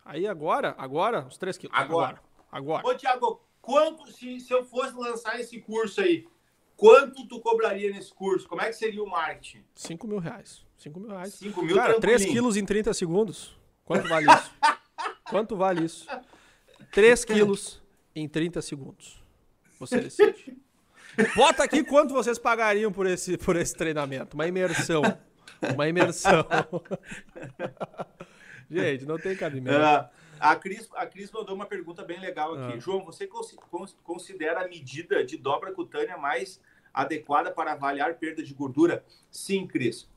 Aí 0.04 0.26
agora, 0.26 0.74
agora, 0.78 1.26
os 1.26 1.36
3 1.36 1.58
quilos. 1.58 1.76
Agora. 1.76 2.20
Agora. 2.50 2.86
Ô, 2.86 2.94
Thiago, 2.94 3.42
quanto, 3.60 4.10
se, 4.10 4.40
se 4.40 4.52
eu 4.52 4.64
fosse 4.64 4.94
lançar 4.94 5.38
esse 5.38 5.60
curso 5.60 6.00
aí, 6.00 6.26
quanto 6.76 7.26
tu 7.28 7.40
cobraria 7.40 7.90
nesse 7.92 8.12
curso? 8.14 8.48
Como 8.48 8.62
é 8.62 8.66
que 8.68 8.72
seria 8.72 9.02
o 9.02 9.06
marketing? 9.08 9.62
5 9.74 10.06
mil 10.08 10.18
reais. 10.18 10.64
5 10.78 10.98
mil 11.00 11.10
reais. 11.10 11.34
5 11.34 11.62
mil 11.62 11.76
Cara, 11.76 12.00
3 12.00 12.00
tranquilinho. 12.00 12.32
quilos 12.32 12.56
em 12.56 12.64
30 12.64 12.94
segundos. 12.94 13.54
Quanto 13.84 14.08
vale 14.08 14.26
isso? 14.32 14.50
Quanto 15.28 15.56
vale 15.56 15.84
isso? 15.84 16.06
3 16.92 17.24
quilos 17.24 17.82
em 18.14 18.28
30 18.28 18.62
segundos. 18.62 19.22
Você 19.78 20.00
decide. 20.00 20.56
Bota 21.34 21.64
aqui 21.64 21.82
quanto 21.84 22.12
vocês 22.14 22.38
pagariam 22.38 22.92
por 22.92 23.06
esse, 23.06 23.36
por 23.36 23.56
esse 23.56 23.74
treinamento. 23.74 24.34
Uma 24.34 24.46
imersão. 24.46 25.02
Uma 25.74 25.88
imersão. 25.88 26.46
Gente, 28.70 29.04
não 29.06 29.18
tem 29.18 29.36
cabimento. 29.36 29.76
É, 29.76 30.10
A 30.38 30.54
Cris, 30.54 30.88
a 30.94 31.06
Cris 31.06 31.30
mandou 31.32 31.54
uma 31.54 31.66
pergunta 31.66 32.04
bem 32.04 32.20
legal 32.20 32.54
aqui. 32.54 32.76
Ah. 32.76 32.78
João, 32.78 33.04
você 33.04 33.28
considera 34.04 34.64
a 34.64 34.68
medida 34.68 35.24
de 35.24 35.36
dobra 35.36 35.72
cutânea 35.72 36.16
mais 36.16 36.60
adequada 36.92 37.50
para 37.50 37.72
avaliar 37.72 38.14
perda 38.14 38.42
de 38.42 38.54
gordura? 38.54 39.04
Sim, 39.30 39.66
Cris. 39.66 40.08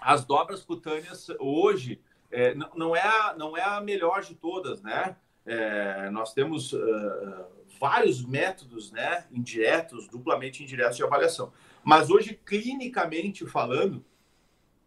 As 0.00 0.24
dobras 0.24 0.64
cutâneas 0.64 1.28
hoje 1.38 2.00
é, 2.30 2.54
não, 2.54 2.70
não, 2.74 2.96
é 2.96 3.02
a, 3.02 3.34
não 3.36 3.56
é 3.56 3.62
a 3.62 3.80
melhor 3.80 4.22
de 4.22 4.34
todas, 4.34 4.82
né? 4.82 5.16
É, 5.46 6.10
nós 6.10 6.34
temos 6.34 6.72
uh, 6.72 7.46
vários 7.78 8.24
métodos, 8.24 8.90
né, 8.90 9.26
indiretos, 9.30 10.08
duplamente 10.08 10.62
indiretos 10.62 10.96
de 10.96 11.04
avaliação. 11.04 11.52
Mas 11.84 12.10
hoje, 12.10 12.34
clinicamente 12.44 13.46
falando, 13.46 14.04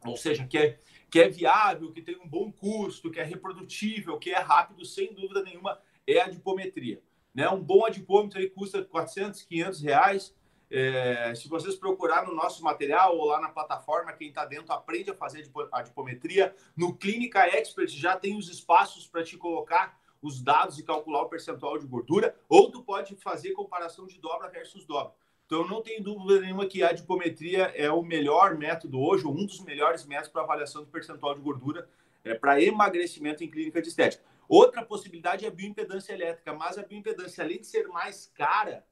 ou 0.05 0.17
seja, 0.17 0.45
que 0.45 0.57
é, 0.57 0.77
que 1.09 1.19
é 1.19 1.29
viável, 1.29 1.91
que 1.91 2.01
tem 2.01 2.17
um 2.17 2.27
bom 2.27 2.51
custo, 2.51 3.09
que 3.09 3.19
é 3.19 3.23
reprodutível, 3.23 4.17
que 4.17 4.31
é 4.31 4.39
rápido, 4.39 4.85
sem 4.85 5.13
dúvida 5.13 5.41
nenhuma, 5.41 5.79
é 6.05 6.19
a 6.19 6.25
adipometria. 6.25 7.01
Né? 7.33 7.49
Um 7.49 7.61
bom 7.61 7.85
adipômetro 7.85 8.39
aí 8.39 8.49
custa 8.49 8.83
400, 8.83 9.41
500 9.43 9.81
reais. 9.81 10.35
É, 10.71 11.33
se 11.35 11.47
vocês 11.49 11.75
procurar 11.75 12.27
no 12.27 12.35
nosso 12.35 12.63
material 12.63 13.17
ou 13.17 13.25
lá 13.25 13.41
na 13.41 13.49
plataforma, 13.49 14.13
quem 14.13 14.29
está 14.29 14.45
dentro 14.45 14.71
aprende 14.71 15.09
a 15.09 15.15
fazer 15.15 15.49
adipometria. 15.71 16.55
No 16.75 16.95
Clínica 16.95 17.47
Expert 17.47 17.89
já 17.89 18.15
tem 18.15 18.37
os 18.37 18.49
espaços 18.49 19.07
para 19.07 19.23
te 19.23 19.35
colocar 19.35 19.98
os 20.21 20.41
dados 20.41 20.77
e 20.77 20.83
calcular 20.83 21.21
o 21.21 21.29
percentual 21.29 21.77
de 21.77 21.87
gordura, 21.87 22.35
ou 22.47 22.71
tu 22.71 22.83
pode 22.83 23.15
fazer 23.15 23.51
comparação 23.51 24.05
de 24.05 24.19
dobra 24.19 24.49
versus 24.49 24.85
dobra. 24.85 25.13
Então, 25.45 25.67
não 25.67 25.81
tem 25.81 26.01
dúvida 26.01 26.41
nenhuma 26.41 26.67
que 26.67 26.83
a 26.83 26.89
adipometria 26.89 27.73
é 27.75 27.89
o 27.89 28.03
melhor 28.03 28.55
método 28.55 28.99
hoje, 28.99 29.25
ou 29.25 29.33
um 29.33 29.45
dos 29.45 29.59
melhores 29.61 30.05
métodos 30.05 30.31
para 30.31 30.43
avaliação 30.43 30.83
do 30.83 30.91
percentual 30.91 31.33
de 31.33 31.41
gordura 31.41 31.89
é, 32.23 32.35
para 32.35 32.61
emagrecimento 32.61 33.43
em 33.43 33.49
clínica 33.49 33.81
de 33.81 33.87
estética. 33.87 34.23
Outra 34.47 34.85
possibilidade 34.85 35.45
é 35.45 35.47
a 35.47 35.51
bioimpedância 35.51 36.13
elétrica, 36.13 36.53
mas 36.53 36.77
a 36.77 36.83
bioimpedância, 36.83 37.43
além 37.43 37.59
de 37.59 37.67
ser 37.67 37.87
mais 37.87 38.31
cara, 38.35 38.85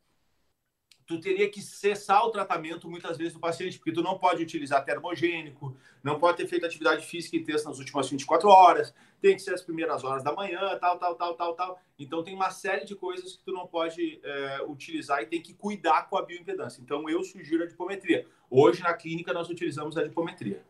tu 1.08 1.20
teria 1.20 1.50
que 1.50 1.62
cessar 1.62 2.24
o 2.26 2.32
tratamento 2.32 2.90
muitas 2.90 3.18
vezes 3.18 3.34
do 3.34 3.40
paciente, 3.40 3.78
porque 3.78 3.94
tu 3.94 4.04
não 4.04 4.20
pode 4.20 4.44
utilizar 4.44 4.84
termogênico, 4.84 5.76
não 6.04 6.20
pode 6.20 6.38
ter 6.38 6.48
feito 6.48 6.66
atividade 6.66 7.06
física 7.06 7.38
intensa 7.38 7.70
nas 7.70 7.80
últimas 7.80 8.10
24 8.10 8.50
horas, 8.50 8.94
tem 9.22 9.36
que 9.36 9.42
ser 9.42 9.54
as 9.54 9.62
primeiras 9.62 10.04
horas 10.04 10.24
da 10.24 10.32
manhã, 10.32 10.78
tal, 10.80 10.98
tal, 10.98 11.16
tal, 11.16 11.34
tal, 11.36 11.54
tal. 11.54 11.82
Então 11.98 12.24
tem 12.24 12.34
uma 12.34 12.52
série 12.52 12.86
de 12.86 12.96
coisas 12.96 13.36
que 13.36 13.44
tu 13.44 13.52
não 13.52 13.68
pode 13.68 14.20
é, 14.24 14.64
utilizar 14.68 15.22
e 15.22 15.26
tem 15.26 15.42
que 15.42 15.54
cuidar 15.54 16.10
com 16.10 16.18
a 16.18 16.22
bioimpedância. 16.22 16.82
Então 16.82 17.10
eu 17.10 17.24
sugiro 17.24 17.64
a 17.64 17.68
dipometria. 17.68 18.26
Hoje 18.50 18.82
na 18.82 18.94
clínica 18.94 19.34
nós 19.34 19.50
utilizamos 19.50 19.98
a 19.98 20.04
dipometria. 20.04 20.64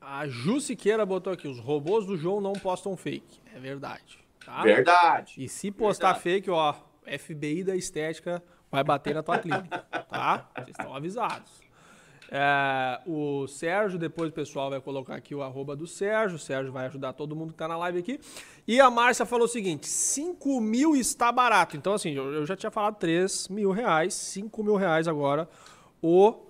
A 0.00 0.26
Ju 0.26 0.60
Siqueira 0.60 1.06
botou 1.06 1.32
aqui, 1.32 1.48
os 1.48 1.58
robôs 1.58 2.04
do 2.04 2.16
João 2.16 2.40
não 2.40 2.52
postam 2.52 2.96
fake. 2.96 3.40
É 3.54 3.58
verdade. 3.58 4.18
Tá? 4.44 4.62
Verdade. 4.62 5.34
E 5.42 5.48
se 5.48 5.70
postar 5.70 6.12
verdade. 6.12 6.22
fake, 6.22 6.50
ó, 6.50 6.74
FBI 7.06 7.64
da 7.64 7.74
estética 7.74 8.42
vai 8.70 8.84
bater 8.84 9.14
na 9.14 9.22
tua 9.22 9.38
clínica, 9.38 9.78
tá? 10.08 10.50
Vocês 10.56 10.76
estão 10.78 10.94
avisados. 10.94 11.63
É, 12.36 13.00
o 13.06 13.46
Sérgio, 13.46 13.96
depois 13.96 14.28
o 14.30 14.32
pessoal 14.32 14.68
vai 14.68 14.80
colocar 14.80 15.14
aqui 15.14 15.36
o 15.36 15.42
arroba 15.42 15.76
do 15.76 15.86
Sérgio. 15.86 16.34
O 16.34 16.38
Sérgio 16.38 16.72
vai 16.72 16.86
ajudar 16.86 17.12
todo 17.12 17.36
mundo 17.36 17.52
que 17.52 17.58
tá 17.58 17.68
na 17.68 17.76
live 17.76 18.00
aqui. 18.00 18.18
E 18.66 18.80
a 18.80 18.90
Márcia 18.90 19.24
falou 19.24 19.44
o 19.44 19.48
seguinte: 19.48 19.86
5 19.86 20.60
mil 20.60 20.96
está 20.96 21.30
barato. 21.30 21.76
Então, 21.76 21.94
assim, 21.94 22.10
eu, 22.10 22.32
eu 22.32 22.44
já 22.44 22.56
tinha 22.56 22.72
falado 22.72 22.96
3 22.96 23.46
mil 23.46 23.70
reais, 23.70 24.14
5 24.14 24.64
mil 24.64 24.74
reais 24.74 25.06
agora. 25.06 25.48
O 26.02 26.40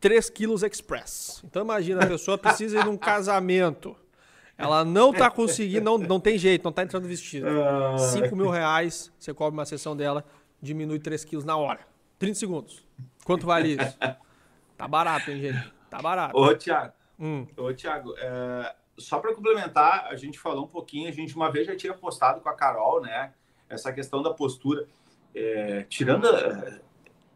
3 0.00 0.30
quilos 0.30 0.62
express. 0.62 1.42
Então, 1.44 1.62
imagina, 1.62 2.02
a 2.02 2.06
pessoa 2.06 2.38
precisa 2.38 2.78
ir 2.78 2.84
num 2.86 2.96
casamento. 2.98 3.94
Ela 4.56 4.84
não 4.86 5.12
tá 5.12 5.30
conseguindo, 5.30 5.84
não, 5.84 5.98
não 5.98 6.20
tem 6.20 6.38
jeito, 6.38 6.64
não 6.64 6.72
tá 6.72 6.82
entrando 6.82 7.06
vestido. 7.06 7.46
5 8.12 8.34
mil 8.34 8.48
reais, 8.48 9.12
você 9.18 9.34
cobra 9.34 9.52
uma 9.52 9.66
sessão 9.66 9.94
dela 9.94 10.24
diminui 10.62 10.98
3 10.98 11.24
quilos 11.24 11.44
na 11.44 11.56
hora. 11.56 11.80
30 12.18 12.38
segundos. 12.38 12.82
Quanto 13.24 13.46
vale 13.46 13.76
isso? 13.80 13.98
Tá 14.80 14.88
barato, 14.88 15.30
hein, 15.30 15.40
gente? 15.40 15.72
Tá 15.90 16.00
barato. 16.00 16.36
Ô, 16.36 16.54
Thiago. 16.54 16.94
Hum. 17.18 17.46
Ô, 17.56 17.72
Thiago, 17.74 18.14
é, 18.16 18.74
só 18.96 19.18
para 19.18 19.34
complementar, 19.34 20.06
a 20.06 20.16
gente 20.16 20.38
falou 20.38 20.64
um 20.64 20.68
pouquinho, 20.68 21.08
a 21.08 21.12
gente 21.12 21.36
uma 21.36 21.50
vez 21.50 21.66
já 21.66 21.76
tinha 21.76 21.92
postado 21.92 22.40
com 22.40 22.48
a 22.48 22.54
Carol, 22.54 23.02
né? 23.02 23.34
Essa 23.68 23.92
questão 23.92 24.22
da 24.22 24.32
postura. 24.32 24.86
É, 25.34 25.84
tirando 25.88 26.26
é, 26.26 26.80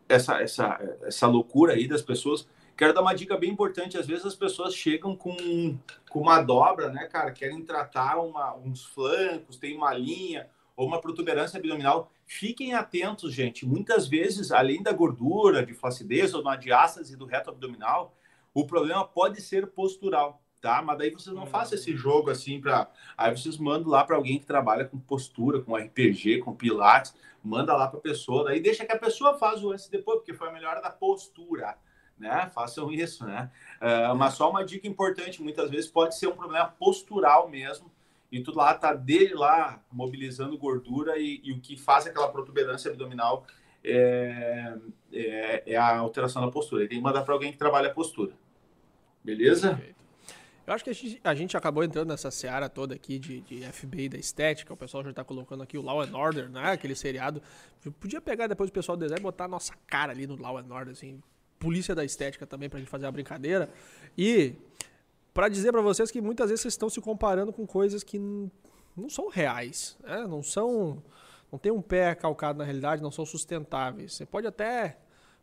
essa, 0.08 0.40
essa, 0.40 0.96
essa 1.02 1.26
loucura 1.26 1.74
aí 1.74 1.86
das 1.86 2.02
pessoas, 2.02 2.48
quero 2.76 2.94
dar 2.94 3.02
uma 3.02 3.14
dica 3.14 3.36
bem 3.36 3.50
importante. 3.50 3.98
Às 3.98 4.06
vezes 4.06 4.24
as 4.24 4.34
pessoas 4.34 4.74
chegam 4.74 5.14
com, 5.14 5.78
com 6.08 6.20
uma 6.20 6.40
dobra, 6.40 6.90
né, 6.90 7.06
cara? 7.08 7.30
Querem 7.30 7.62
tratar 7.62 8.18
uma, 8.18 8.54
uns 8.56 8.84
flancos, 8.86 9.58
tem 9.58 9.76
uma 9.76 9.92
linha 9.92 10.48
ou 10.74 10.86
uma 10.86 11.00
protuberância 11.00 11.58
abdominal. 11.58 12.10
Fiquem 12.26 12.74
atentos, 12.74 13.32
gente. 13.32 13.66
Muitas 13.66 14.08
vezes, 14.08 14.50
além 14.50 14.82
da 14.82 14.92
gordura, 14.92 15.64
de 15.64 15.74
flacidez 15.74 16.34
ou 16.34 16.42
na 16.42 16.56
diástase 16.56 17.16
do 17.16 17.26
reto 17.26 17.50
abdominal, 17.50 18.16
o 18.52 18.66
problema 18.66 19.04
pode 19.04 19.40
ser 19.42 19.66
postural, 19.66 20.42
tá? 20.60 20.80
Mas 20.80 20.96
daí 20.96 21.10
vocês 21.10 21.34
não 21.34 21.46
façam 21.46 21.76
esse 21.76 21.94
jogo 21.94 22.30
assim 22.30 22.60
para. 22.60 22.88
Aí 23.16 23.36
vocês 23.36 23.58
mandam 23.58 23.90
lá 23.90 24.04
para 24.04 24.16
alguém 24.16 24.38
que 24.38 24.46
trabalha 24.46 24.84
com 24.84 24.98
postura, 24.98 25.60
com 25.60 25.76
RPG, 25.76 26.38
com 26.38 26.54
pilates, 26.54 27.14
manda 27.42 27.76
lá 27.76 27.88
para 27.88 27.98
a 27.98 28.02
pessoa, 28.02 28.44
daí 28.44 28.60
deixa 28.60 28.86
que 28.86 28.92
a 28.92 28.98
pessoa 28.98 29.36
faz 29.36 29.62
o 29.62 29.72
antes 29.72 29.86
e 29.86 29.90
depois, 29.90 30.18
porque 30.18 30.32
foi 30.32 30.48
a 30.48 30.52
melhora 30.52 30.80
da 30.80 30.90
postura. 30.90 31.76
Né? 32.16 32.48
Façam 32.54 32.92
isso, 32.92 33.26
né? 33.26 33.50
Uh, 33.82 34.14
mas 34.14 34.34
só 34.34 34.48
uma 34.48 34.64
dica 34.64 34.86
importante: 34.86 35.42
muitas 35.42 35.68
vezes 35.68 35.90
pode 35.90 36.16
ser 36.16 36.28
um 36.28 36.36
problema 36.36 36.66
postural 36.66 37.48
mesmo, 37.48 37.90
e 38.34 38.42
tudo 38.42 38.58
lá 38.58 38.74
tá 38.74 38.92
dele 38.92 39.32
lá 39.32 39.80
mobilizando 39.92 40.58
gordura 40.58 41.16
e, 41.16 41.40
e 41.44 41.52
o 41.52 41.60
que 41.60 41.76
faz 41.76 42.04
aquela 42.04 42.28
protuberância 42.28 42.90
abdominal 42.90 43.46
é, 43.84 44.74
é, 45.12 45.62
é, 45.66 45.76
a 45.76 45.98
alteração 45.98 46.44
da 46.44 46.50
postura. 46.50 46.82
Ele 46.82 46.88
tem 46.88 46.98
que 46.98 47.04
mandar 47.04 47.22
para 47.22 47.32
alguém 47.32 47.52
que 47.52 47.58
trabalha 47.58 47.90
a 47.90 47.94
postura. 47.94 48.32
Beleza? 49.22 49.80
Eu 50.66 50.74
acho 50.74 50.82
que 50.82 50.90
a 50.90 50.92
gente, 50.92 51.20
a 51.22 51.32
gente, 51.32 51.56
acabou 51.56 51.84
entrando 51.84 52.08
nessa 52.08 52.28
seara 52.28 52.68
toda 52.68 52.92
aqui 52.92 53.20
de, 53.20 53.40
de 53.42 53.60
FBI 53.70 54.08
da 54.08 54.18
estética. 54.18 54.74
O 54.74 54.76
pessoal 54.76 55.04
já 55.04 55.10
está 55.10 55.22
colocando 55.22 55.62
aqui 55.62 55.78
o 55.78 55.82
Law 55.82 56.00
and 56.00 56.16
Order, 56.16 56.50
né? 56.50 56.72
Aquele 56.72 56.96
seriado. 56.96 57.40
Podia 58.00 58.20
pegar 58.20 58.48
depois 58.48 58.68
o 58.68 58.72
pessoal 58.72 58.96
do 58.96 59.02
design 59.02 59.20
e 59.20 59.22
botar 59.22 59.44
a 59.44 59.48
nossa 59.48 59.74
cara 59.86 60.10
ali 60.10 60.26
no 60.26 60.34
Law 60.34 60.58
and 60.58 60.66
Order, 60.74 60.90
assim. 60.90 61.22
Polícia 61.60 61.94
da 61.94 62.04
estética 62.04 62.44
também, 62.46 62.68
para 62.68 62.78
a 62.78 62.80
gente 62.80 62.90
fazer 62.90 63.06
uma 63.06 63.12
brincadeira. 63.12 63.70
E 64.18 64.54
para 65.34 65.48
dizer 65.48 65.72
para 65.72 65.82
vocês 65.82 66.12
que 66.12 66.20
muitas 66.20 66.48
vezes 66.48 66.62
vocês 66.62 66.74
estão 66.74 66.88
se 66.88 67.00
comparando 67.00 67.52
com 67.52 67.66
coisas 67.66 68.04
que 68.04 68.18
não 68.96 69.08
são 69.08 69.28
reais, 69.28 69.98
né? 70.04 70.24
não 70.28 70.42
são, 70.42 71.02
não 71.50 71.58
tem 71.58 71.72
um 71.72 71.82
pé 71.82 72.14
calcado 72.14 72.58
na 72.58 72.64
realidade, 72.64 73.02
não 73.02 73.10
são 73.10 73.26
sustentáveis. 73.26 74.14
Você 74.14 74.24
pode 74.24 74.46
até, 74.46 74.96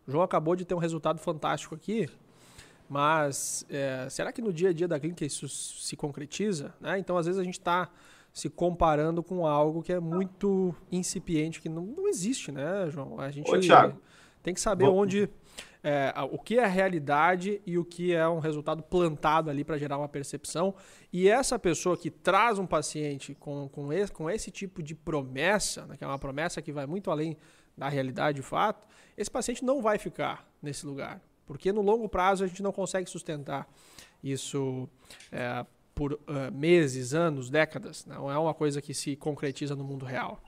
o 0.08 0.12
João 0.12 0.24
acabou 0.24 0.56
de 0.56 0.64
ter 0.64 0.74
um 0.74 0.80
resultado 0.80 1.20
fantástico 1.20 1.76
aqui, 1.76 2.10
mas 2.88 3.66
é, 3.70 4.08
será 4.10 4.32
que 4.32 4.42
no 4.42 4.54
dia 4.54 4.70
a 4.70 4.74
dia 4.74 4.88
da 4.88 4.98
clínica 4.98 5.26
isso 5.26 5.50
se 5.50 5.98
concretiza? 5.98 6.74
Né? 6.80 6.98
Então 6.98 7.18
às 7.18 7.26
vezes 7.26 7.40
a 7.40 7.44
gente 7.44 7.60
está 7.60 7.90
se 8.34 8.50
comparando 8.50 9.22
com 9.22 9.46
algo 9.46 9.84
que 9.84 9.92
é 9.92 10.00
muito 10.00 10.74
incipiente, 10.90 11.60
que 11.60 11.68
não, 11.68 11.86
não 11.86 12.08
existe, 12.08 12.50
né, 12.50 12.90
João? 12.90 13.20
A 13.20 13.30
gente 13.30 13.52
Ô, 13.52 13.60
tem 14.42 14.54
que 14.54 14.62
saber 14.62 14.86
onde 14.86 15.30
é, 15.84 16.14
o 16.32 16.38
que 16.38 16.60
é 16.60 16.68
realidade 16.68 17.62
e 17.66 17.78
o 17.78 17.84
que 17.84 18.14
é 18.14 18.28
um 18.28 18.40
resultado 18.40 18.84
plantado 18.84 19.50
ali 19.50 19.64
para 19.64 19.78
gerar 19.78 19.98
uma 19.98 20.08
percepção. 20.08 20.76
E 21.12 21.28
essa 21.28 21.58
pessoa 21.58 21.98
que 21.98 22.12
traz 22.12 22.60
um 22.60 22.68
paciente 22.68 23.36
com, 23.36 23.68
com, 23.70 23.92
esse, 23.92 24.12
com 24.12 24.30
esse 24.30 24.52
tipo 24.52 24.84
de 24.84 24.94
promessa, 24.94 25.86
né, 25.86 25.98
que 25.98 26.04
é 26.04 26.08
uma 26.08 26.20
promessa 26.20 26.62
que 26.62 26.72
vai 26.72 26.86
muito 26.86 27.10
além 27.10 27.38
da 27.76 27.90
realidade 27.90 28.36
de 28.36 28.42
fato, 28.42 28.88
esse 29.18 29.30
paciente 29.30 29.64
não 29.64 29.82
vai 29.82 29.98
ficar 29.98 30.48
nesse 30.62 30.86
lugar. 30.86 31.22
Porque 31.46 31.72
no 31.72 31.82
longo 31.82 32.08
prazo 32.08 32.44
a 32.44 32.48
gente 32.48 32.62
não 32.62 32.72
consegue 32.72 33.10
sustentar 33.10 33.68
isso 34.24 34.88
é, 35.32 35.66
por 35.96 36.14
uh, 36.14 36.52
meses, 36.54 37.14
anos, 37.14 37.50
décadas. 37.50 38.06
Não 38.06 38.32
é 38.32 38.38
uma 38.38 38.54
coisa 38.54 38.82
que 38.82 38.94
se 38.94 39.16
concretiza 39.16 39.76
no 39.76 39.84
mundo 39.84 40.06
real. 40.06 40.42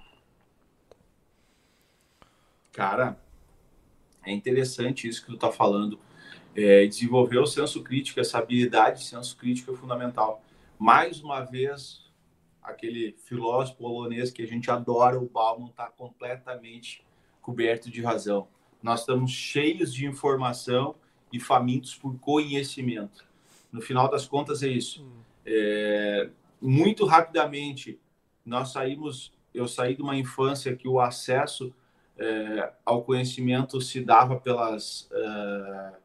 Cara, 2.71 3.17
é 4.25 4.31
interessante 4.31 5.07
isso 5.07 5.21
que 5.21 5.27
tu 5.27 5.35
está 5.35 5.51
falando. 5.51 5.99
É, 6.55 6.85
desenvolver 6.85 7.39
o 7.39 7.45
senso 7.45 7.81
crítico, 7.81 8.19
essa 8.19 8.37
habilidade 8.37 8.99
de 8.99 9.05
senso 9.05 9.35
crítico 9.37 9.73
é 9.73 9.75
fundamental. 9.75 10.43
Mais 10.77 11.21
uma 11.21 11.41
vez, 11.41 12.03
aquele 12.61 13.15
filósofo 13.25 13.77
polonês 13.77 14.31
que 14.31 14.41
a 14.43 14.47
gente 14.47 14.69
adora, 14.69 15.19
o 15.19 15.27
Bauman, 15.27 15.69
está 15.69 15.87
completamente 15.87 17.03
coberto 17.41 17.89
de 17.89 18.01
razão. 18.01 18.47
Nós 18.81 19.01
estamos 19.01 19.31
cheios 19.31 19.93
de 19.93 20.05
informação 20.05 20.95
e 21.31 21.39
famintos 21.39 21.95
por 21.95 22.17
conhecimento. 22.19 23.25
No 23.71 23.81
final 23.81 24.09
das 24.09 24.27
contas, 24.27 24.61
é 24.61 24.67
isso. 24.67 25.03
Hum. 25.03 25.21
É, 25.45 26.29
muito 26.61 27.05
rapidamente, 27.05 27.99
nós 28.45 28.71
saímos. 28.71 29.33
Eu 29.53 29.67
saí 29.67 29.95
de 29.95 30.01
uma 30.01 30.15
infância 30.15 30.75
que 30.75 30.87
o 30.87 30.99
acesso 30.99 31.73
é, 32.17 32.71
ao 32.85 33.03
conhecimento 33.03 33.81
se 33.81 34.01
dava 34.01 34.39
pelas 34.39 35.09
uh, 35.11 35.95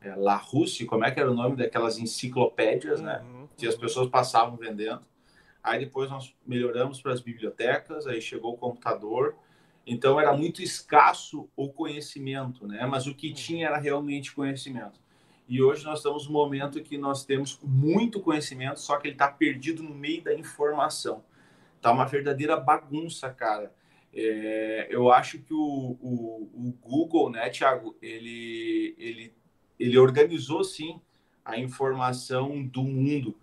é, 0.00 0.14
La 0.16 0.36
Russe, 0.36 0.86
como 0.86 1.04
é 1.04 1.10
que 1.10 1.20
era 1.20 1.30
o 1.30 1.34
nome 1.34 1.56
daquelas 1.56 1.98
enciclopédias, 1.98 3.00
né? 3.00 3.22
Uhum, 3.22 3.48
que 3.56 3.66
as 3.66 3.74
pessoas 3.74 4.08
passavam 4.08 4.56
vendendo. 4.56 5.02
Aí 5.62 5.80
depois 5.80 6.10
nós 6.10 6.34
melhoramos 6.46 7.00
para 7.02 7.12
as 7.12 7.20
bibliotecas, 7.20 8.06
aí 8.06 8.20
chegou 8.20 8.54
o 8.54 8.56
computador. 8.56 9.34
Então 9.86 10.18
era 10.18 10.34
muito 10.34 10.62
escasso 10.62 11.48
o 11.54 11.68
conhecimento, 11.68 12.66
né? 12.66 12.86
Mas 12.86 13.06
o 13.06 13.14
que 13.14 13.28
uhum. 13.28 13.34
tinha 13.34 13.66
era 13.66 13.76
realmente 13.76 14.32
conhecimento. 14.32 14.98
E 15.46 15.60
hoje 15.60 15.84
nós 15.84 15.98
estamos 15.98 16.26
no 16.26 16.32
momento 16.32 16.80
que 16.80 16.96
nós 16.96 17.24
temos 17.24 17.58
muito 17.62 18.20
conhecimento, 18.20 18.80
só 18.80 18.96
que 18.96 19.08
ele 19.08 19.14
está 19.14 19.28
perdido 19.28 19.82
no 19.82 19.94
meio 19.94 20.22
da 20.22 20.32
informação. 20.32 21.24
Tá 21.82 21.90
uma 21.90 22.04
verdadeira 22.04 22.56
bagunça, 22.56 23.28
cara. 23.30 23.74
É, 24.12 24.88
eu 24.90 25.12
acho 25.12 25.38
que 25.38 25.54
o, 25.54 25.96
o, 26.00 26.50
o, 26.52 26.74
Google, 26.82 27.30
né, 27.30 27.48
Thiago, 27.48 27.96
ele, 28.02 28.94
ele, 28.98 29.32
ele 29.78 29.98
organizou 29.98 30.64
sim 30.64 31.00
a 31.44 31.58
informação 31.58 32.64
do 32.64 32.82
mundo, 32.82 33.36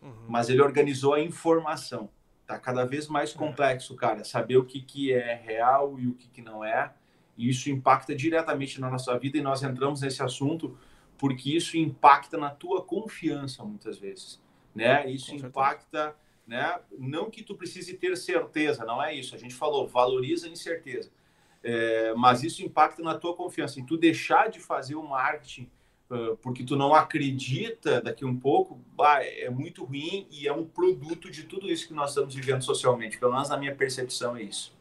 uhum. 0.00 0.26
mas 0.28 0.48
ele 0.48 0.62
organizou 0.62 1.14
a 1.14 1.20
informação. 1.20 2.08
Tá 2.46 2.58
cada 2.58 2.84
vez 2.84 3.08
mais 3.08 3.34
é. 3.34 3.38
complexo, 3.38 3.96
cara, 3.96 4.22
saber 4.22 4.56
o 4.56 4.64
que, 4.64 4.80
que 4.80 5.12
é 5.12 5.34
real 5.34 5.98
e 5.98 6.06
o 6.06 6.14
que, 6.14 6.28
que 6.28 6.42
não 6.42 6.64
é. 6.64 6.92
E 7.36 7.48
isso 7.48 7.68
impacta 7.68 8.14
diretamente 8.14 8.80
na 8.80 8.88
nossa 8.88 9.18
vida 9.18 9.38
e 9.38 9.42
nós 9.42 9.62
entramos 9.62 10.02
nesse 10.02 10.22
assunto 10.22 10.78
porque 11.18 11.56
isso 11.56 11.76
impacta 11.76 12.36
na 12.36 12.50
tua 12.50 12.82
confiança 12.84 13.64
muitas 13.64 13.98
vezes, 13.98 14.40
né? 14.74 15.08
Isso 15.10 15.34
impacta 15.34 16.14
né? 16.46 16.78
Não 16.98 17.30
que 17.30 17.42
tu 17.42 17.54
precise 17.54 17.94
ter 17.94 18.16
certeza, 18.16 18.84
não 18.84 19.02
é 19.02 19.14
isso. 19.14 19.34
A 19.34 19.38
gente 19.38 19.54
falou, 19.54 19.86
valoriza 19.86 20.46
a 20.46 20.50
incerteza. 20.50 21.10
É, 21.62 22.12
mas 22.14 22.42
isso 22.42 22.62
impacta 22.62 23.02
na 23.02 23.14
tua 23.14 23.34
confiança. 23.34 23.80
Em 23.80 23.86
tu 23.86 23.96
deixar 23.96 24.50
de 24.50 24.60
fazer 24.60 24.94
o 24.94 25.02
marketing 25.02 25.70
uh, 26.10 26.36
porque 26.38 26.62
tu 26.62 26.76
não 26.76 26.94
acredita 26.94 28.00
daqui 28.00 28.24
um 28.24 28.38
pouco, 28.38 28.78
bah, 28.94 29.22
é 29.24 29.48
muito 29.48 29.84
ruim 29.84 30.26
e 30.30 30.46
é 30.46 30.52
um 30.52 30.64
produto 30.64 31.30
de 31.30 31.44
tudo 31.44 31.70
isso 31.70 31.88
que 31.88 31.94
nós 31.94 32.10
estamos 32.10 32.34
vivendo 32.34 32.62
socialmente. 32.62 33.18
Pelo 33.18 33.32
menos 33.32 33.48
na 33.48 33.56
minha 33.56 33.74
percepção 33.74 34.36
é 34.36 34.42
isso. 34.42 34.76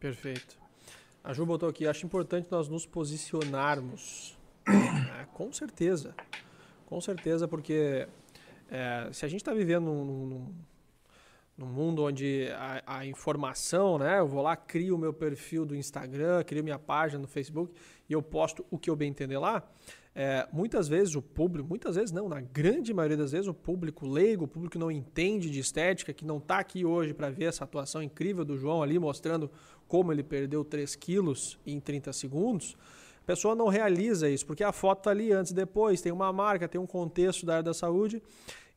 Perfeito. 0.00 0.56
A 1.22 1.32
Ju 1.32 1.44
botou 1.44 1.68
aqui, 1.68 1.86
acho 1.86 2.06
importante 2.06 2.48
nós 2.50 2.68
nos 2.68 2.86
posicionarmos. 2.86 4.36
É, 5.20 5.26
com 5.34 5.52
certeza. 5.52 6.14
Com 6.86 7.00
certeza, 7.00 7.48
porque 7.48 8.06
é, 8.70 9.08
se 9.12 9.24
a 9.24 9.28
gente 9.28 9.40
está 9.40 9.52
vivendo 9.52 9.84
num, 9.84 10.26
num 10.26 10.54
no 11.56 11.66
mundo 11.66 12.02
onde 12.04 12.48
a, 12.54 12.98
a, 12.98 13.06
informação, 13.06 13.98
né? 13.98 14.18
Eu 14.18 14.28
vou 14.28 14.42
lá, 14.42 14.54
crio 14.54 14.94
o 14.94 14.98
meu 14.98 15.12
perfil 15.12 15.64
do 15.64 15.74
Instagram, 15.74 16.44
crio 16.44 16.62
minha 16.62 16.78
página 16.78 17.20
no 17.20 17.26
Facebook 17.26 17.72
e 18.08 18.12
eu 18.12 18.20
posto 18.20 18.64
o 18.70 18.78
que 18.78 18.90
eu 18.90 18.96
bem 18.96 19.08
entender 19.08 19.38
lá. 19.38 19.66
É, 20.14 20.48
muitas 20.50 20.88
vezes 20.88 21.14
o 21.14 21.20
público, 21.20 21.68
muitas 21.68 21.96
vezes 21.96 22.10
não, 22.10 22.28
na 22.28 22.40
grande 22.40 22.92
maioria 22.94 23.18
das 23.18 23.32
vezes 23.32 23.46
o 23.46 23.54
público 23.54 24.06
leigo, 24.06 24.44
o 24.44 24.48
público 24.48 24.72
que 24.72 24.78
não 24.78 24.90
entende 24.90 25.50
de 25.50 25.60
estética, 25.60 26.12
que 26.12 26.24
não 26.24 26.38
está 26.38 26.58
aqui 26.58 26.84
hoje 26.86 27.12
para 27.12 27.28
ver 27.28 27.44
essa 27.44 27.64
atuação 27.64 28.02
incrível 28.02 28.42
do 28.44 28.56
João 28.56 28.82
ali 28.82 28.98
mostrando 28.98 29.50
como 29.86 30.10
ele 30.12 30.22
perdeu 30.22 30.64
3 30.64 30.96
quilos 30.96 31.58
em 31.66 31.78
30 31.78 32.12
segundos, 32.14 32.76
a 33.22 33.26
pessoa 33.26 33.54
não 33.54 33.68
realiza 33.68 34.28
isso, 34.28 34.46
porque 34.46 34.64
a 34.64 34.72
foto 34.72 34.98
está 34.98 35.10
ali 35.10 35.32
antes 35.32 35.52
e 35.52 35.54
depois, 35.54 36.00
tem 36.00 36.12
uma 36.12 36.32
marca, 36.32 36.66
tem 36.66 36.80
um 36.80 36.86
contexto 36.86 37.44
da 37.44 37.54
área 37.54 37.64
da 37.64 37.74
saúde 37.74 38.22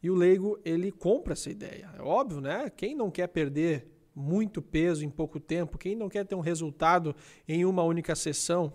e 0.02 0.10
o 0.10 0.16
leigo, 0.16 0.60
ele 0.64 0.92
compra 0.92 1.34
essa 1.34 1.50
ideia. 1.50 1.90
É 1.98 2.02
óbvio, 2.02 2.40
né? 2.40 2.70
Quem 2.70 2.96
não 2.96 3.12
quer 3.12 3.28
perder 3.28 3.88
muito 4.16 4.62
peso 4.62 5.04
em 5.04 5.10
pouco 5.10 5.40
tempo, 5.40 5.78
quem 5.78 5.96
não 5.96 6.10
quer 6.10 6.26
ter 6.26 6.36
um 6.36 6.40
resultado 6.40 7.16
em 7.48 7.66
uma 7.66 7.84
única 7.84 8.16
sessão, 8.16 8.74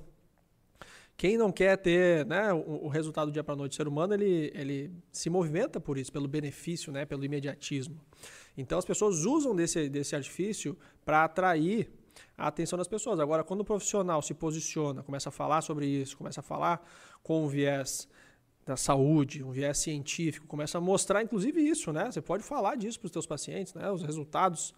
quem 1.16 1.36
não 1.36 1.52
quer 1.52 1.76
ter 1.76 2.26
né, 2.26 2.52
o, 2.52 2.88
resultado 2.88 3.26
do 3.26 3.32
dia 3.32 3.44
para 3.44 3.54
noite, 3.54 3.72
o 3.72 3.76
ser 3.76 3.86
humano 3.86 4.14
ele, 4.14 4.50
ele 4.54 4.90
se 5.12 5.30
movimenta 5.30 5.78
por 5.78 5.96
isso, 5.96 6.10
pelo 6.10 6.26
benefício, 6.26 6.92
né, 6.92 7.04
pelo 7.04 7.24
imediatismo. 7.24 8.00
Então 8.56 8.78
as 8.78 8.84
pessoas 8.84 9.24
usam 9.24 9.54
desse, 9.54 9.88
desse 9.88 10.16
artifício 10.16 10.76
para 11.04 11.24
atrair 11.24 11.90
a 12.36 12.48
atenção 12.48 12.76
das 12.76 12.88
pessoas. 12.88 13.20
Agora, 13.20 13.44
quando 13.44 13.60
o 13.60 13.64
profissional 13.64 14.22
se 14.22 14.34
posiciona, 14.34 15.02
começa 15.02 15.28
a 15.28 15.32
falar 15.32 15.62
sobre 15.62 15.86
isso, 15.86 16.16
começa 16.16 16.40
a 16.40 16.42
falar 16.42 16.84
com 17.22 17.44
o 17.44 17.48
viés 17.48 18.08
da 18.64 18.76
saúde, 18.76 19.42
um 19.42 19.50
viés 19.50 19.78
científico, 19.78 20.46
começa 20.46 20.78
a 20.78 20.80
mostrar 20.80 21.22
inclusive 21.22 21.60
isso, 21.60 21.92
né? 21.92 22.10
Você 22.10 22.22
pode 22.22 22.42
falar 22.42 22.76
disso 22.76 22.98
para 22.98 23.06
os 23.06 23.12
seus 23.12 23.26
pacientes, 23.26 23.74
né? 23.74 23.90
Os 23.90 24.02
resultados 24.02 24.74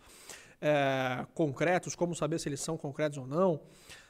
é, 0.61 1.27
concretos, 1.35 1.95
como 1.95 2.15
saber 2.15 2.41
se 2.41 2.49
eles 2.49 2.61
são 2.61 2.77
concretos 2.77 3.19
ou 3.19 3.27
não. 3.27 3.61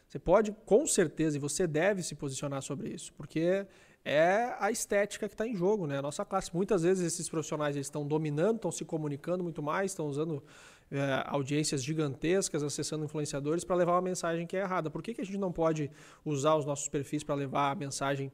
Você 0.08 0.18
pode, 0.18 0.52
com 0.64 0.86
certeza, 0.86 1.36
e 1.36 1.40
você 1.40 1.66
deve 1.66 2.02
se 2.02 2.14
posicionar 2.14 2.62
sobre 2.62 2.88
isso, 2.88 3.12
porque 3.14 3.66
é 4.04 4.54
a 4.60 4.70
estética 4.70 5.28
que 5.28 5.34
está 5.34 5.46
em 5.46 5.56
jogo, 5.56 5.86
né? 5.86 5.98
A 5.98 6.02
nossa 6.02 6.24
classe. 6.24 6.54
Muitas 6.54 6.82
vezes 6.82 7.04
esses 7.04 7.28
profissionais 7.28 7.74
eles 7.74 7.88
estão 7.88 8.06
dominando, 8.06 8.56
estão 8.56 8.70
se 8.70 8.84
comunicando 8.84 9.42
muito 9.42 9.60
mais, 9.60 9.90
estão 9.90 10.06
usando 10.06 10.42
é, 10.90 11.22
audiências 11.26 11.82
gigantescas, 11.82 12.62
acessando 12.62 13.04
influenciadores 13.04 13.64
para 13.64 13.76
levar 13.76 13.92
uma 13.92 14.02
mensagem 14.02 14.46
que 14.46 14.56
é 14.56 14.60
errada. 14.60 14.90
Por 14.90 15.02
que, 15.02 15.14
que 15.14 15.20
a 15.20 15.24
gente 15.24 15.38
não 15.38 15.52
pode 15.52 15.90
usar 16.24 16.54
os 16.54 16.64
nossos 16.64 16.88
perfis 16.88 17.24
para 17.24 17.34
levar 17.34 17.72
a 17.72 17.74
mensagem 17.74 18.32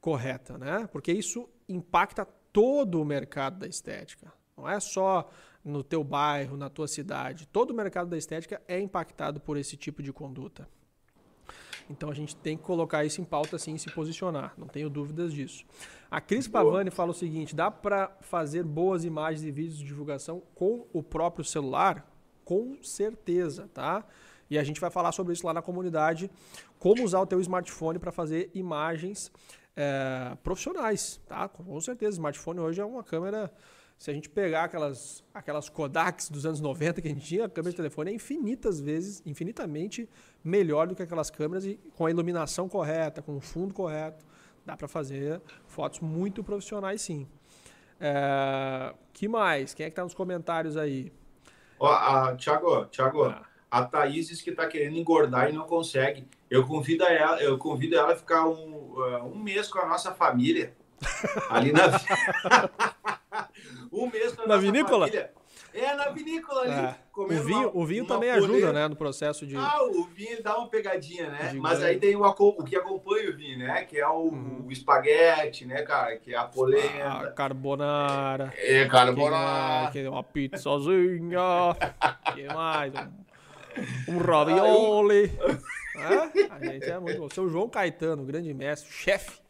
correta, 0.00 0.58
né? 0.58 0.88
Porque 0.92 1.12
isso 1.12 1.48
impacta 1.68 2.26
todo 2.52 3.00
o 3.00 3.04
mercado 3.04 3.58
da 3.58 3.66
estética. 3.66 4.32
Não 4.56 4.68
é 4.68 4.78
só 4.78 5.28
no 5.64 5.82
teu 5.82 6.04
bairro, 6.04 6.56
na 6.56 6.68
tua 6.68 6.86
cidade. 6.86 7.48
Todo 7.48 7.70
o 7.70 7.74
mercado 7.74 8.10
da 8.10 8.18
estética 8.18 8.60
é 8.68 8.78
impactado 8.78 9.40
por 9.40 9.56
esse 9.56 9.76
tipo 9.76 10.02
de 10.02 10.12
conduta. 10.12 10.68
Então 11.88 12.10
a 12.10 12.14
gente 12.14 12.34
tem 12.36 12.56
que 12.56 12.62
colocar 12.62 13.04
isso 13.04 13.20
em 13.20 13.24
pauta 13.24 13.58
sim 13.58 13.74
e 13.74 13.78
se 13.78 13.90
posicionar, 13.90 14.54
não 14.56 14.66
tenho 14.66 14.88
dúvidas 14.88 15.32
disso. 15.32 15.64
A 16.10 16.20
Cris 16.20 16.48
Pavani 16.48 16.90
fala 16.90 17.10
o 17.10 17.14
seguinte: 17.14 17.54
dá 17.54 17.70
para 17.70 18.16
fazer 18.20 18.62
boas 18.62 19.04
imagens 19.04 19.44
e 19.44 19.50
vídeos 19.50 19.78
de 19.78 19.84
divulgação 19.84 20.42
com 20.54 20.86
o 20.92 21.02
próprio 21.02 21.44
celular? 21.44 22.10
Com 22.44 22.76
certeza, 22.82 23.68
tá? 23.72 24.04
E 24.50 24.58
a 24.58 24.62
gente 24.62 24.80
vai 24.80 24.90
falar 24.90 25.12
sobre 25.12 25.32
isso 25.32 25.46
lá 25.46 25.54
na 25.54 25.62
comunidade, 25.62 26.30
como 26.78 27.02
usar 27.02 27.20
o 27.20 27.26
teu 27.26 27.40
smartphone 27.40 27.98
para 27.98 28.12
fazer 28.12 28.50
imagens 28.54 29.32
é, 29.76 30.36
profissionais, 30.42 31.20
tá? 31.26 31.48
Com 31.48 31.80
certeza, 31.80 32.12
o 32.12 32.14
smartphone 32.14 32.60
hoje 32.60 32.80
é 32.80 32.84
uma 32.84 33.02
câmera. 33.02 33.52
Se 33.98 34.10
a 34.10 34.14
gente 34.14 34.28
pegar 34.28 34.64
aquelas, 34.64 35.24
aquelas 35.32 35.68
Kodaks 35.68 36.28
dos 36.28 36.44
anos 36.44 36.60
90 36.60 37.00
que 37.00 37.08
a 37.08 37.10
gente 37.10 37.24
tinha, 37.24 37.46
a 37.46 37.48
câmera 37.48 37.70
de 37.70 37.76
telefone 37.76 38.10
é 38.10 38.14
infinitas 38.14 38.80
vezes, 38.80 39.22
infinitamente 39.24 40.08
melhor 40.42 40.86
do 40.86 40.94
que 40.94 41.02
aquelas 41.02 41.30
câmeras 41.30 41.64
e 41.64 41.78
com 41.96 42.06
a 42.06 42.10
iluminação 42.10 42.68
correta, 42.68 43.22
com 43.22 43.36
o 43.36 43.40
fundo 43.40 43.72
correto, 43.72 44.24
dá 44.64 44.76
para 44.76 44.88
fazer 44.88 45.40
fotos 45.66 46.00
muito 46.00 46.42
profissionais 46.42 47.00
sim. 47.00 47.26
É, 48.00 48.92
que 49.12 49.28
mais? 49.28 49.72
Quem 49.72 49.86
é 49.86 49.88
que 49.88 49.92
está 49.92 50.02
nos 50.02 50.14
comentários 50.14 50.76
aí? 50.76 51.12
Ó, 51.78 51.90
a, 51.90 52.34
Thiago, 52.36 52.86
Thiago, 52.86 53.24
ah. 53.24 53.42
a 53.70 53.84
Thaís 53.84 54.40
que 54.42 54.50
está 54.50 54.66
querendo 54.66 54.96
engordar 54.96 55.48
e 55.48 55.52
não 55.52 55.66
consegue. 55.66 56.26
Eu 56.50 56.66
convido 56.66 57.04
ela, 57.04 57.42
eu 57.42 57.56
convido 57.58 57.96
ela 57.96 58.12
a 58.12 58.16
ficar 58.16 58.46
um, 58.46 58.74
uh, 58.74 59.24
um 59.24 59.38
mês 59.38 59.68
com 59.68 59.78
a 59.78 59.86
nossa 59.86 60.12
família. 60.12 60.74
Ali 61.48 61.72
na. 61.72 61.82
na 64.46 64.56
vinícola? 64.56 65.06
família. 65.06 65.30
É, 65.74 65.92
na 65.96 66.08
vinícola 66.10 66.60
ali. 66.60 66.70
É. 66.70 66.94
O 67.16 67.26
vinho, 67.26 67.68
uma, 67.70 67.82
o 67.82 67.86
vinho 67.86 68.06
também 68.06 68.30
ajuda, 68.30 68.72
né, 68.72 68.86
no 68.86 68.94
processo 68.94 69.44
de. 69.44 69.56
Ah, 69.56 69.82
o 69.82 70.04
vinho 70.04 70.40
dá 70.40 70.56
uma 70.56 70.68
pegadinha, 70.68 71.28
né? 71.28 71.48
De 71.48 71.58
Mas 71.58 71.82
aí 71.82 71.98
tem 71.98 72.14
o, 72.14 72.24
o 72.24 72.64
que 72.64 72.76
acompanha 72.76 73.30
o 73.30 73.36
vinho, 73.36 73.58
né? 73.58 73.84
Que 73.84 73.98
é 73.98 74.06
o, 74.06 74.28
uhum. 74.28 74.64
o 74.66 74.72
espaguete, 74.72 75.64
né, 75.64 75.82
cara? 75.82 76.16
Que 76.16 76.32
é 76.32 76.38
a 76.38 76.44
polenta. 76.44 77.04
Ah, 77.04 77.32
carbonara. 77.32 78.52
É, 78.56 78.82
é 78.82 78.88
carbonara. 78.88 79.90
Que, 79.90 80.00
é 80.00 80.10
uma 80.10 80.22
pizzazinha. 80.22 81.40
que 82.34 82.44
mais? 82.54 82.92
Um, 84.08 84.14
um 84.14 84.18
ravioli. 84.18 85.32
É? 85.96 86.52
A 86.52 86.72
gente 86.72 86.84
é 86.84 86.98
muito 87.00 87.18
bom. 87.18 87.28
Seu 87.30 87.48
João 87.48 87.68
Caetano, 87.68 88.24
grande 88.24 88.52
mestre, 88.54 88.92
chefe. 88.92 89.43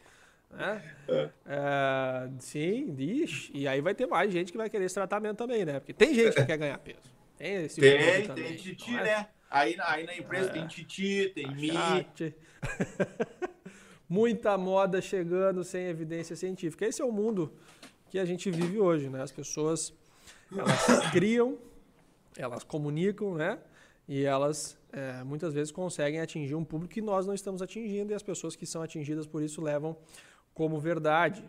Né? 0.54 0.82
É. 1.08 1.30
É, 1.46 2.30
sim, 2.38 2.94
diz. 2.94 3.50
E 3.52 3.66
aí 3.66 3.80
vai 3.80 3.94
ter 3.94 4.06
mais 4.06 4.32
gente 4.32 4.52
que 4.52 4.58
vai 4.58 4.70
querer 4.70 4.84
esse 4.84 4.94
tratamento 4.94 5.36
também, 5.36 5.64
né? 5.64 5.80
Porque 5.80 5.92
tem 5.92 6.14
gente 6.14 6.34
que 6.34 6.44
quer 6.44 6.56
ganhar 6.56 6.78
peso. 6.78 7.12
Tem 7.36 7.64
esse 7.64 7.80
Tem, 7.80 8.28
tem 8.28 8.56
titi, 8.56 8.96
é? 8.96 9.02
né? 9.02 9.28
Aí, 9.50 9.76
aí 9.80 10.04
na 10.04 10.16
empresa 10.16 10.50
tem 10.50 10.66
titi, 10.66 11.32
tem 11.34 11.52
mi. 11.54 11.70
Muita 14.08 14.56
moda 14.56 15.00
chegando 15.00 15.64
sem 15.64 15.86
evidência 15.86 16.36
científica. 16.36 16.86
Esse 16.86 17.02
é 17.02 17.04
o 17.04 17.12
mundo 17.12 17.52
que 18.08 18.18
a 18.18 18.24
gente 18.24 18.50
vive 18.50 18.78
hoje, 18.78 19.08
né? 19.08 19.22
As 19.22 19.32
pessoas 19.32 19.92
elas 20.56 20.86
criam, 21.10 21.58
elas 22.36 22.62
comunicam, 22.62 23.34
né? 23.34 23.58
E 24.06 24.24
elas 24.24 24.78
é, 24.92 25.24
muitas 25.24 25.54
vezes 25.54 25.72
conseguem 25.72 26.20
atingir 26.20 26.54
um 26.54 26.64
público 26.64 26.94
que 26.94 27.02
nós 27.02 27.26
não 27.26 27.34
estamos 27.34 27.62
atingindo 27.62 28.12
e 28.12 28.14
as 28.14 28.22
pessoas 28.22 28.54
que 28.54 28.66
são 28.66 28.82
atingidas 28.82 29.26
por 29.26 29.42
isso 29.42 29.62
levam 29.62 29.96
como 30.54 30.78
verdade. 30.78 31.44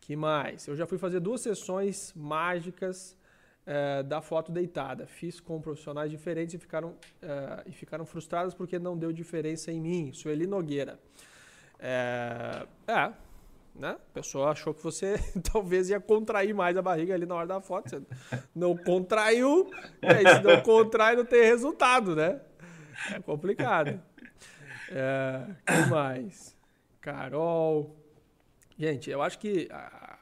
Que 0.00 0.16
mais? 0.16 0.66
Eu 0.66 0.76
já 0.76 0.86
fui 0.86 0.98
fazer 0.98 1.20
duas 1.20 1.40
sessões 1.40 2.12
mágicas 2.14 3.16
é, 3.64 4.02
da 4.02 4.20
foto 4.20 4.50
deitada. 4.50 5.06
Fiz 5.06 5.40
com 5.40 5.60
profissionais 5.60 6.10
diferentes 6.10 6.54
e 6.54 6.58
ficaram, 6.58 6.94
é, 7.22 7.62
e 7.66 7.72
ficaram 7.72 8.04
frustradas 8.04 8.52
porque 8.52 8.78
não 8.78 8.98
deu 8.98 9.12
diferença 9.12 9.70
em 9.70 9.80
mim. 9.80 10.12
Sueli 10.12 10.46
Nogueira. 10.46 10.98
É, 11.78 12.66
é 12.88 13.12
né? 13.74 13.90
A 13.90 14.14
pessoa 14.14 14.50
achou 14.50 14.74
que 14.74 14.82
você 14.82 15.16
talvez 15.52 15.88
ia 15.88 16.00
contrair 16.00 16.54
mais 16.54 16.76
a 16.76 16.82
barriga 16.82 17.14
ali 17.14 17.24
na 17.24 17.34
hora 17.34 17.46
da 17.46 17.60
foto. 17.60 17.88
Você 17.88 18.02
não 18.54 18.76
contraiu, 18.76 19.70
e 20.02 20.06
aí 20.06 20.26
se 20.28 20.42
não 20.42 20.60
contrai, 20.60 21.16
não 21.16 21.24
tem 21.24 21.42
resultado, 21.44 22.14
né? 22.14 22.40
É 23.10 23.20
complicado. 23.20 24.00
É, 24.90 25.46
que 25.64 25.90
mais? 25.90 26.56
Carol. 27.00 28.01
Gente, 28.82 29.08
eu 29.12 29.22
acho 29.22 29.38
que 29.38 29.68
a 29.70 30.18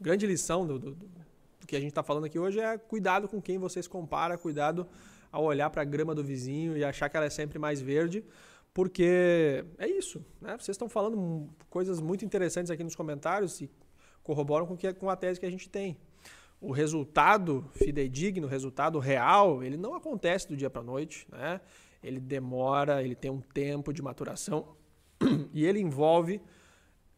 grande 0.00 0.26
lição 0.26 0.66
do, 0.66 0.78
do, 0.78 0.94
do 0.94 1.66
que 1.66 1.76
a 1.76 1.78
gente 1.78 1.90
está 1.90 2.02
falando 2.02 2.24
aqui 2.24 2.38
hoje 2.38 2.58
é 2.58 2.78
cuidado 2.78 3.28
com 3.28 3.42
quem 3.42 3.58
você 3.58 3.82
se 3.82 3.90
compara, 3.90 4.38
cuidado 4.38 4.88
ao 5.30 5.44
olhar 5.44 5.68
para 5.68 5.82
a 5.82 5.84
grama 5.84 6.14
do 6.14 6.24
vizinho 6.24 6.78
e 6.78 6.82
achar 6.82 7.10
que 7.10 7.16
ela 7.18 7.26
é 7.26 7.30
sempre 7.30 7.58
mais 7.58 7.78
verde, 7.78 8.24
porque 8.72 9.66
é 9.76 9.86
isso. 9.86 10.24
Né? 10.40 10.52
Vocês 10.52 10.76
estão 10.76 10.88
falando 10.88 11.46
coisas 11.68 12.00
muito 12.00 12.24
interessantes 12.24 12.70
aqui 12.70 12.82
nos 12.82 12.96
comentários 12.96 13.60
e 13.60 13.68
corroboram 14.22 14.64
com, 14.64 14.78
que, 14.78 14.90
com 14.94 15.10
a 15.10 15.14
tese 15.14 15.38
que 15.38 15.44
a 15.44 15.50
gente 15.50 15.68
tem. 15.68 15.98
O 16.58 16.72
resultado 16.72 17.68
fidedigno, 17.74 18.46
o 18.46 18.50
resultado 18.50 18.98
real, 18.98 19.62
ele 19.62 19.76
não 19.76 19.94
acontece 19.94 20.48
do 20.48 20.56
dia 20.56 20.70
para 20.70 20.80
a 20.80 20.84
noite. 20.84 21.28
Né? 21.30 21.60
Ele 22.02 22.18
demora, 22.18 23.02
ele 23.02 23.14
tem 23.14 23.30
um 23.30 23.42
tempo 23.42 23.92
de 23.92 24.00
maturação 24.00 24.74
e 25.52 25.66
ele 25.66 25.80
envolve 25.80 26.40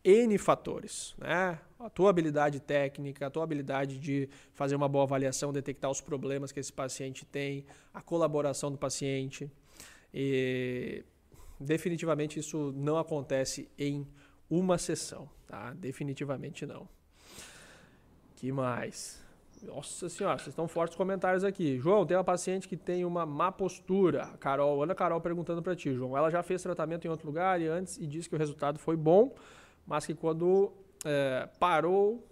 N 0.05 0.39
fatores. 0.39 1.15
Né? 1.19 1.59
a 1.85 1.91
tua 1.91 2.11
habilidade 2.11 2.61
técnica, 2.61 3.27
a 3.27 3.31
tua 3.31 3.43
habilidade 3.43 3.99
de 3.99 4.29
fazer 4.55 4.77
uma 4.77 4.89
boa 4.89 5.05
avaliação, 5.05 5.53
detectar 5.53 5.91
os 5.91 6.01
problemas 6.01 6.53
que 6.53 6.61
esse 6.61 6.73
paciente 6.73 7.25
tem, 7.25 7.65
a 7.93 8.01
colaboração 8.01 8.71
do 8.71 8.79
paciente. 8.79 9.51
E 10.15 11.05
definitivamente 11.59 12.39
isso 12.39 12.73
não 12.77 12.99
acontece 12.99 13.69
em 13.77 14.07
uma 14.49 14.79
sessão, 14.79 15.29
tá? 15.47 15.73
Definitivamente 15.73 16.65
não. 16.65 16.89
Que 18.37 18.53
mais? 18.53 19.21
Nossa 19.63 20.09
senhora, 20.09 20.39
vocês 20.39 20.49
estão 20.49 20.69
fortes 20.69 20.97
comentários 20.97 21.45
aqui. 21.45 21.79
João, 21.79 22.05
tem 22.05 22.17
uma 22.17 22.25
paciente 22.25 22.69
que 22.69 22.77
tem 22.77 23.05
uma 23.05 23.25
má 23.25 23.51
postura. 23.51 24.27
Carol, 24.41 24.83
Ana 24.83 24.95
Carol 24.95 25.21
perguntando 25.21 25.63
para 25.63 25.75
ti, 25.75 25.95
João. 25.95 26.17
Ela 26.17 26.31
já 26.31 26.43
fez 26.43 26.63
tratamento 26.63 27.07
em 27.07 27.11
outro 27.11 27.27
lugar 27.27 27.61
e 27.61 27.67
antes 27.67 27.97
e 27.97 28.07
disse 28.07 28.29
que 28.29 28.35
o 28.35 28.39
resultado 28.39 28.79
foi 28.79 28.97
bom, 28.97 29.35
mas 29.87 30.07
que 30.07 30.15
quando 30.15 30.73
é, 31.05 31.49
parou, 31.59 32.27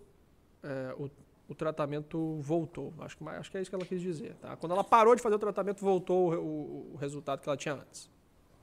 é, 0.63 0.95
o, 0.99 1.11
o, 1.49 1.55
tratamento 1.55 2.39
voltou. 2.41 2.93
Acho 3.01 3.17
que, 3.17 3.29
acho 3.29 3.51
que 3.51 3.59
é 3.59 3.61
isso 3.61 3.71
que 3.71 3.75
ela 3.75 3.85
quis 3.85 4.01
dizer. 4.01 4.35
Tá? 4.37 4.57
Quando 4.57 4.73
ela 4.73 4.85
parou 4.85 5.15
de 5.15 5.23
fazer 5.23 5.35
o 5.35 5.39
tratamento, 5.39 5.81
voltou 5.81 6.35
o, 6.35 6.93
o, 6.95 6.97
resultado 6.97 7.41
que 7.41 7.49
ela 7.49 7.57
tinha 7.57 7.75
antes. 7.75 8.11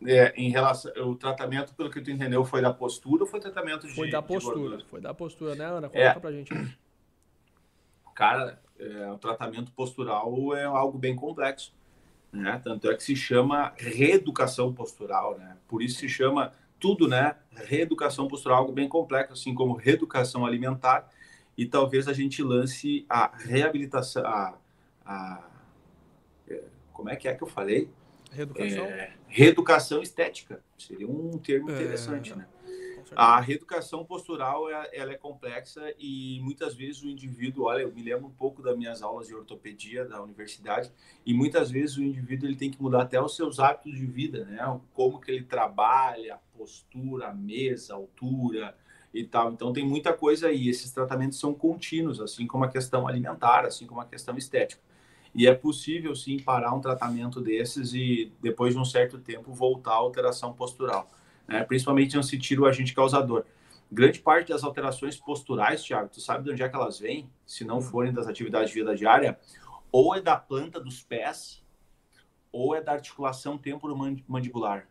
É, 0.06 0.32
em 0.36 0.52
relação 0.52 0.92
o 1.10 1.16
tratamento, 1.16 1.74
pelo 1.74 1.90
que 1.90 2.00
tu 2.00 2.12
entendeu, 2.12 2.46
foi 2.46 2.62
da 2.62 2.72
postura 2.72 3.24
ou 3.24 3.30
foi 3.30 3.40
tratamento 3.40 3.88
de 3.88 3.96
Foi 3.96 4.12
da 4.12 4.22
postura, 4.22 4.80
foi 4.86 5.02
da 5.02 5.14
postura, 5.14 5.56
né, 5.56 5.66
Ana? 5.66 5.90
Conta 5.90 6.00
é, 6.00 6.20
pra 6.20 6.32
gente. 6.32 6.54
Cara, 8.14 8.62
é, 8.80 9.12
o 9.12 9.18
tratamento 9.18 9.72
postural 9.72 10.56
é 10.56 10.64
algo 10.66 11.00
bem 11.00 11.16
complexo, 11.16 11.74
né? 12.32 12.62
Tanto 12.64 12.90
é 12.92 12.96
que 12.96 13.04
se 13.04 13.16
chama 13.16 13.74
reeducação 13.76 14.72
postural, 14.72 15.38
né? 15.38 15.58
Por 15.68 15.82
isso 15.82 16.00
se 16.00 16.08
chama 16.08 16.54
tudo, 16.80 17.08
né? 17.08 17.36
Reeducação 17.52 18.28
postural, 18.28 18.60
algo 18.60 18.72
bem 18.72 18.88
complexo, 18.88 19.34
assim 19.34 19.54
como 19.54 19.74
reeducação 19.74 20.46
alimentar, 20.46 21.10
e 21.58 21.66
talvez 21.66 22.08
a 22.08 22.14
gente 22.14 22.44
lance 22.44 23.06
a 23.10 23.36
reabilitação, 23.36 24.26
a, 24.26 24.58
a 25.06 25.44
é, 26.48 26.64
como 26.94 27.10
é 27.10 27.16
que 27.16 27.28
é 27.28 27.34
que 27.34 27.44
eu 27.44 27.48
falei? 27.48 27.90
Reeducação? 28.32 28.86
É, 28.86 29.14
reeducação 29.28 30.02
estética, 30.02 30.62
seria 30.78 31.08
um 31.08 31.38
termo 31.38 31.72
é, 31.72 31.74
interessante, 31.74 32.34
é, 32.34 32.36
né? 32.36 32.48
A 33.16 33.40
reeducação 33.40 34.04
postural 34.06 34.70
ela 34.70 35.12
é 35.12 35.18
complexa 35.18 35.94
e 35.98 36.40
muitas 36.42 36.76
vezes 36.76 37.02
o 37.04 37.08
indivíduo, 37.08 37.66
olha, 37.66 37.82
eu 37.82 37.92
me 37.92 38.04
lembro 38.04 38.28
um 38.28 38.32
pouco 38.32 38.62
das 38.62 38.78
minhas 38.78 39.02
aulas 39.02 39.28
de 39.28 39.36
ortopedia 39.36 40.06
da 40.06 40.22
universidade 40.22 40.92
e 41.26 41.34
muitas 41.34 41.72
vezes 41.72 41.98
o 41.98 42.04
indivíduo 42.04 42.48
ele 42.48 42.56
tem 42.56 42.72
que 42.72 42.82
mudar 42.82 43.04
até 43.04 43.22
os 43.22 43.36
seus 43.36 43.60
hábitos 43.60 43.94
de 43.94 44.06
vida, 44.06 44.46
né? 44.46 44.80
Como 44.94 45.20
que 45.20 45.32
ele 45.32 45.44
trabalha, 45.44 46.36
a 46.36 46.58
postura, 46.58 47.30
a 47.30 47.34
mesa, 47.34 47.94
a 47.94 47.98
altura 47.98 48.76
e 49.14 49.24
tal. 49.24 49.52
Então 49.52 49.72
tem 49.72 49.86
muita 49.86 50.14
coisa 50.14 50.48
aí. 50.48 50.68
Esses 50.68 50.92
tratamentos 50.92 51.40
são 51.40 51.54
contínuos, 51.54 52.20
assim 52.20 52.46
como 52.46 52.64
a 52.64 52.70
questão 52.70 53.08
alimentar, 53.08 53.66
assim 53.66 53.86
como 53.86 54.02
a 54.02 54.06
questão 54.06 54.38
estética. 54.38 54.82
E 55.34 55.46
é 55.46 55.54
possível 55.54 56.16
sim 56.16 56.40
parar 56.40 56.74
um 56.74 56.82
tratamento 56.82 57.40
desses 57.40 57.94
e 57.94 58.32
depois 58.42 58.74
de 58.74 58.80
um 58.80 58.86
certo 58.86 59.20
tempo 59.20 59.54
voltar 59.54 59.92
à 59.92 59.96
alteração 59.96 60.52
postural 60.54 61.10
né? 61.48 61.64
principalmente 61.64 62.16
não 62.16 62.24
se 62.24 62.38
tira 62.38 62.62
o 62.62 62.66
agente 62.66 62.94
causador. 62.94 63.46
Grande 63.92 64.20
parte 64.20 64.50
das 64.50 64.64
alterações 64.64 65.16
posturais, 65.16 65.82
Thiago, 65.82 66.10
tu 66.10 66.20
sabe 66.20 66.44
de 66.44 66.52
onde 66.52 66.62
é 66.62 66.68
que 66.68 66.76
elas 66.76 67.00
vêm, 67.00 67.30
se 67.46 67.64
não 67.64 67.78
hum. 67.78 67.82
forem 67.82 68.12
das 68.12 68.28
atividades 68.28 68.70
de 68.70 68.76
vida 68.76 68.96
diária, 68.96 69.40
ou 69.92 70.14
é 70.14 70.22
da 70.22 70.36
planta 70.36 70.80
dos 70.80 71.02
pés, 71.02 71.64
ou 72.52 72.76
é 72.76 72.82
da 72.82 72.94
articulação 72.94 73.58
temporomandibular. 73.58 74.88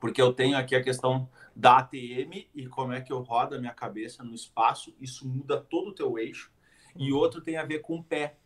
Porque 0.00 0.20
eu 0.20 0.32
tenho 0.32 0.56
aqui 0.56 0.74
a 0.74 0.82
questão 0.82 1.28
da 1.54 1.78
ATM 1.78 2.46
e 2.54 2.66
como 2.66 2.92
é 2.92 3.00
que 3.00 3.12
eu 3.12 3.20
rodo 3.20 3.54
a 3.54 3.58
minha 3.58 3.72
cabeça 3.72 4.22
no 4.24 4.34
espaço, 4.34 4.94
isso 5.00 5.26
muda 5.26 5.60
todo 5.60 5.88
o 5.88 5.94
teu 5.94 6.18
eixo. 6.18 6.50
E 6.96 7.12
uhum. 7.12 7.18
outro 7.18 7.40
tem 7.40 7.56
a 7.56 7.64
ver 7.64 7.80
com 7.80 7.96
o 7.96 8.04
pé. 8.04 8.36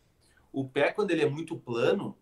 O 0.51 0.67
pé, 0.67 0.91
quando 0.91 1.11
ele 1.11 1.21
é 1.21 1.29
muito 1.29 1.57
plano, 1.57 2.17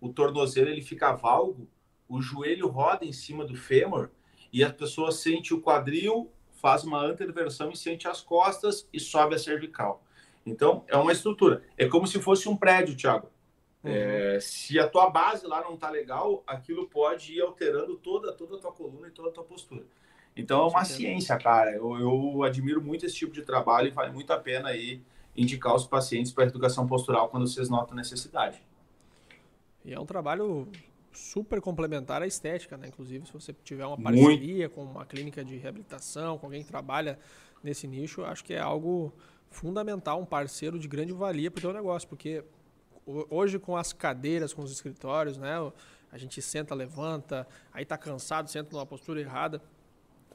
o 0.00 0.12
tornozelo 0.12 0.68
ele 0.68 0.82
fica 0.82 1.12
valgo 1.12 1.68
o 2.08 2.20
joelho 2.20 2.68
roda 2.68 3.04
em 3.04 3.12
cima 3.12 3.44
do 3.44 3.56
fêmur 3.56 4.10
e 4.52 4.62
a 4.64 4.72
pessoa 4.72 5.12
sente 5.12 5.52
o 5.52 5.60
quadril, 5.60 6.30
faz 6.60 6.84
uma 6.84 7.00
anteroversão 7.00 7.70
e 7.70 7.76
sente 7.76 8.08
as 8.08 8.20
costas 8.20 8.88
e 8.92 8.98
sobe 8.98 9.34
a 9.34 9.38
cervical. 9.38 10.02
Então, 10.44 10.84
é 10.86 10.96
uma 10.96 11.12
estrutura. 11.12 11.62
É 11.76 11.86
como 11.88 12.06
se 12.06 12.20
fosse 12.20 12.48
um 12.48 12.56
prédio, 12.56 12.96
Thiago. 12.96 13.28
Uhum. 13.82 13.90
É, 13.90 14.38
se 14.40 14.78
a 14.78 14.88
tua 14.88 15.10
base 15.10 15.46
lá 15.46 15.60
não 15.62 15.74
está 15.74 15.90
legal, 15.90 16.42
aquilo 16.46 16.88
pode 16.88 17.34
ir 17.34 17.40
alterando 17.40 17.96
toda, 17.96 18.32
toda 18.32 18.56
a 18.56 18.58
tua 18.58 18.72
coluna 18.72 19.08
e 19.08 19.10
toda 19.10 19.28
a 19.28 19.32
tua 19.32 19.44
postura. 19.44 19.84
Então, 20.36 20.60
é 20.60 20.70
uma 20.70 20.84
ciência, 20.84 21.36
cara. 21.38 21.72
Eu, 21.72 21.98
eu 21.98 22.42
admiro 22.42 22.80
muito 22.80 23.04
esse 23.04 23.16
tipo 23.16 23.32
de 23.32 23.42
trabalho 23.42 23.88
e 23.88 23.90
vale 23.90 24.12
muito 24.12 24.32
a 24.32 24.38
pena 24.38 24.68
aí 24.68 25.02
indicar 25.36 25.74
os 25.74 25.86
pacientes 25.86 26.32
para 26.32 26.44
educação 26.44 26.86
postural 26.86 27.28
quando 27.28 27.46
vocês 27.46 27.68
notam 27.68 27.96
necessidade. 27.96 28.62
E 29.84 29.92
é 29.92 30.00
um 30.00 30.06
trabalho 30.06 30.68
super 31.16 31.60
complementar 31.60 32.22
à 32.22 32.26
estética, 32.26 32.76
né? 32.76 32.88
Inclusive, 32.88 33.26
se 33.26 33.32
você 33.32 33.52
tiver 33.64 33.86
uma 33.86 33.98
parceria 33.98 34.68
Muito. 34.68 34.70
com 34.70 34.84
uma 34.84 35.04
clínica 35.04 35.44
de 35.44 35.56
reabilitação, 35.56 36.38
com 36.38 36.46
alguém 36.46 36.62
que 36.62 36.68
trabalha 36.68 37.18
nesse 37.62 37.86
nicho, 37.86 38.24
acho 38.24 38.44
que 38.44 38.54
é 38.54 38.60
algo 38.60 39.12
fundamental, 39.50 40.20
um 40.20 40.26
parceiro 40.26 40.78
de 40.78 40.86
grande 40.86 41.12
valia 41.12 41.50
para 41.50 41.58
o 41.58 41.62
teu 41.62 41.72
negócio, 41.72 42.08
porque 42.08 42.44
hoje 43.30 43.58
com 43.58 43.76
as 43.76 43.92
cadeiras, 43.92 44.52
com 44.52 44.62
os 44.62 44.70
escritórios, 44.70 45.36
né? 45.36 45.54
A 46.10 46.18
gente 46.18 46.40
senta, 46.40 46.74
levanta, 46.74 47.46
aí 47.72 47.84
tá 47.84 47.96
cansado, 47.96 48.48
senta 48.48 48.70
numa 48.72 48.86
postura 48.86 49.20
errada. 49.20 49.60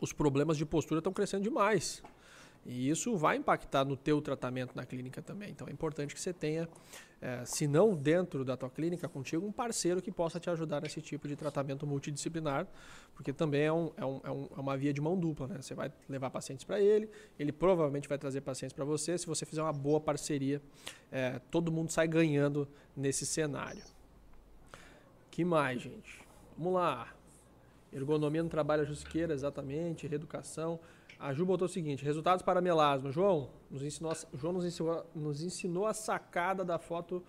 Os 0.02 0.12
problemas 0.12 0.58
de 0.58 0.66
postura 0.66 1.00
estão 1.00 1.14
crescendo 1.14 1.44
demais. 1.44 2.04
E 2.66 2.89
isso 2.89 3.18
vai 3.18 3.38
impactar 3.38 3.84
no 3.86 3.97
teu 3.97 4.22
tratamento 4.22 4.76
na 4.76 4.86
clínica 4.86 5.22
também. 5.22 5.49
Então 5.49 5.68
é 5.68 5.72
importante 5.72 6.14
que 6.14 6.22
você 6.22 6.32
tenha, 6.32 6.70
é, 7.20 7.43
se 7.43 7.68
não 7.68 7.95
dentro 7.95 8.45
da 8.45 8.55
tua 8.55 8.70
clínica 8.70 9.09
contigo, 9.09 9.45
um 9.45 9.51
parceiro 9.51 10.01
que 10.01 10.12
possa 10.12 10.39
te 10.39 10.49
ajudar 10.49 10.82
nesse 10.82 11.01
tipo 11.01 11.28
de 11.28 11.36
tratamento 11.36 11.88
multidisciplinar, 11.88 12.68
porque 13.16 13.34
também 13.34 13.64
é, 13.64 13.74
um, 13.74 13.91
é, 13.97 14.05
um, 14.05 14.18
é, 14.18 14.28
é 14.57 14.59
uma 14.59 14.78
via 14.78 14.93
de 14.93 15.01
mão 15.01 15.18
dupla. 15.18 15.47
Né? 15.47 15.62
Você 15.62 15.74
vai 15.74 15.91
levar 16.07 16.30
pacientes 16.30 16.64
para 16.64 16.80
ele, 16.80 17.09
ele 17.39 17.51
provavelmente 17.51 18.07
vai 18.07 18.20
trazer 18.20 18.41
pacientes 18.41 18.74
para 18.74 18.86
você. 18.86 19.18
Se 19.18 19.26
você 19.26 19.43
fizer 19.43 19.64
uma 19.64 19.74
boa 19.74 19.99
parceria, 19.99 20.62
é, 21.12 21.39
todo 21.49 21.72
mundo 21.72 21.89
sai 21.89 22.07
ganhando 22.07 22.68
nesse 22.95 23.26
cenário. 23.26 23.84
que 25.32 25.43
mais, 25.43 25.82
gente? 25.82 26.22
Vamos 26.55 26.74
lá. 26.74 27.12
Ergonomia 27.91 28.43
no 28.43 28.49
trabalho 28.49 28.84
ajusqueira, 28.84 29.34
exatamente, 29.34 30.07
reeducação. 30.07 30.80
A 31.22 31.34
Ju 31.34 31.45
botou 31.45 31.67
o 31.67 31.69
seguinte: 31.69 32.03
resultados 32.03 32.41
para 32.41 32.59
melasma. 32.59 33.11
João, 33.11 33.51
nos 33.69 33.84
ensinou, 33.84 34.11
João 34.34 34.53
nos 34.53 34.65
ensinou, 34.65 35.05
nos 35.13 35.43
ensinou 35.43 35.86
a 35.86 35.93
sacada 35.93 36.65
da 36.65 36.80
foto 36.80 37.24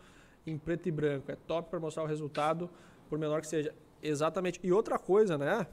em 0.46 0.56
preto 0.56 0.88
e 0.88 0.90
branco. 0.90 1.30
É 1.30 1.36
top 1.36 1.68
para 1.68 1.78
mostrar 1.78 2.02
o 2.02 2.06
resultado, 2.06 2.70
por 3.08 3.18
menor 3.18 3.42
que 3.42 3.46
seja. 3.46 3.74
Exatamente. 4.02 4.58
E 4.62 4.72
outra 4.72 4.98
coisa, 4.98 5.36
né? 5.36 5.66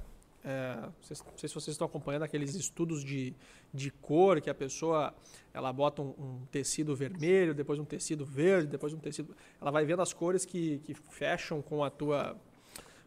É, 0.44 0.76
não 0.82 0.94
sei 1.38 1.50
se 1.50 1.56
vocês 1.56 1.70
estão 1.70 1.86
acompanhando 1.88 2.24
aqueles 2.24 2.56
estudos 2.56 3.04
de, 3.04 3.34
de 3.74 3.92
cor 3.92 4.40
que 4.40 4.50
a 4.50 4.54
pessoa 4.54 5.14
ela 5.54 5.72
bota 5.74 6.02
um, 6.02 6.14
um, 6.18 6.46
tecido 6.50 6.96
vermelho, 6.96 7.54
depois 7.54 7.78
um 7.78 7.84
tecido 7.84 8.26
verde, 8.26 8.68
depois 8.68 8.94
um 8.94 9.00
tecido. 9.00 9.36
Ela 9.62 9.72
vai 9.72 9.86
vendo 9.86 10.02
as 10.02 10.14
cores 10.14 10.46
que, 10.46 10.80
que 10.80 10.94
fecham 10.94 11.62
com 11.62 11.84
a 11.84 11.90
tua 11.90 12.38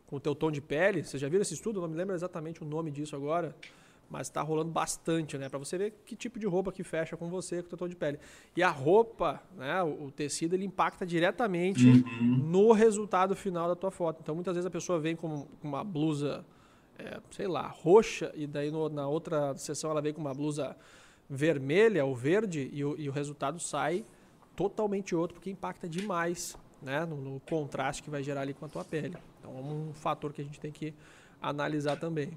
com 0.07 0.17
o 0.17 0.21
teu 0.21 0.35
tom 0.35 0.51
de 0.51 0.61
pele. 0.61 1.05
Vocês 1.05 1.21
já 1.21 1.29
viram 1.29 1.43
esse 1.43 1.55
estudo? 1.55 1.81
Não 1.81 1.89
me 1.89 1.97
lembro 1.97 2.15
exatamente 2.15 2.63
o 2.63 2.67
nome 2.67 2.91
disso 2.91 3.15
agora 3.15 3.55
mas 4.13 4.27
está 4.27 4.43
rolando 4.43 4.71
bastante, 4.71 5.39
né? 5.39 5.49
Para 5.49 5.59
você 5.59 5.79
ver 5.79 5.95
que 6.05 6.15
tipo 6.15 6.39
de 6.39 6.47
roupa 6.47 6.71
que 6.71 6.85
fecha 6.85 7.17
com 7.17 7.31
você, 7.31 7.63
com 7.63 7.67
o 7.67 7.69
teu 7.71 7.79
tom 7.79 7.89
de 7.89 7.97
pele. 7.97 8.19
E 8.55 8.63
a 8.63 8.69
roupa, 8.69 9.43
né? 9.57 9.83
O, 9.83 10.11
tecido, 10.11 10.55
ele 10.55 10.67
impacta 10.67 11.07
diretamente 11.07 11.87
uhum. 11.89 12.37
no 12.45 12.73
resultado 12.73 13.35
final 13.35 13.67
da 13.67 13.75
tua 13.75 13.91
foto. 13.91 14.21
Então, 14.23 14.35
muitas 14.35 14.55
vezes 14.55 14.67
a 14.67 14.71
pessoa 14.71 15.01
vem 15.01 15.17
com 15.17 15.47
uma 15.63 15.83
blusa 15.83 16.45
é, 16.99 17.21
sei 17.31 17.49
lá, 17.49 17.67
roxa, 17.67 18.31
e 18.35 18.47
daí 18.47 18.71
no, 18.71 18.91
na 18.91 19.09
outra 19.09 19.57
sessão 19.57 19.91
ela 19.91 20.03
vem 20.03 20.13
com 20.13 20.21
uma 20.21 20.35
blusa 20.35 20.77
vermelha 21.29 22.05
ou 22.05 22.15
verde, 22.15 22.69
e 22.71 22.85
o, 22.85 22.95
e 22.99 23.09
o 23.09 23.13
resultado 23.13 23.59
sai 23.59 24.05
totalmente 24.55 25.15
outro, 25.15 25.35
porque 25.35 25.51
impacta 25.51 25.89
demais 25.89 26.55
né, 26.83 27.07
no, 27.07 27.17
no, 27.17 27.41
contraste 27.41 28.03
que 28.03 28.11
vai 28.11 28.23
gerar 28.23 28.43
ali 28.43 28.53
com 28.53 28.67
a 28.67 28.69
tua 28.69 28.85
pele. 28.85 29.17
Então 29.39 29.57
é 29.57 29.61
um 29.61 29.93
fator 29.95 30.33
que 30.33 30.43
a 30.43 30.45
gente 30.45 30.61
tem 30.61 30.71
que 30.71 30.93
analisar 31.41 31.97
também. 31.97 32.37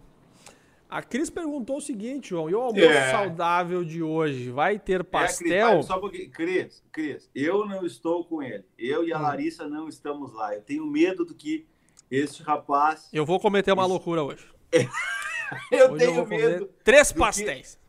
A 0.89 1.01
Cris 1.01 1.29
perguntou 1.29 1.77
o 1.77 1.81
seguinte, 1.81 2.29
João, 2.29 2.49
e 2.49 2.55
o 2.55 2.61
almoço 2.61 2.85
é. 2.85 3.11
saudável 3.11 3.83
de 3.83 4.03
hoje? 4.03 4.51
Vai 4.51 4.77
ter 4.77 5.03
pastel? 5.03 5.67
É, 5.67 5.73
Cris, 5.73 5.85
só 5.85 5.97
um 5.97 6.01
pouquinho. 6.01 6.31
Cris, 6.31 6.83
Cris, 6.91 7.29
eu 7.33 7.65
não 7.65 7.85
estou 7.85 8.23
com 8.23 8.41
ele. 8.41 8.63
Eu 8.77 9.03
e 9.05 9.11
a 9.11 9.17
hum. 9.17 9.21
Larissa 9.21 9.67
não 9.67 9.89
estamos 9.89 10.31
lá. 10.33 10.53
Eu 10.53 10.61
tenho 10.61 10.85
medo 10.85 11.25
do 11.25 11.33
que 11.33 11.65
este 12.09 12.43
rapaz. 12.43 13.09
Eu 13.11 13.25
vou 13.25 13.39
cometer 13.39 13.71
uma 13.71 13.85
loucura 13.85 14.23
hoje. 14.23 14.47
eu 15.71 15.91
hoje 15.91 16.05
tenho 16.05 16.19
eu 16.19 16.27
medo. 16.27 16.69
Três 16.83 17.11
pastéis. 17.11 17.79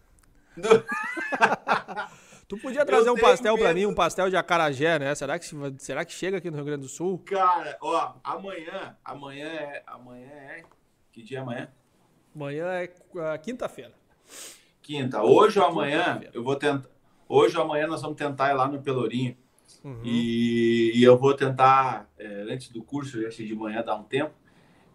Que... 0.56 0.62
tu 2.48 2.56
podia 2.56 2.86
trazer 2.86 3.10
um 3.10 3.16
pastel 3.16 3.58
para 3.58 3.74
mim, 3.74 3.84
um 3.84 3.94
pastel 3.94 4.30
de 4.30 4.36
acarajé, 4.36 4.98
né? 4.98 5.14
Será 5.14 5.38
que, 5.38 5.46
será 5.78 6.02
que 6.02 6.12
chega 6.14 6.38
aqui 6.38 6.50
no 6.50 6.56
Rio 6.56 6.64
Grande 6.64 6.82
do 6.82 6.88
Sul? 6.88 7.18
Cara, 7.26 7.76
ó, 7.78 8.14
amanhã, 8.24 8.96
amanhã 9.04 9.46
é, 9.46 9.82
amanhã 9.86 10.30
é, 10.30 10.62
que 11.12 11.22
dia 11.22 11.38
é 11.38 11.40
amanhã? 11.42 11.70
Amanhã 12.36 12.66
é 12.66 12.84
uh, 13.14 13.42
quinta-feira. 13.42 13.94
Quinta. 14.82 15.22
Hoje 15.22 15.58
ou 15.58 15.64
amanhã, 15.64 16.20
eu 16.34 16.44
vou 16.44 16.54
tentar. 16.54 16.86
Hoje 17.26 17.56
ou 17.56 17.64
amanhã 17.64 17.86
nós 17.86 18.02
vamos 18.02 18.18
tentar 18.18 18.50
ir 18.50 18.52
lá 18.52 18.68
no 18.68 18.82
Pelourinho. 18.82 19.34
Uhum. 19.82 20.02
E, 20.04 20.92
e, 20.94 21.02
eu 21.02 21.16
vou 21.16 21.32
tentar, 21.32 22.10
é, 22.18 22.26
antes 22.52 22.68
do 22.68 22.82
curso, 22.82 23.22
já 23.22 23.30
de 23.30 23.54
manhã, 23.54 23.82
dar 23.82 23.96
um 23.96 24.02
tempo. 24.02 24.34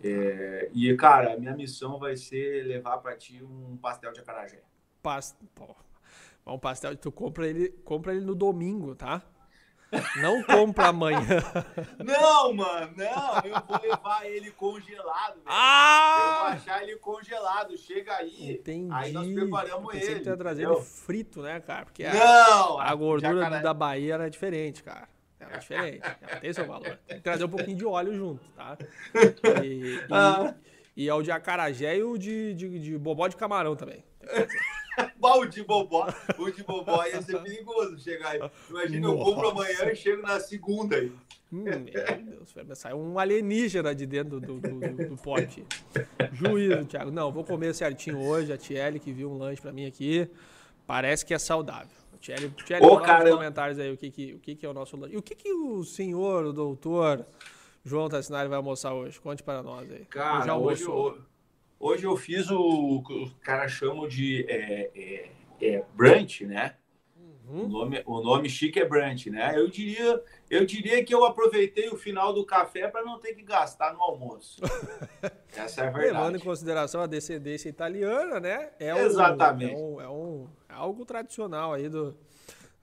É, 0.03 0.69
e, 0.71 0.95
cara, 0.95 1.33
a 1.33 1.37
minha 1.37 1.55
missão 1.55 1.97
vai 1.97 2.15
ser 2.15 2.63
levar 2.67 2.99
para 2.99 3.15
ti 3.17 3.41
um 3.41 3.75
pastel 3.77 4.13
de 4.13 4.19
acarajé. 4.19 4.61
Pas... 5.01 5.35
Pô, 5.55 5.75
um 6.45 6.59
pastel, 6.59 6.95
tu 6.95 7.11
compra 7.11 7.47
ele, 7.47 7.69
compra 7.83 8.13
ele 8.13 8.23
no 8.23 8.35
domingo, 8.35 8.93
tá? 8.93 9.23
Não 10.21 10.41
compra 10.43 10.87
amanhã. 10.87 11.27
Não, 11.99 12.53
mano, 12.53 12.93
não. 12.95 13.41
Eu 13.43 13.61
vou 13.67 13.81
levar 13.81 14.25
ele 14.25 14.51
congelado. 14.51 15.33
Velho. 15.33 15.45
Ah! 15.45 16.19
Eu 16.19 16.37
vou 16.37 16.47
achar 16.53 16.83
ele 16.83 16.95
congelado. 16.97 17.77
Chega 17.77 18.15
aí. 18.15 18.53
Entendi. 18.53 18.93
Aí 18.93 19.11
nós 19.11 19.27
preparamos 19.27 19.93
ele. 19.93 20.23
Você 20.23 20.29
ia 20.29 20.37
trazer 20.37 20.63
ele 20.63 20.81
frito, 20.81 21.41
né, 21.41 21.59
cara? 21.59 21.85
Porque 21.85 22.07
não, 22.07 22.79
a, 22.79 22.89
a 22.89 22.95
gordura 22.95 23.41
jacaré... 23.41 23.61
da 23.61 23.73
Bahia 23.73 24.13
era 24.13 24.29
diferente, 24.29 24.81
cara. 24.83 25.09
Era 25.39 25.57
diferente. 25.57 26.01
Ela 26.21 26.39
tem 26.39 26.53
seu 26.53 26.65
valor. 26.65 26.99
Tem 27.07 27.17
que 27.17 27.23
trazer 27.23 27.43
um 27.43 27.49
pouquinho 27.49 27.77
de 27.77 27.85
óleo 27.85 28.13
junto, 28.13 28.47
tá? 28.51 28.77
E, 29.63 29.67
e, 29.67 30.05
ah. 30.11 30.53
e 30.95 31.09
é 31.09 31.13
o 31.13 31.21
de 31.21 31.31
acarajé 31.31 31.97
e 31.97 32.03
o 32.03 32.17
de, 32.17 32.53
de, 32.53 32.79
de 32.79 32.97
bobó 32.97 33.27
de 33.27 33.35
camarão 33.35 33.75
também. 33.75 34.03
O 35.21 35.45
de 35.45 35.63
bobó, 35.63 36.07
o 36.37 36.49
de 36.49 36.63
bobó 36.63 37.05
ia 37.05 37.21
ser 37.21 37.41
perigoso 37.41 37.97
chegar 37.99 38.31
aí. 38.31 38.51
Imagina, 38.69 39.07
Nossa. 39.07 39.19
eu 39.19 39.25
compro 39.25 39.49
amanhã 39.49 39.91
e 39.91 39.95
chego 39.95 40.21
na 40.21 40.39
segunda 40.39 40.95
aí. 40.95 41.11
Hum, 41.53 41.63
meu 41.63 41.79
Deus, 41.79 42.79
sair 42.79 42.93
um 42.93 43.19
alienígena 43.19 43.93
de 43.93 44.05
dentro 44.05 44.39
do, 44.39 44.59
do, 44.59 44.79
do, 44.79 45.09
do 45.09 45.17
pote. 45.17 45.65
Juízo, 46.31 46.85
Thiago. 46.85 47.11
Não, 47.11 47.31
vou 47.31 47.43
comer 47.43 47.73
certinho 47.73 48.21
hoje. 48.21 48.53
A 48.53 48.57
Tiele 48.57 48.99
que 48.99 49.11
viu 49.11 49.29
um 49.29 49.37
lanche 49.37 49.61
pra 49.61 49.71
mim 49.71 49.85
aqui. 49.85 50.29
Parece 50.87 51.25
que 51.25 51.33
é 51.33 51.39
saudável. 51.39 52.01
Tiele, 52.19 52.49
Tiele 52.65 52.85
Ô, 52.85 52.99
nos 52.99 53.29
comentários 53.29 53.79
aí 53.79 53.91
o 53.91 53.97
que, 53.97 54.11
que, 54.11 54.33
o 54.33 54.39
que, 54.39 54.55
que 54.55 54.65
é 54.65 54.69
o 54.69 54.73
nosso 54.73 54.95
lanche. 54.95 55.15
E 55.15 55.17
o 55.17 55.21
que, 55.21 55.35
que 55.35 55.51
o 55.51 55.83
senhor, 55.83 56.45
o 56.45 56.53
doutor 56.53 57.25
João 57.83 58.07
Tassinari 58.07 58.47
vai 58.47 58.57
almoçar 58.57 58.93
hoje? 58.93 59.19
Conte 59.19 59.41
para 59.43 59.61
nós 59.63 59.91
aí. 59.91 60.05
Cara, 60.05 60.45
já 60.45 60.55
hoje, 60.55 60.85
Hoje 61.81 62.03
eu 62.05 62.15
fiz 62.15 62.51
o 62.51 63.01
que 63.01 63.11
os 63.11 63.33
caras 63.41 63.71
chamam 63.71 64.07
de 64.07 64.45
é, 64.47 64.91
é, 64.95 65.31
é 65.59 65.83
brunch, 65.95 66.45
né? 66.45 66.75
Uhum. 67.17 67.65
O, 67.65 67.67
nome, 67.67 68.03
o 68.05 68.21
nome 68.21 68.47
chique 68.47 68.79
é 68.79 68.85
brunch, 68.85 69.31
né? 69.31 69.57
Eu 69.57 69.67
diria, 69.67 70.23
eu 70.47 70.63
diria 70.63 71.03
que 71.03 71.11
eu 71.11 71.25
aproveitei 71.25 71.89
o 71.89 71.97
final 71.97 72.33
do 72.33 72.45
café 72.45 72.87
para 72.87 73.03
não 73.03 73.17
ter 73.17 73.33
que 73.33 73.41
gastar 73.41 73.95
no 73.95 74.01
almoço. 74.01 74.61
Essa 75.57 75.81
é 75.81 75.87
a 75.87 75.89
verdade. 75.89 76.13
Levando 76.13 76.35
em 76.35 76.39
consideração 76.39 77.01
a 77.01 77.07
descendência 77.07 77.67
italiana, 77.67 78.39
né? 78.39 78.69
É 78.79 78.95
Exatamente. 79.03 79.73
Um, 79.73 79.99
é, 79.99 80.07
um, 80.07 80.07
é, 80.07 80.09
um, 80.09 80.47
é 80.69 80.73
algo 80.73 81.03
tradicional 81.03 81.73
aí 81.73 81.89
do, 81.89 82.15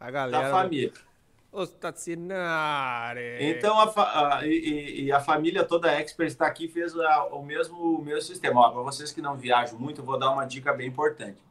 a 0.00 0.10
galera. 0.10 0.42
Da 0.42 0.50
família. 0.50 0.92
Ostacinare. 1.50 3.38
Então, 3.40 3.78
a, 3.80 4.38
a 4.38 4.46
e, 4.46 5.04
e, 5.04 5.12
a 5.12 5.18
família 5.18 5.64
toda 5.64 5.90
expert 5.90 6.28
está 6.28 6.46
aqui 6.46 6.68
fez 6.68 6.94
a, 6.98 7.24
o, 7.26 7.42
mesmo, 7.42 7.76
o 7.76 8.02
mesmo 8.02 8.22
sistema. 8.22 8.70
Para 8.70 8.82
vocês 8.82 9.12
que 9.12 9.22
não 9.22 9.36
viajam 9.36 9.78
muito, 9.78 10.02
eu 10.02 10.04
vou 10.04 10.18
dar 10.18 10.30
uma 10.30 10.44
dica 10.44 10.72
bem 10.72 10.88
importante. 10.88 11.42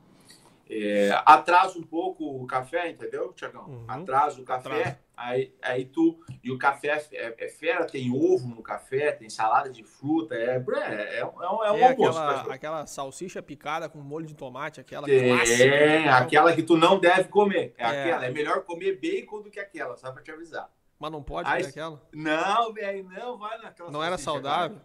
É, 0.70 1.12
atrasa 1.26 1.80
um 1.80 1.84
pouco 1.84 2.26
o 2.26 2.46
café, 2.46 2.90
entendeu, 2.90 3.34
Tiagão? 3.34 3.66
Uhum. 3.66 3.86
Atrasa 3.88 4.40
o 4.40 4.44
café, 4.44 5.00
aí, 5.18 5.54
aí 5.62 5.86
tu. 5.86 6.20
E 6.44 6.52
o 6.52 6.58
café 6.58 7.04
é, 7.12 7.46
é, 7.46 7.50
fera, 7.50 7.86
tem 7.86 8.12
ovo 8.12 8.48
no 8.48 8.62
café, 8.62 9.12
tem 9.12 9.30
salada 9.30 9.70
de 9.70 9.84
fruta, 9.84 10.36
é, 10.36 10.56
é, 10.56 11.20
é, 11.20 11.26
um, 11.26 11.44
é 11.44 11.52
um 11.52 11.64
é 11.64 11.68
almoço. 11.68 12.20
Aquela, 12.20 12.54
aquela, 12.54 12.88
salsicha 12.88 13.42
picada 13.42 13.90
com 13.90 14.00
molho 14.00 14.28
de 14.28 14.36
tomate, 14.36 14.80
aquela 14.80 15.08
clássica. 15.08 15.64
É, 15.64 16.08
aquela 16.08 16.54
que 16.54 16.62
tu 16.62 16.78
não 16.78 17.00
deve 17.00 17.26
comer. 17.26 17.74
É, 17.78 17.84
é, 17.84 17.88
aquela. 17.88 18.26
É 18.28 18.32
melhor 18.32 18.64
comer 18.64 19.00
bacon 19.00 19.42
do 19.42 19.50
que 19.50 19.60
aquela, 19.60 19.98
só 19.98 20.12
pra 20.12 20.22
te 20.22 20.32
avisar. 20.32 20.70
Mas 21.00 21.12
não 21.12 21.24
pode 21.24 21.50
comer 21.50 21.66
aquela? 21.66 22.02
Não, 22.14 22.74
velho, 22.74 23.10
não 23.10 23.38
vai 23.38 23.58
naquela. 23.58 23.92
Não 23.92 24.04
era 24.04 24.18
saudável? 24.18 24.78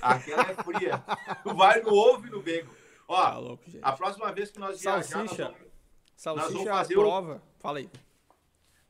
Cara. 0.00 0.14
Aquela 0.14 0.42
é 0.42 0.54
fria. 0.54 1.02
vai 1.56 1.82
no 1.82 1.92
ovo 1.92 2.26
e 2.26 2.30
no 2.30 2.40
bacon. 2.40 2.70
Ó, 3.08 3.22
tá 3.24 3.38
louco, 3.38 3.64
a 3.82 3.92
próxima 3.92 4.32
vez 4.32 4.52
que 4.52 4.60
nós. 4.60 4.80
Salsicha, 4.80 5.18
nós 5.18 5.36
vamos, 5.36 5.56
salsicha 6.14 6.46
nós 6.46 6.52
vamos 6.52 6.68
fazer 6.68 6.94
prova. 6.94 7.42
O, 7.44 7.60
Fala 7.60 7.78
aí. 7.78 7.90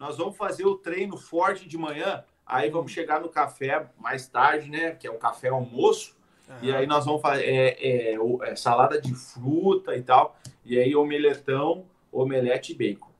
Nós 0.00 0.16
vamos 0.16 0.34
fazer 0.34 0.64
o 0.64 0.74
treino 0.76 1.18
forte 1.18 1.68
de 1.68 1.76
manhã, 1.76 2.24
aí 2.46 2.70
hum. 2.70 2.72
vamos 2.72 2.90
chegar 2.90 3.20
no 3.20 3.28
café 3.28 3.86
mais 3.98 4.26
tarde, 4.26 4.70
né? 4.70 4.92
Que 4.92 5.06
é 5.06 5.10
o 5.10 5.18
café 5.18 5.48
almoço. 5.48 6.18
E 6.62 6.72
aí 6.72 6.84
nós 6.84 7.04
vamos 7.04 7.22
fazer 7.22 7.44
é, 7.44 8.14
é, 8.14 8.18
é, 8.42 8.56
salada 8.56 9.00
de 9.00 9.14
fruta 9.14 9.94
e 9.94 10.02
tal. 10.02 10.36
E 10.64 10.78
aí 10.78 10.96
omeletão, 10.96 11.84
omelete 12.10 12.72
e 12.72 12.74
bacon. 12.74 13.10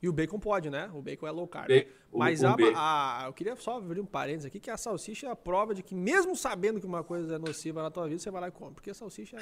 E 0.00 0.08
o 0.08 0.12
bacon 0.12 0.38
pode, 0.38 0.70
né? 0.70 0.88
O 0.94 1.02
bacon 1.02 1.26
é 1.26 1.30
low 1.32 1.48
carb. 1.48 1.66
Be 1.66 1.88
Mas 2.12 2.44
a, 2.44 2.54
a, 2.76 3.24
eu 3.26 3.32
queria 3.32 3.56
só 3.56 3.78
abrir 3.78 4.00
um 4.00 4.06
parênteses 4.06 4.46
aqui, 4.46 4.60
que 4.60 4.70
a 4.70 4.76
salsicha 4.76 5.26
é 5.26 5.30
a 5.30 5.36
prova 5.36 5.74
de 5.74 5.82
que 5.82 5.94
mesmo 5.94 6.36
sabendo 6.36 6.78
que 6.78 6.86
uma 6.86 7.02
coisa 7.02 7.34
é 7.34 7.38
nociva 7.38 7.82
na 7.82 7.90
tua 7.90 8.06
vida, 8.06 8.20
você 8.20 8.30
vai 8.30 8.42
lá 8.42 8.48
e 8.48 8.52
come. 8.52 8.74
Porque 8.74 8.90
a 8.90 8.94
salsicha 8.94 9.36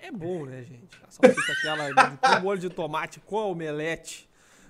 é, 0.00 0.06
é 0.06 0.12
bom, 0.12 0.46
né, 0.46 0.62
gente? 0.62 0.96
A 1.06 1.10
salsicha 1.10 1.52
aquela 1.52 2.16
com 2.16 2.40
molho 2.40 2.60
de 2.60 2.70
tomate 2.70 3.20
com 3.20 3.50
omelete 3.50 4.28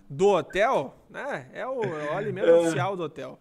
do 0.08 0.28
hotel, 0.28 0.94
né? 1.10 1.50
É 1.52 1.66
o, 1.66 1.82
é 1.82 2.10
o 2.10 2.16
alimento 2.16 2.48
é. 2.48 2.52
oficial 2.52 2.96
do 2.96 3.04
hotel. 3.04 3.38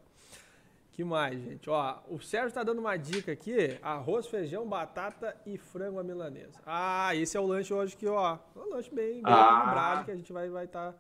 Que 0.91 1.03
mais, 1.03 1.39
gente? 1.39 1.69
Ó, 1.69 1.99
o 2.09 2.19
Sérgio 2.19 2.51
tá 2.51 2.63
dando 2.63 2.79
uma 2.79 2.97
dica 2.97 3.31
aqui: 3.31 3.77
arroz, 3.81 4.27
feijão, 4.27 4.67
batata 4.67 5.35
e 5.45 5.57
frango 5.57 5.99
à 5.99 6.03
milanesa. 6.03 6.59
Ah, 6.65 7.15
esse 7.15 7.38
é 7.38 7.39
o 7.39 7.45
lanche 7.45 7.73
hoje 7.73 7.95
que, 7.95 8.07
ó, 8.07 8.38
é 8.55 8.59
um 8.59 8.69
lanche 8.69 8.93
bem, 8.93 9.21
bem 9.21 9.23
ah. 9.25 9.59
equilibrado 9.59 10.05
que 10.05 10.11
a 10.11 10.15
gente 10.15 10.33
vai 10.33 10.65
estar 10.65 10.93
tá 10.93 10.97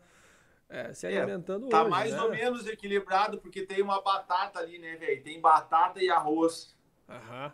é, 0.69 0.93
se 0.93 1.07
é, 1.07 1.17
alimentando 1.17 1.67
é, 1.67 1.69
tá 1.69 1.81
hoje, 1.81 1.89
mais 1.89 2.13
né? 2.13 2.21
ou 2.21 2.29
menos 2.29 2.67
equilibrado, 2.67 3.37
porque 3.37 3.65
tem 3.65 3.81
uma 3.81 4.01
batata 4.01 4.59
ali, 4.59 4.77
né, 4.77 4.97
velho? 4.97 5.23
Tem 5.23 5.39
batata 5.39 6.03
e 6.03 6.09
arroz. 6.09 6.75
Aham. 7.07 7.53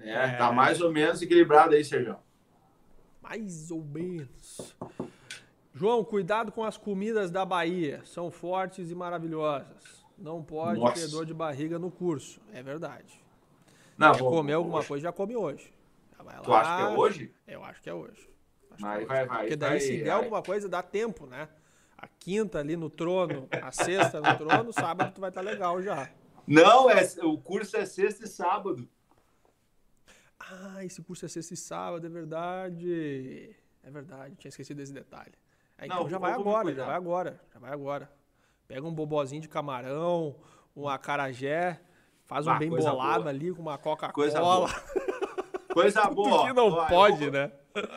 É, 0.00 0.10
é, 0.10 0.36
tá 0.36 0.52
mais 0.52 0.80
ou 0.80 0.90
menos 0.90 1.20
equilibrado 1.20 1.74
aí, 1.74 1.84
Sérgio. 1.84 2.16
Mais 3.22 3.70
ou 3.70 3.82
menos. 3.82 4.76
João, 5.74 6.04
cuidado 6.04 6.52
com 6.52 6.64
as 6.64 6.76
comidas 6.76 7.30
da 7.30 7.44
Bahia. 7.44 8.02
São 8.04 8.30
fortes 8.30 8.90
e 8.90 8.94
maravilhosas. 8.94 10.04
Não 10.18 10.42
pode 10.42 10.80
Nossa. 10.80 10.94
ter 10.94 11.08
dor 11.08 11.24
de 11.24 11.32
barriga 11.32 11.78
no 11.78 11.90
curso. 11.90 12.40
É 12.52 12.62
verdade. 12.62 13.20
Não, 13.96 14.12
vou, 14.14 14.30
comer 14.30 14.54
alguma 14.54 14.78
hoje. 14.78 14.88
coisa, 14.88 15.02
já 15.04 15.12
come 15.12 15.36
hoje. 15.36 15.72
Já 16.16 16.24
vai 16.24 16.36
lá. 16.36 16.42
Tu 16.42 16.52
acha 16.52 16.76
que 16.76 16.82
é 16.82 16.98
hoje? 16.98 17.34
Eu 17.46 17.64
acho 17.64 17.82
que 17.82 17.90
é 17.90 17.94
hoje. 17.94 18.30
Acho 18.70 18.82
Mas 18.82 18.92
é 18.92 18.96
hoje. 18.98 19.06
vai, 19.06 19.26
vai. 19.26 19.38
Porque 19.40 19.56
daí, 19.56 19.70
vai, 19.70 19.80
se 19.80 20.02
der 20.02 20.10
alguma 20.10 20.42
coisa, 20.42 20.68
dá 20.68 20.82
tempo, 20.82 21.26
né? 21.26 21.48
a 22.02 22.08
quinta 22.08 22.58
ali 22.58 22.76
no 22.76 22.90
trono, 22.90 23.48
a 23.62 23.70
sexta 23.70 24.20
no 24.20 24.36
trono, 24.36 24.72
sábado 24.72 25.12
tu 25.14 25.20
vai 25.20 25.30
estar 25.30 25.44
tá 25.44 25.48
legal 25.48 25.80
já. 25.80 26.10
Não, 26.44 26.90
é, 26.90 27.08
o 27.22 27.38
curso 27.38 27.76
é 27.76 27.86
sexta 27.86 28.24
e 28.24 28.28
sábado. 28.28 28.88
Ah, 30.50 30.84
esse 30.84 31.00
curso 31.02 31.24
é 31.24 31.28
sexta 31.28 31.54
e 31.54 31.56
sábado, 31.56 32.06
é 32.06 32.10
verdade. 32.10 33.54
É 33.82 33.90
verdade, 33.90 34.34
tinha 34.36 34.48
esquecido 34.48 34.76
desse 34.76 34.92
detalhe. 34.92 35.32
É, 35.78 35.86
então 35.86 36.02
Não, 36.02 36.08
já 36.08 36.18
vai 36.18 36.32
agora, 36.32 36.74
já 36.74 36.84
vai 36.84 36.94
agora, 36.94 37.40
já 37.52 37.58
vai 37.58 37.72
agora. 37.72 38.12
Pega 38.68 38.86
um 38.86 38.94
bobozinho 38.94 39.42
de 39.42 39.48
camarão, 39.48 40.36
um 40.76 40.88
acarajé, 40.88 41.80
faz 42.24 42.46
um 42.46 42.50
ah, 42.50 42.58
bem 42.58 42.70
bolado 42.70 43.24
boa. 43.24 43.30
ali 43.30 43.52
com 43.52 43.62
uma 43.62 43.78
Coca-Cola. 43.78 44.12
Coisa 44.12 44.38
boa. 44.40 44.68
Coisa 45.72 46.04
boa. 46.10 46.46
que 46.46 46.52
não 46.52 46.86
pode, 46.86 47.24
vou... 47.24 47.32
né? 47.32 47.52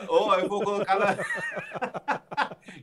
Ou 0.08 0.28
oh, 0.28 0.34
eu 0.34 0.48
vou 0.48 0.64
colocar 0.64 0.98
na... 0.98 1.06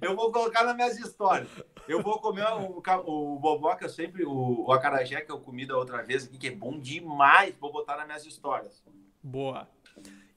eu 0.01 0.15
vou 0.15 0.31
colocar 0.31 0.63
nas 0.63 0.75
minhas 0.75 0.97
histórias. 0.97 1.49
Eu 1.87 2.01
vou 2.01 2.19
comer 2.19 2.45
o, 2.53 2.81
o 3.05 3.39
boboca 3.39 3.89
sempre, 3.89 4.23
o, 4.23 4.65
o 4.67 4.71
acarajé 4.71 5.21
que 5.21 5.31
eu 5.31 5.39
comi 5.39 5.65
da 5.65 5.75
outra 5.75 6.03
vez 6.03 6.25
aqui, 6.25 6.37
que 6.37 6.47
é 6.47 6.51
bom 6.51 6.79
demais. 6.79 7.55
Vou 7.59 7.71
botar 7.71 7.97
nas 7.97 8.05
minhas 8.05 8.25
histórias. 8.25 8.83
Boa. 9.23 9.67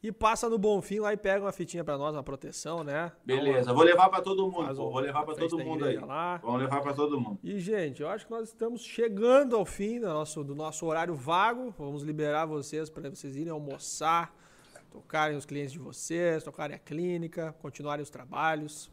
E 0.03 0.13
passa 0.13 0.49
no 0.49 0.57
Bonfim 0.57 1.01
lá 1.01 1.13
e 1.13 1.17
pega 1.17 1.45
uma 1.45 1.51
fitinha 1.51 1.83
para 1.83 1.99
nós, 1.99 2.15
uma 2.15 2.23
proteção, 2.23 2.85
né? 2.85 3.11
Beleza, 3.25 3.73
vou 3.73 3.83
levar 3.83 4.09
para 4.09 4.23
todo 4.23 4.49
mundo. 4.49 4.71
Um, 4.71 4.75
vou 4.75 5.01
levar 5.01 5.25
para 5.25 5.35
todo 5.35 5.59
mundo 5.59 5.85
aí. 5.85 5.97
Lá. 5.97 6.37
Vamos 6.37 6.61
levar 6.61 6.81
para 6.81 6.95
todo 6.95 7.21
mundo. 7.21 7.41
E, 7.43 7.59
gente, 7.59 8.03
eu 8.03 8.09
acho 8.09 8.25
que 8.25 8.31
nós 8.31 8.49
estamos 8.49 8.83
chegando 8.83 9.57
ao 9.57 9.65
fim 9.65 9.99
do 9.99 10.07
nosso, 10.07 10.45
do 10.45 10.55
nosso 10.55 10.87
horário 10.87 11.17
vago. 11.17 11.75
Vamos 11.77 12.05
liberar 12.05 12.47
vocês 12.47 12.89
para 12.89 13.11
vocês 13.11 13.35
irem 13.35 13.51
almoçar, 13.51 14.33
tocarem 14.93 15.37
os 15.37 15.45
clientes 15.45 15.73
de 15.73 15.81
vocês, 15.81 16.45
tocarem 16.45 16.77
a 16.77 16.79
clínica, 16.79 17.53
continuarem 17.61 18.03
os 18.03 18.11
trabalhos. 18.11 18.89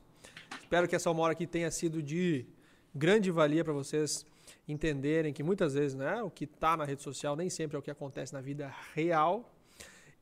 Espero 0.60 0.88
que 0.88 0.96
essa 0.96 1.12
uma 1.12 1.22
hora 1.22 1.34
aqui 1.34 1.46
tenha 1.46 1.70
sido 1.70 2.02
de 2.02 2.48
grande 2.96 3.30
valia 3.30 3.64
para 3.64 3.74
vocês 3.74 4.26
entenderem 4.68 5.32
que 5.32 5.44
muitas 5.44 5.76
vezes 5.76 5.94
né, 5.96 6.24
o 6.24 6.32
que 6.32 6.46
está 6.46 6.76
na 6.76 6.86
rede 6.86 7.04
social 7.04 7.36
nem 7.36 7.52
sempre 7.52 7.76
é 7.76 7.80
o 7.80 7.84
que 7.84 7.92
acontece 7.92 8.34
na 8.34 8.42
vida 8.42 8.74
real 8.96 9.53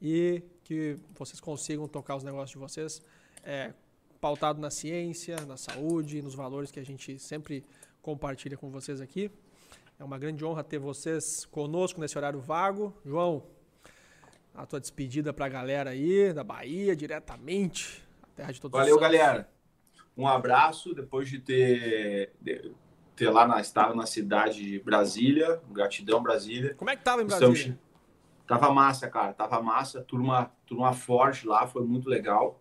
e 0.02 0.41
que 0.64 0.97
vocês 1.18 1.39
consigam 1.39 1.88
tocar 1.88 2.16
os 2.16 2.24
negócios 2.24 2.52
de 2.52 2.58
vocês 2.58 3.02
é, 3.43 3.74
pautado 4.20 4.60
na 4.60 4.70
ciência, 4.70 5.36
na 5.45 5.58
saúde, 5.58 6.22
nos 6.22 6.36
valores 6.36 6.72
que 6.72 6.80
a 6.80 6.86
gente 6.86 7.20
sempre 7.20 7.64
compartilha 8.02 8.58
com 8.58 8.70
vocês 8.70 9.02
aqui. 9.02 9.32
É 9.99 10.04
uma 10.04 10.18
grande 10.18 10.43
honra 10.43 10.64
ter 10.64 10.80
vocês 10.80 11.45
conosco 11.45 11.99
nesse 12.02 12.18
horário 12.18 12.39
vago. 12.39 12.93
João, 13.06 13.43
a 14.56 14.66
tua 14.66 14.80
despedida 14.80 15.32
para 15.32 15.45
a 15.45 15.49
galera 15.49 15.91
aí 15.91 16.34
da 16.34 16.43
Bahia, 16.43 16.95
diretamente, 16.95 18.04
a 18.24 18.28
terra 18.36 18.52
de 18.52 18.60
todos 18.60 18.80
Valeu, 18.80 18.99
galera. 18.99 19.49
Um 20.18 20.28
abraço 20.28 20.93
depois 20.93 21.30
de 21.30 21.39
ter, 21.39 22.34
de 22.41 22.72
ter 23.16 23.30
lá 23.30 23.47
na, 23.47 23.62
estava 23.62 23.95
na 23.95 24.06
cidade 24.06 24.64
de 24.64 24.80
Brasília, 24.80 25.62
gratidão 25.72 26.22
Brasília. 26.22 26.74
Como 26.76 26.89
é 26.89 26.95
que 26.95 27.04
tava 27.04 27.22
em 27.22 27.26
Brasília? 27.26 27.54
Estamos, 27.54 27.80
Tava 28.52 28.70
massa, 28.70 29.10
cara. 29.10 29.32
Tava 29.32 29.62
massa. 29.62 30.02
Turma, 30.02 30.52
turma 30.68 30.91
forte 30.91 31.47
lá, 31.47 31.66
foi 31.66 31.86
muito 31.86 32.10
legal. 32.10 32.60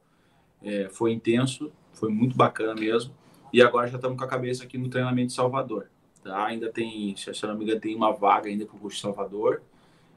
É, 0.62 0.88
foi 0.88 1.10
intenso, 1.10 1.72
foi 1.92 2.08
muito 2.08 2.36
bacana 2.36 2.76
mesmo. 2.76 3.12
E 3.52 3.60
agora 3.60 3.88
já 3.88 3.96
estamos 3.96 4.16
com 4.16 4.22
a 4.22 4.28
cabeça 4.28 4.62
aqui 4.62 4.78
no 4.78 4.88
treinamento 4.88 5.26
de 5.28 5.32
Salvador. 5.32 5.90
Tá? 6.22 6.46
Ainda 6.46 6.70
tem, 6.70 7.16
se 7.16 7.28
a 7.28 7.48
não 7.48 7.58
me 7.58 7.64
engano, 7.64 7.80
tem 7.80 7.96
uma 7.96 8.12
vaga 8.12 8.48
ainda 8.48 8.64
para 8.64 8.76
o 8.76 8.78
curso 8.78 8.98
de 8.98 9.02
Salvador. 9.02 9.62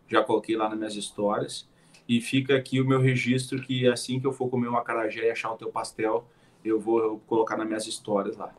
Já 0.07 0.23
coloquei 0.23 0.55
lá 0.55 0.69
nas 0.69 0.77
minhas 0.77 0.95
histórias. 0.95 1.67
E 2.07 2.21
fica 2.21 2.55
aqui 2.55 2.79
o 2.79 2.85
meu 2.85 3.01
registro 3.01 3.59
que 3.59 3.87
assim 3.87 4.19
que 4.19 4.27
eu 4.27 4.31
for 4.31 4.49
comer 4.49 4.67
uma 4.67 4.83
carajé 4.83 5.25
e 5.25 5.31
achar 5.31 5.51
o 5.53 5.57
teu 5.57 5.71
pastel, 5.71 6.27
eu 6.63 6.79
vou 6.79 7.17
colocar 7.25 7.57
nas 7.57 7.65
minhas 7.65 7.87
histórias 7.87 8.37
lá. 8.37 8.53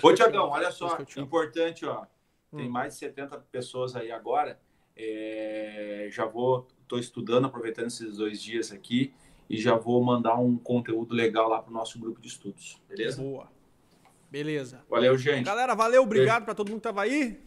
Ô, 0.00 0.14
Tiagão, 0.14 0.50
olha 0.50 0.70
só, 0.70 0.98
importante, 1.16 1.84
ó. 1.84 2.06
Tem 2.54 2.68
hum. 2.68 2.70
mais 2.70 2.92
de 2.92 3.00
70 3.00 3.38
pessoas 3.50 3.96
aí 3.96 4.12
agora. 4.12 4.60
É, 4.96 6.08
já 6.10 6.24
vou, 6.24 6.66
estou 6.82 6.98
estudando, 6.98 7.46
aproveitando 7.46 7.88
esses 7.88 8.16
dois 8.16 8.42
dias 8.42 8.72
aqui 8.72 9.12
e 9.48 9.56
já 9.56 9.76
vou 9.76 10.02
mandar 10.02 10.36
um 10.36 10.56
conteúdo 10.56 11.14
legal 11.14 11.48
lá 11.48 11.60
para 11.60 11.70
o 11.70 11.74
nosso 11.74 11.98
grupo 11.98 12.20
de 12.20 12.28
estudos. 12.28 12.80
Beleza? 12.88 13.22
Boa. 13.22 13.48
Beleza. 14.30 14.84
Valeu, 14.88 15.16
gente. 15.16 15.44
Galera, 15.44 15.74
valeu. 15.74 16.02
Obrigado 16.02 16.44
para 16.44 16.54
todo 16.54 16.68
mundo 16.68 16.80
que 16.80 16.88
estava 16.88 17.02
aí. 17.02 17.40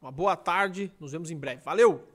Uma 0.00 0.12
boa 0.12 0.36
tarde. 0.36 0.92
Nos 0.98 1.12
vemos 1.12 1.30
em 1.30 1.36
breve. 1.36 1.62
Valeu! 1.62 2.09